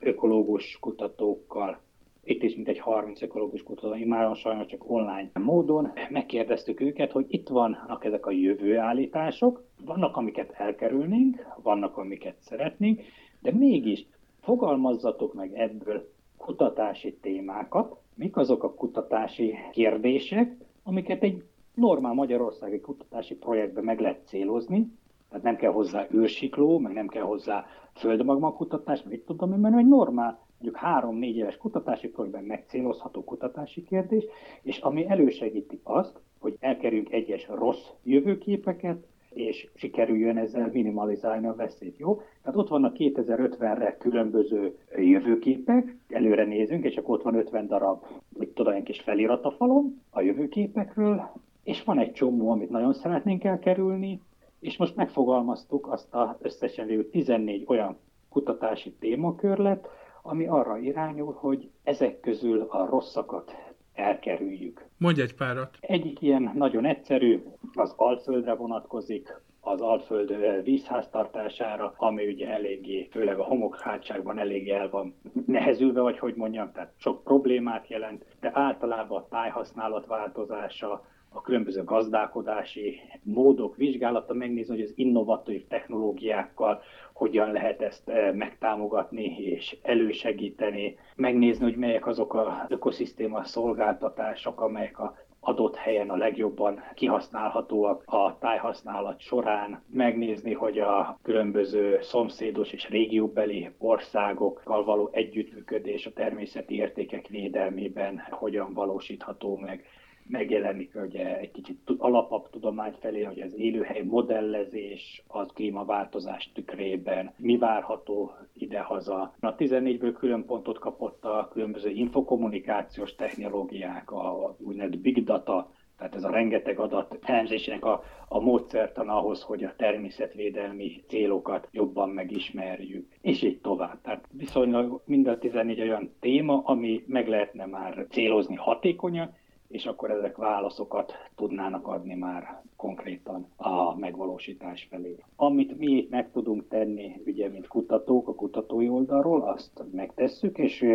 ökológus 0.00 0.78
kutatókkal 0.80 1.80
itt 2.24 2.42
is 2.42 2.54
mintegy 2.54 2.78
30 2.78 3.22
ökológus 3.22 3.62
kutató, 3.62 4.04
már 4.04 4.36
sajnos 4.36 4.66
csak 4.66 4.90
online 4.90 5.30
módon. 5.34 5.92
Megkérdeztük 6.10 6.80
őket, 6.80 7.12
hogy 7.12 7.24
itt 7.28 7.48
vannak 7.48 8.04
ezek 8.04 8.26
a 8.26 8.30
jövőállítások, 8.30 9.64
vannak, 9.84 10.16
amiket 10.16 10.50
elkerülnénk, 10.50 11.46
vannak, 11.62 11.96
amiket 11.96 12.36
szeretnénk, 12.40 13.00
de 13.40 13.52
mégis 13.52 14.06
fogalmazzatok 14.40 15.34
meg 15.34 15.52
ebből 15.54 16.12
kutatási 16.36 17.14
témákat, 17.20 17.96
mik 18.14 18.36
azok 18.36 18.62
a 18.62 18.74
kutatási 18.74 19.54
kérdések, 19.72 20.56
amiket 20.82 21.22
egy 21.22 21.42
normál 21.74 22.12
magyarországi 22.12 22.80
kutatási 22.80 23.34
projektben 23.34 23.84
meg 23.84 24.00
lehet 24.00 24.26
célozni, 24.26 24.98
tehát 25.30 25.44
nem 25.44 25.56
kell 25.56 25.72
hozzá 25.72 26.06
őrsikló, 26.10 26.78
meg 26.78 26.92
nem 26.92 27.08
kell 27.08 27.22
hozzá 27.22 27.66
földmagmakutatás, 27.94 29.02
mit 29.02 29.24
tudom 29.24 29.52
én, 29.52 29.58
mert 29.58 29.76
egy 29.76 29.88
normál, 29.88 30.38
mondjuk 30.58 30.82
három-négy 30.82 31.36
éves 31.36 31.56
kutatási 31.56 32.08
projektben 32.08 32.44
megcélozható 32.44 33.24
kutatási 33.24 33.84
kérdés, 33.84 34.24
és 34.62 34.78
ami 34.78 35.08
elősegíti 35.08 35.80
azt, 35.82 36.20
hogy 36.38 36.56
elkerüljünk 36.60 37.12
egyes 37.12 37.48
rossz 37.48 37.88
jövőképeket, 38.02 39.06
és 39.30 39.68
sikerüljön 39.74 40.36
ezzel 40.36 40.70
minimalizálni 40.72 41.46
a 41.46 41.54
veszélyt, 41.54 41.98
jó? 41.98 42.20
Tehát 42.42 42.58
ott 42.58 42.68
vannak 42.68 42.96
2050-re 42.98 43.96
különböző 43.96 44.78
jövőképek, 44.96 45.96
előre 46.08 46.44
nézünk, 46.44 46.84
és 46.84 46.96
akkor 46.96 47.14
ott 47.14 47.22
van 47.22 47.34
50 47.34 47.66
darab, 47.66 48.04
mit 48.38 48.48
tudom, 48.48 48.72
egy 48.72 48.82
kis 48.82 49.00
felirat 49.00 49.44
a 49.44 49.50
falon 49.50 50.02
a 50.10 50.20
jövőképekről, 50.20 51.30
és 51.64 51.84
van 51.84 51.98
egy 51.98 52.12
csomó, 52.12 52.50
amit 52.50 52.70
nagyon 52.70 52.92
szeretnénk 52.92 53.44
elkerülni, 53.44 54.20
és 54.60 54.76
most 54.76 54.96
megfogalmaztuk 54.96 55.92
azt 55.92 56.14
a 56.14 56.38
összesen 56.40 56.86
lévő 56.86 57.08
14 57.08 57.64
olyan 57.66 57.98
kutatási 58.28 58.92
témakörlet, 58.92 59.88
ami 60.22 60.46
arra 60.46 60.78
irányul, 60.78 61.32
hogy 61.32 61.70
ezek 61.82 62.20
közül 62.20 62.60
a 62.68 62.86
rosszakat 62.86 63.54
elkerüljük. 63.94 64.86
Mondj 64.96 65.20
egy 65.20 65.34
párat. 65.34 65.76
Egyik 65.80 66.22
ilyen 66.22 66.50
nagyon 66.54 66.84
egyszerű, 66.84 67.42
az 67.74 67.92
Alföldre 67.96 68.54
vonatkozik, 68.54 69.40
az 69.60 69.80
Alföld 69.80 70.62
vízháztartására, 70.64 71.94
ami 71.96 72.26
ugye 72.26 72.48
eléggé, 72.48 73.08
főleg 73.10 73.38
a 73.38 73.44
homokhátságban 73.44 74.38
eléggé 74.38 74.70
el 74.70 74.90
van 74.90 75.14
nehezülve, 75.46 76.00
vagy 76.00 76.18
hogy 76.18 76.34
mondjam, 76.34 76.72
tehát 76.72 76.92
sok 76.96 77.24
problémát 77.24 77.88
jelent, 77.88 78.24
de 78.40 78.50
általában 78.54 79.18
a 79.18 79.28
tájhasználat 79.28 80.06
változása, 80.06 81.04
a 81.32 81.40
különböző 81.40 81.84
gazdálkodási 81.84 83.00
módok 83.22 83.76
vizsgálata, 83.76 84.34
megnézni, 84.34 84.74
hogy 84.74 84.84
az 84.84 84.92
innovatív 84.94 85.66
technológiákkal 85.66 86.82
hogyan 87.12 87.52
lehet 87.52 87.82
ezt 87.82 88.08
eh, 88.08 88.32
megtámogatni 88.32 89.36
és 89.38 89.76
elősegíteni, 89.82 90.98
megnézni, 91.16 91.64
hogy 91.64 91.76
melyek 91.76 92.06
azok 92.06 92.34
az 92.34 92.52
ökoszisztéma 92.68 93.44
szolgáltatások, 93.44 94.60
amelyek 94.60 94.98
a 94.98 95.14
adott 95.40 95.76
helyen 95.76 96.10
a 96.10 96.16
legjobban 96.16 96.80
kihasználhatóak 96.94 98.02
a 98.06 98.38
tájhasználat 98.38 99.20
során, 99.20 99.82
megnézni, 99.90 100.52
hogy 100.52 100.78
a 100.78 101.18
különböző 101.22 101.98
szomszédos 102.00 102.72
és 102.72 102.88
régióbeli 102.88 103.70
országokkal 103.78 104.84
való 104.84 105.08
együttműködés 105.12 106.06
a 106.06 106.12
természeti 106.12 106.74
értékek 106.74 107.26
védelmében 107.26 108.22
hogyan 108.30 108.72
valósítható 108.74 109.56
meg 109.56 109.84
megjelenik 110.30 110.94
ugye 110.94 111.38
egy 111.38 111.50
kicsit 111.50 111.78
alapabb 111.98 112.50
tudomány 112.50 112.94
felé, 113.00 113.22
hogy 113.22 113.40
az 113.40 113.54
élőhely 113.56 114.02
modellezés 114.02 115.22
az 115.26 115.48
klímaváltozás 115.54 116.50
tükrében, 116.54 117.32
mi 117.36 117.56
várható 117.56 118.32
idehaza. 118.54 119.34
A 119.40 119.54
14-ből 119.54 120.14
külön 120.18 120.44
pontot 120.44 120.78
kapott 120.78 121.24
a 121.24 121.48
különböző 121.52 121.90
infokommunikációs 121.90 123.14
technológiák, 123.14 124.10
a 124.10 124.56
úgynevezett 124.58 124.98
big 125.00 125.24
data, 125.24 125.70
tehát 126.00 126.14
ez 126.14 126.24
a 126.24 126.30
rengeteg 126.30 126.78
adat 126.78 127.18
elemzésének 127.22 127.84
a, 127.84 128.02
a 128.28 128.40
módszertan 128.40 129.08
ahhoz, 129.08 129.42
hogy 129.42 129.64
a 129.64 129.74
természetvédelmi 129.76 131.04
célokat 131.08 131.68
jobban 131.72 132.08
megismerjük, 132.08 133.06
és 133.20 133.42
így 133.42 133.60
tovább. 133.60 134.00
Tehát 134.00 134.24
viszonylag 134.30 135.02
mind 135.04 135.26
a 135.26 135.38
14 135.38 135.80
olyan 135.80 136.14
téma, 136.20 136.62
ami 136.64 137.04
meg 137.06 137.28
lehetne 137.28 137.66
már 137.66 138.06
célozni 138.10 138.54
hatékonyan, 138.54 139.34
és 139.70 139.86
akkor 139.86 140.10
ezek 140.10 140.36
válaszokat 140.36 141.12
tudnának 141.36 141.86
adni 141.86 142.14
már 142.14 142.62
konkrétan 142.76 143.46
a 143.56 143.96
megvalósítás 143.96 144.86
felé. 144.90 145.16
Amit 145.36 145.78
mi 145.78 146.06
meg 146.10 146.30
tudunk 146.30 146.68
tenni, 146.68 147.20
ugye, 147.26 147.48
mint 147.48 147.66
kutatók 147.66 148.28
a 148.28 148.34
kutatói 148.34 148.88
oldalról, 148.88 149.42
azt 149.42 149.82
megtesszük, 149.92 150.58
és 150.58 150.86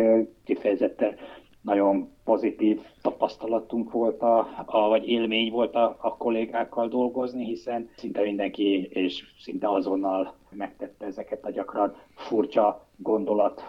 kifejezetten 0.44 1.14
nagyon 1.60 2.10
pozitív 2.24 2.80
tapasztalatunk 3.02 3.92
volt, 3.92 4.22
a, 4.22 4.48
a, 4.66 4.88
vagy 4.88 5.08
élmény 5.08 5.50
volt 5.50 5.74
a, 5.74 5.96
a 6.00 6.16
kollégákkal 6.16 6.88
dolgozni, 6.88 7.44
hiszen 7.44 7.88
szinte 7.96 8.22
mindenki 8.22 8.82
és 8.82 9.24
szinte 9.38 9.68
azonnal 9.68 10.34
megtette 10.50 11.06
ezeket 11.06 11.44
a 11.44 11.50
gyakran 11.50 11.94
furcsa 12.14 12.86
gondolat 12.96 13.62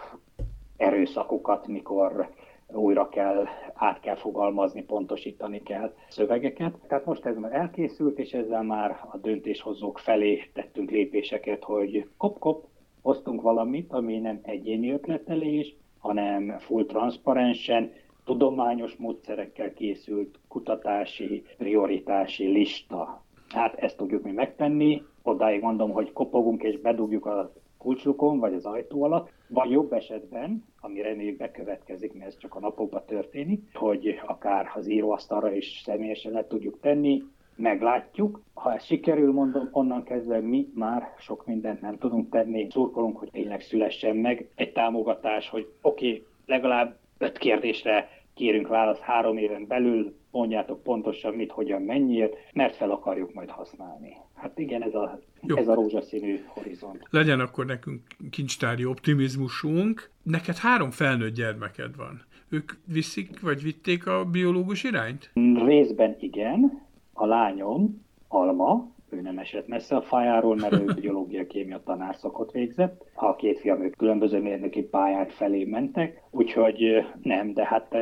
erőszakokat, 0.76 1.66
mikor 1.66 2.28
újra 2.72 3.08
kell, 3.08 3.44
át 3.74 4.00
kell 4.00 4.16
fogalmazni, 4.16 4.82
pontosítani 4.84 5.62
kell 5.62 5.94
szövegeket. 6.08 6.74
Tehát 6.88 7.04
most 7.04 7.24
ez 7.24 7.36
már 7.36 7.54
elkészült, 7.54 8.18
és 8.18 8.32
ezzel 8.32 8.62
már 8.62 8.90
a 9.10 9.16
döntéshozók 9.16 9.98
felé 9.98 10.50
tettünk 10.52 10.90
lépéseket, 10.90 11.64
hogy 11.64 12.08
kop-kop, 12.16 12.66
hoztunk 13.02 13.42
valamit, 13.42 13.92
ami 13.92 14.18
nem 14.18 14.40
egyéni 14.42 14.90
ötletelés, 14.90 15.76
hanem 15.98 16.58
full 16.58 16.84
transzparensen, 16.84 17.92
tudományos 18.24 18.96
módszerekkel 18.96 19.72
készült 19.72 20.38
kutatási, 20.48 21.42
prioritási 21.58 22.46
lista. 22.46 23.22
Hát 23.48 23.74
ezt 23.74 23.96
tudjuk 23.96 24.22
mi 24.22 24.30
megtenni, 24.30 25.02
odáig 25.22 25.62
mondom, 25.62 25.90
hogy 25.90 26.12
kopogunk 26.12 26.62
és 26.62 26.80
bedugjuk 26.80 27.26
a 27.26 27.52
kulcslukon, 27.78 28.38
vagy 28.38 28.54
az 28.54 28.64
ajtó 28.64 29.02
alatt, 29.02 29.32
vagy 29.48 29.70
jobb 29.70 29.92
esetben, 29.92 30.64
ami 30.80 31.02
reméljük 31.02 31.36
bekövetkezik, 31.36 32.12
mert 32.12 32.26
ez 32.26 32.36
csak 32.38 32.54
a 32.54 32.60
napokban 32.60 33.02
történik, 33.06 33.74
hogy 33.74 34.20
akár 34.26 34.70
az 34.74 34.88
íróasztalra 34.88 35.52
is 35.52 35.80
személyesen 35.84 36.32
le 36.32 36.46
tudjuk 36.46 36.80
tenni, 36.80 37.22
meglátjuk. 37.56 38.42
Ha 38.54 38.74
ez 38.74 38.84
sikerül, 38.84 39.32
mondom, 39.32 39.68
onnan 39.72 40.02
kezdve 40.02 40.40
mi 40.40 40.68
már 40.74 41.14
sok 41.18 41.46
mindent 41.46 41.80
nem 41.80 41.98
tudunk 41.98 42.30
tenni. 42.30 42.66
Szurkolunk, 42.70 43.18
hogy 43.18 43.30
tényleg 43.30 43.60
szülessen 43.60 44.16
meg 44.16 44.48
egy 44.54 44.72
támogatás, 44.72 45.48
hogy 45.48 45.72
oké, 45.82 46.08
okay, 46.08 46.26
legalább 46.46 46.96
öt 47.18 47.38
kérdésre 47.38 48.08
kérünk 48.34 48.68
választ 48.68 49.00
három 49.00 49.36
éven 49.36 49.66
belül, 49.66 50.16
mondjátok 50.30 50.82
pontosan 50.82 51.34
mit, 51.34 51.52
hogyan, 51.52 51.82
mennyiért, 51.82 52.36
mert 52.52 52.76
fel 52.76 52.90
akarjuk 52.90 53.32
majd 53.32 53.50
használni. 53.50 54.16
Hát 54.34 54.58
igen, 54.58 54.82
ez 54.82 54.94
a, 54.94 55.20
ez 55.46 55.68
a 55.68 55.74
rózsaszínű 55.74 56.38
horizont. 56.46 57.06
Legyen 57.10 57.40
akkor 57.40 57.66
nekünk 57.66 58.00
kincstári 58.30 58.84
optimizmusunk. 58.84 60.10
Neked 60.22 60.56
három 60.56 60.90
felnőtt 60.90 61.34
gyermeked 61.34 61.96
van. 61.96 62.22
Ők 62.48 62.72
viszik, 62.84 63.40
vagy 63.40 63.62
vitték 63.62 64.06
a 64.06 64.24
biológus 64.24 64.84
irányt? 64.84 65.30
Részben 65.64 66.16
igen. 66.20 66.86
A 67.12 67.26
lányom, 67.26 68.06
Alma, 68.28 68.96
ő 69.10 69.20
nem 69.20 69.38
esett 69.38 69.68
messze 69.68 69.96
a 69.96 70.02
fájáról, 70.02 70.56
mert 70.56 70.72
ő 70.72 70.84
biológia 71.00 71.46
kémia 71.46 71.82
tanárszakot 71.84 72.52
végzett. 72.52 73.04
A 73.14 73.36
két 73.36 73.60
fiam 73.60 73.82
ők 73.82 73.96
különböző 73.96 74.40
mérnöki 74.40 74.82
pályák 74.82 75.30
felé 75.30 75.64
mentek, 75.64 76.22
úgyhogy 76.30 77.06
nem, 77.22 77.52
de 77.52 77.64
hát, 77.66 77.96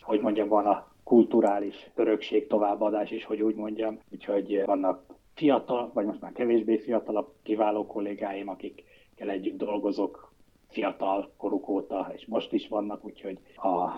hogy 0.00 0.20
mondjam, 0.20 0.48
van 0.48 0.66
a 0.66 0.88
kulturális 1.04 1.90
örökség 1.94 2.46
továbbadás 2.46 3.10
is, 3.10 3.24
hogy 3.24 3.42
úgy 3.42 3.54
mondjam. 3.54 3.98
Úgyhogy 4.10 4.62
vannak 4.66 5.04
fiatal, 5.40 5.90
vagy 5.94 6.06
most 6.06 6.20
már 6.20 6.32
kevésbé 6.32 6.78
fiatalabb, 6.78 7.28
kiváló 7.42 7.86
kollégáim, 7.86 8.48
akikkel 8.48 9.30
együtt 9.30 9.56
dolgozok 9.58 10.32
fiatal 10.68 11.32
koruk 11.36 11.68
óta, 11.68 12.10
és 12.14 12.26
most 12.26 12.52
is 12.52 12.68
vannak, 12.68 13.04
úgyhogy 13.04 13.38
a 13.56 13.90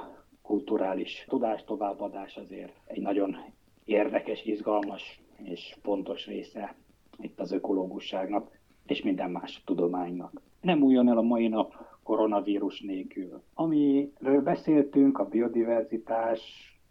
kulturális 0.42 1.24
tudás 1.28 1.64
továbbadás 1.64 2.36
azért 2.36 2.72
egy 2.86 3.00
nagyon 3.00 3.36
érdekes, 3.84 4.44
izgalmas 4.44 5.20
és 5.42 5.76
fontos 5.82 6.26
része 6.26 6.74
itt 7.20 7.40
az 7.40 7.52
ökológusságnak 7.52 8.58
és 8.86 9.02
minden 9.02 9.30
más 9.30 9.62
tudománynak. 9.64 10.40
Nem 10.60 10.82
újjon 10.82 11.08
el 11.08 11.18
a 11.18 11.22
mai 11.22 11.48
nap 11.48 11.74
koronavírus 12.02 12.80
nélkül. 12.80 13.42
Amiről 13.54 14.42
beszéltünk, 14.42 15.18
a 15.18 15.28
biodiverzitás 15.28 16.40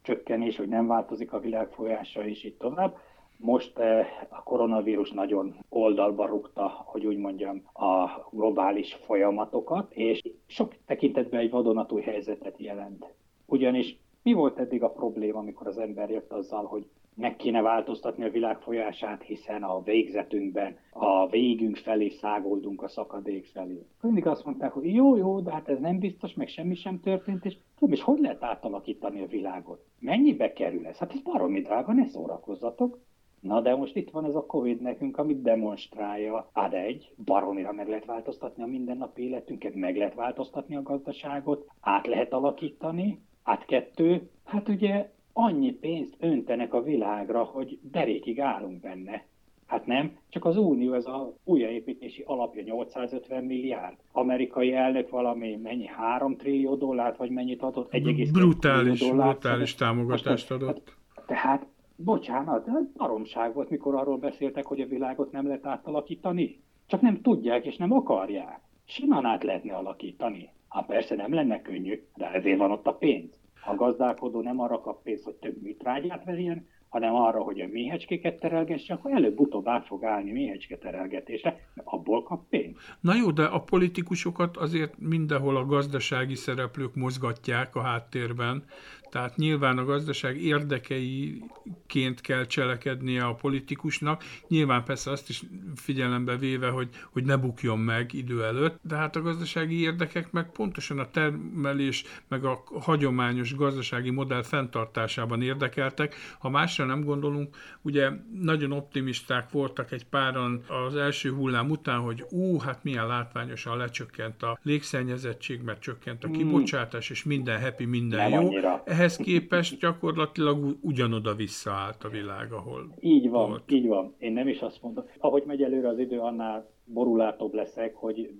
csökkenés, 0.02 0.58
hogy 0.58 0.68
nem 0.68 0.88
változik 0.88 1.34
a 1.34 1.40
világ 1.40 1.70
folyása, 1.70 2.26
és 2.26 2.44
így 2.44 2.58
tovább, 2.58 2.98
most 3.42 3.78
eh, 3.78 4.08
a 4.30 4.44
koronavírus 4.44 5.12
nagyon 5.12 5.56
oldalba 5.70 6.26
rúgta, 6.26 6.68
hogy 6.86 7.06
úgy 7.06 7.18
mondjam, 7.18 7.62
a 7.74 8.10
globális 8.32 8.94
folyamatokat, 8.94 9.94
és 9.94 10.22
sok 10.46 10.76
tekintetben 10.86 11.40
egy 11.40 11.50
vadonatúj 11.50 12.02
helyzetet 12.02 12.60
jelent. 12.60 13.14
Ugyanis 13.46 14.00
mi 14.24 14.34
volt 14.34 14.58
eddig 14.58 14.84
a 14.84 14.90
probléma, 14.90 15.40
amikor 15.40 15.68
az 15.68 15.78
ember 15.78 16.10
jött 16.10 16.32
azzal, 16.32 16.66
hogy 16.66 16.86
meg 17.16 17.36
kéne 17.36 17.62
változtatni 17.62 18.24
a 18.24 18.30
világ 18.30 18.60
folyását, 18.60 19.24
hiszen 19.24 19.64
a 19.64 19.82
végzetünkben, 19.82 20.78
a 20.92 21.28
végünk 21.28 21.76
felé 21.76 22.10
szágoldunk 22.10 22.84
a 22.84 22.88
szakadék 22.88 23.46
felé. 23.46 23.86
Mindig 24.02 24.28
azt 24.28 24.46
mondták, 24.46 24.72
hogy 24.72 24.94
jó, 24.94 25.16
jó, 25.16 25.40
de 25.40 25.52
hát 25.52 25.70
ez 25.70 25.80
nem 25.80 26.00
biztos, 26.00 26.34
meg 26.34 26.48
semmi 26.48 26.76
sem 26.76 27.00
történt, 27.00 27.46
és 27.46 27.58
tudom, 27.78 27.94
és 27.94 28.02
hogy 28.02 28.20
lehet 28.20 28.44
átalakítani 28.44 29.22
a 29.22 29.28
világot? 29.28 29.86
Mennyibe 30.00 30.54
kerül 30.54 30.86
ez? 30.86 30.98
Hát 30.98 31.12
ez 31.12 31.22
baromi 31.22 31.62
drága, 31.62 31.94
ne 31.94 32.08
szórakozzatok. 32.08 33.00
Na 33.42 33.62
de 33.62 33.76
most 33.76 33.96
itt 33.96 34.10
van 34.10 34.26
ez 34.26 34.36
a 34.36 34.46
Covid 34.46 34.82
nekünk, 34.82 35.18
amit 35.18 35.42
demonstrálja. 35.42 36.50
Hát 36.54 36.74
egy, 36.74 37.14
baromira 37.26 37.72
meg 37.72 37.88
lehet 37.88 38.06
változtatni 38.06 38.64
a 38.64 38.68
mindennapi 38.68 39.24
életünket, 39.24 39.76
meg 39.76 39.98
lehet 39.98 40.16
változtatni 40.16 40.76
a 40.76 40.82
gazdaságot, 40.82 41.68
át 41.80 42.08
lehet 42.08 42.34
alakítani. 42.34 43.22
Hát 43.44 43.66
kettő, 43.66 44.30
hát 44.46 44.70
ugye 44.70 45.12
annyi 45.34 45.72
pénzt 45.72 46.16
öntenek 46.20 46.74
a 46.74 46.82
világra, 46.82 47.44
hogy 47.44 47.80
derékig 47.82 48.40
állunk 48.40 48.82
benne. 48.82 49.26
Hát 49.66 49.86
nem, 49.86 50.18
csak 50.30 50.46
az 50.46 50.58
Unió, 50.58 50.94
ez 50.94 51.06
a 51.06 51.34
újjáépítési 51.44 52.24
alapja 52.26 52.64
850 52.64 53.44
milliárd. 53.44 53.96
Amerikai 54.12 54.74
elnök 54.74 55.10
valami 55.10 55.56
mennyi, 55.56 55.86
3 55.86 56.38
trillió 56.38 56.76
dollárt, 56.76 57.18
vagy 57.18 57.30
mennyit 57.30 57.62
adott? 57.62 57.94
1, 57.94 58.32
brutális, 58.32 59.00
dollárt, 59.00 59.40
brutális 59.40 59.76
támogatást 59.76 60.52
adott. 60.52 60.94
Hát, 61.16 61.26
tehát 61.26 61.68
Bocsánat, 62.04 62.66
de 62.66 62.72
baromság 62.98 63.54
volt, 63.54 63.70
mikor 63.70 63.96
arról 63.96 64.18
beszéltek, 64.18 64.66
hogy 64.66 64.82
a 64.82 64.88
világot 64.88 65.32
nem 65.32 65.48
lehet 65.48 65.66
átalakítani. 65.66 66.64
Csak 66.88 67.02
nem 67.02 67.22
tudják 67.22 67.66
és 67.66 67.78
nem 67.78 67.92
akarják. 67.92 68.60
Simán 68.86 69.26
át 69.26 69.44
lehetne 69.44 69.74
alakítani. 69.74 70.50
Hát 70.70 70.86
persze 70.86 71.16
nem 71.16 71.34
lenne 71.34 71.62
könnyű, 71.62 72.04
de 72.16 72.32
ezért 72.32 72.58
van 72.58 72.72
ott 72.72 72.88
a 72.88 72.94
pénz. 72.94 73.40
A 73.66 73.76
gazdálkodó 73.76 74.42
nem 74.42 74.60
arra 74.60 74.82
kap 74.82 75.04
pénzt, 75.04 75.24
hogy 75.24 75.36
több 75.36 75.62
mitrágyát 75.62 76.26
vegyen, 76.26 76.68
hanem 76.92 77.16
arra, 77.16 77.42
hogy 77.42 77.62
a 77.62 77.68
méhecskéket 77.68 78.40
terelgesse, 78.40 78.94
akkor 78.94 79.12
előbb-utóbb 79.12 79.68
át 79.68 79.86
fog 79.86 80.04
állni 80.04 80.32
méhecske 80.32 80.78
terelgetésre, 80.78 81.50
mert 81.74 81.88
abból 81.88 82.24
kap 82.24 82.50
pénzt. 82.50 82.80
Na 83.02 83.16
jó, 83.16 83.32
de 83.32 83.44
a 83.44 83.60
politikusokat 83.60 84.58
azért 84.58 84.94
mindenhol 85.00 85.58
a 85.58 85.66
gazdasági 85.66 86.36
szereplők 86.36 86.96
mozgatják 86.96 87.76
a 87.76 87.82
háttérben, 87.82 88.64
tehát 89.12 89.36
nyilván 89.36 89.78
a 89.78 89.86
gazdaság 89.86 90.42
érdekeiként 90.42 92.22
kell 92.22 92.46
cselekednie 92.46 93.24
a 93.24 93.34
politikusnak, 93.34 94.24
nyilván 94.48 94.84
persze 94.84 95.12
azt 95.12 95.30
is 95.30 95.44
figyelembe 95.76 96.38
véve, 96.38 96.70
hogy, 96.70 96.90
hogy 97.12 97.24
ne 97.24 97.38
bukjon 97.38 97.80
meg 97.80 98.14
idő 98.14 98.44
előtt, 98.44 98.80
de 98.82 98.96
hát 98.96 99.16
a 99.16 99.22
gazdasági 99.22 99.82
érdekek 99.82 100.32
meg 100.32 100.52
pontosan 100.52 101.00
a 101.00 101.10
termelés, 101.10 102.04
meg 102.28 102.46
a 102.46 102.64
hagyományos 102.80 103.56
gazdasági 103.56 104.10
modell 104.10 104.44
fenntartásában 104.44 105.42
érdekeltek. 105.42 106.16
Ha 106.40 106.50
másra 106.50 106.86
nem 106.86 107.04
gondolunk, 107.04 107.56
ugye 107.82 108.10
nagyon 108.42 108.72
optimisták 108.72 109.50
voltak 109.50 109.92
egy 109.92 110.06
páran 110.06 110.64
az 110.68 110.96
első 110.96 111.32
hullám 111.32 111.70
után, 111.70 112.00
hogy 112.00 112.26
ú, 112.30 112.60
hát 112.60 112.84
milyen 112.84 113.08
látványosan 113.08 113.78
lecsökkent 113.78 114.44
a 114.44 114.60
légszennyezettség, 114.64 115.62
mert 115.62 115.82
csökkent 115.82 116.24
a 116.24 116.28
hmm. 116.28 116.38
kibocsátás, 116.38 117.10
és 117.10 117.24
minden 117.24 117.62
happy, 117.62 117.86
minden 117.86 118.20
nem 118.20 118.42
jó. 118.42 118.48
Annyira 118.48 118.84
ehhez 119.02 119.16
képest 119.16 119.80
gyakorlatilag 119.80 120.78
ugyanoda 120.82 121.36
visszaállt 121.36 122.04
a 122.04 122.10
világ, 122.10 122.52
ahol 122.52 122.96
Így 123.00 123.30
van, 123.30 123.50
volt. 123.50 123.72
így 123.72 123.88
van. 123.88 124.16
Én 124.18 124.34
nem 124.34 124.48
is 124.48 124.60
azt 124.60 124.82
mondom. 124.82 125.06
Ahogy 125.18 125.44
megy 125.46 125.64
előre 125.64 125.88
az 125.88 126.00
idő, 126.00 126.20
annál 126.20 126.70
borulátóbb 126.86 127.54
leszek, 127.54 127.96
hogy 127.96 128.34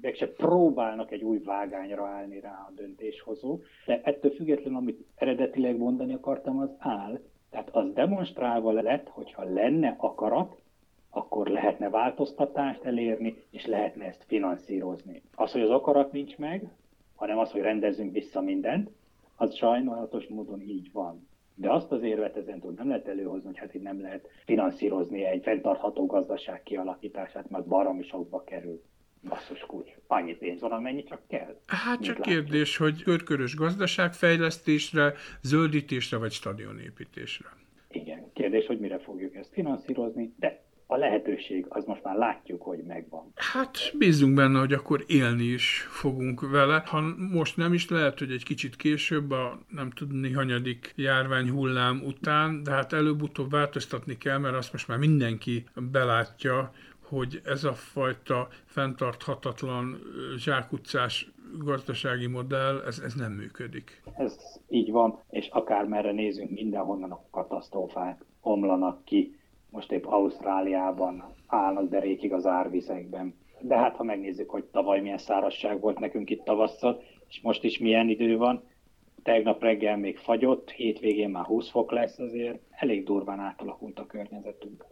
meg 0.00 0.14
se 0.14 0.28
próbálnak 0.32 1.10
egy 1.12 1.22
új 1.22 1.38
vágányra 1.38 2.06
állni 2.06 2.40
rá 2.40 2.66
a 2.68 2.72
döntéshozó. 2.76 3.60
De 3.86 4.00
ettől 4.04 4.30
függetlenül, 4.30 4.78
amit 4.78 5.04
eredetileg 5.14 5.76
mondani 5.76 6.14
akartam, 6.14 6.58
az 6.58 6.70
áll. 6.78 7.20
Tehát 7.50 7.68
az 7.72 7.92
demonstrálva 7.92 8.72
lett, 8.72 9.08
hogyha 9.08 9.44
lenne 9.44 9.94
akarat, 9.98 10.56
akkor 11.10 11.46
lehetne 11.46 11.90
változtatást 11.90 12.84
elérni, 12.84 13.36
és 13.50 13.66
lehetne 13.66 14.04
ezt 14.04 14.24
finanszírozni. 14.26 15.22
Az, 15.34 15.52
hogy 15.52 15.62
az 15.62 15.70
akarat 15.70 16.12
nincs 16.12 16.36
meg, 16.38 16.68
hanem 17.14 17.38
az, 17.38 17.50
hogy 17.50 17.60
rendezzünk 17.60 18.12
vissza 18.12 18.40
mindent, 18.40 18.90
az 19.40 19.54
sajnálatos 19.54 20.26
módon 20.26 20.60
így 20.60 20.92
van. 20.92 21.28
De 21.54 21.72
azt 21.72 21.92
az 21.92 22.02
érvet 22.02 22.36
ezen 22.36 22.60
túl 22.60 22.72
nem 22.76 22.88
lehet 22.88 23.08
előhozni, 23.08 23.46
hogy 23.46 23.58
hát 23.58 23.74
itt 23.74 23.82
nem 23.82 24.00
lehet 24.00 24.28
finanszírozni 24.44 25.24
egy 25.24 25.42
fenntartható 25.42 26.06
gazdaság 26.06 26.62
kialakítását, 26.62 27.50
mert 27.50 27.66
baromi 27.66 28.02
sokba 28.02 28.44
kerül. 28.44 28.82
Basszus 29.28 29.60
kulcs. 29.60 29.90
Annyi 30.06 30.34
pénz 30.34 30.60
van, 30.60 30.72
amennyi 30.72 31.02
csak 31.02 31.20
kell. 31.28 31.60
Hát 31.66 32.02
csak 32.02 32.20
kérdés, 32.20 32.76
hogy 32.76 33.02
körkörös 33.02 33.56
gazdaságfejlesztésre, 33.56 35.14
zöldítésre 35.42 36.18
vagy 36.18 36.32
stadionépítésre. 36.32 37.48
Igen, 37.90 38.30
kérdés, 38.32 38.66
hogy 38.66 38.78
mire 38.78 38.98
fogjuk 38.98 39.34
ezt 39.34 39.52
finanszírozni, 39.52 40.34
de 40.38 40.62
a 40.90 40.96
lehetőség, 40.96 41.66
az 41.68 41.84
most 41.84 42.02
már 42.02 42.16
látjuk, 42.16 42.62
hogy 42.62 42.78
megvan. 42.86 43.32
Hát 43.34 43.76
bízunk 43.98 44.34
benne, 44.34 44.58
hogy 44.58 44.72
akkor 44.72 45.04
élni 45.06 45.44
is 45.44 45.86
fogunk 45.90 46.50
vele. 46.50 46.82
Ha 46.86 47.00
most 47.32 47.56
nem 47.56 47.72
is 47.72 47.88
lehet, 47.88 48.18
hogy 48.18 48.30
egy 48.30 48.44
kicsit 48.44 48.76
később, 48.76 49.30
a 49.30 49.58
nem 49.68 49.90
tudni 49.90 50.32
hanyadik 50.32 50.92
járvány 50.96 51.50
hullám 51.50 52.02
után, 52.06 52.62
de 52.62 52.70
hát 52.70 52.92
előbb-utóbb 52.92 53.50
változtatni 53.50 54.16
kell, 54.16 54.38
mert 54.38 54.54
azt 54.54 54.72
most 54.72 54.88
már 54.88 54.98
mindenki 54.98 55.64
belátja, 55.92 56.72
hogy 57.08 57.40
ez 57.44 57.64
a 57.64 57.72
fajta 57.72 58.48
fenntarthatatlan 58.64 59.98
zsákutcás 60.36 61.30
gazdasági 61.58 62.26
modell, 62.26 62.82
ez, 62.86 62.98
ez 63.04 63.14
nem 63.14 63.32
működik. 63.32 64.02
Ez 64.16 64.60
így 64.68 64.90
van, 64.90 65.18
és 65.30 65.48
akármerre 65.48 66.12
nézünk, 66.12 66.50
mindenhonnan 66.50 67.10
a 67.10 67.24
katasztrófák 67.30 68.24
omlanak 68.40 69.04
ki 69.04 69.37
most 69.70 69.92
épp 69.92 70.04
Ausztráliában 70.04 71.24
állnak 71.46 71.88
derékig 71.88 72.32
az 72.32 72.46
árvizekben. 72.46 73.34
De 73.60 73.76
hát 73.76 73.96
ha 73.96 74.02
megnézzük, 74.02 74.50
hogy 74.50 74.64
tavaly 74.64 75.00
milyen 75.00 75.18
szárazság 75.18 75.80
volt 75.80 75.98
nekünk 75.98 76.30
itt 76.30 76.44
tavasszal, 76.44 77.02
és 77.28 77.40
most 77.40 77.64
is 77.64 77.78
milyen 77.78 78.08
idő 78.08 78.36
van, 78.36 78.62
tegnap 79.22 79.62
reggel 79.62 79.96
még 79.96 80.18
fagyott, 80.18 80.70
hétvégén 80.70 81.30
már 81.30 81.44
20 81.44 81.70
fok 81.70 81.90
lesz, 81.90 82.18
azért 82.18 82.60
elég 82.70 83.04
durván 83.04 83.40
átalakult 83.40 83.98
a 83.98 84.06
környezetünk 84.06 84.84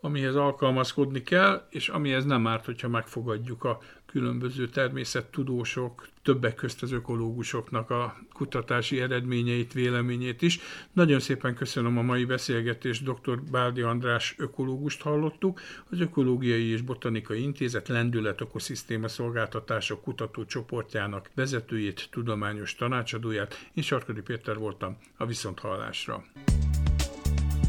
amihez 0.00 0.34
alkalmazkodni 0.34 1.22
kell, 1.22 1.66
és 1.70 1.88
amihez 1.88 2.24
nem 2.24 2.46
árt, 2.46 2.64
hogyha 2.64 2.88
megfogadjuk 2.88 3.64
a 3.64 3.78
különböző 4.10 4.68
természettudósok, 4.68 6.08
többek 6.22 6.54
közt 6.54 6.82
az 6.82 6.92
ökológusoknak 6.92 7.90
a 7.90 8.16
kutatási 8.32 9.00
eredményeit, 9.00 9.72
véleményét 9.72 10.42
is. 10.42 10.60
Nagyon 10.92 11.20
szépen 11.20 11.54
köszönöm 11.54 11.98
a 11.98 12.02
mai 12.02 12.24
beszélgetést, 12.24 13.04
dr. 13.04 13.42
Báldi 13.50 13.80
András 13.80 14.34
ökológust 14.38 15.02
hallottuk, 15.02 15.60
az 15.90 16.00
Ökológiai 16.00 16.70
és 16.70 16.80
Botanikai 16.80 17.42
Intézet 17.42 17.88
Lendület 17.88 18.40
Ökoszisztéma 18.40 19.08
Szolgáltatások 19.08 20.02
kutatócsoportjának 20.02 21.30
vezetőjét, 21.34 22.08
tudományos 22.10 22.74
tanácsadóját. 22.74 23.68
Én 23.74 23.82
Sarkadi 23.82 24.20
Péter 24.20 24.56
voltam 24.56 24.96
a 25.16 25.26
Viszonthallásra. 25.26 26.24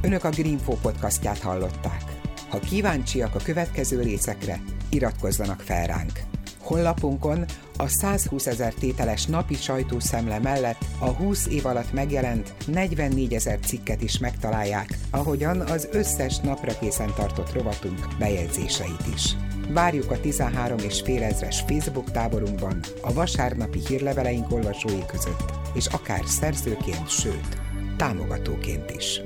Önök 0.03 0.23
a 0.23 0.29
Greenfo 0.29 0.73
podcastját 0.81 1.39
hallották. 1.39 2.20
Ha 2.51 2.59
kíváncsiak 2.59 3.35
a 3.35 3.39
következő 3.43 4.01
részekre, 4.01 4.59
iratkozzanak 4.89 5.61
fel 5.61 5.87
ránk. 5.87 6.11
Honlapunkon 6.59 7.45
a 7.77 7.87
120 7.87 8.47
ezer 8.47 8.73
tételes 8.73 9.25
napi 9.25 9.55
sajtószemle 9.55 10.39
mellett 10.39 10.85
a 10.99 11.09
20 11.09 11.47
év 11.47 11.65
alatt 11.65 11.93
megjelent 11.93 12.53
44 12.67 13.33
ezer 13.33 13.59
cikket 13.59 14.01
is 14.01 14.19
megtalálják, 14.19 14.97
ahogyan 15.09 15.59
az 15.59 15.87
összes 15.91 16.39
napra 16.39 16.77
készen 16.79 17.13
tartott 17.15 17.53
rovatunk 17.53 18.07
bejegyzéseit 18.19 19.07
is. 19.15 19.35
Várjuk 19.69 20.11
a 20.11 20.19
13 20.19 20.77
és 20.77 21.01
fél 21.01 21.23
ezres 21.23 21.59
Facebook 21.59 22.11
táborunkban, 22.11 22.79
a 23.01 23.13
vasárnapi 23.13 23.79
hírleveleink 23.87 24.51
olvasói 24.51 25.05
között, 25.07 25.51
és 25.73 25.85
akár 25.85 26.21
szerzőként, 26.25 27.09
sőt, 27.09 27.57
támogatóként 27.97 28.91
is. 28.91 29.21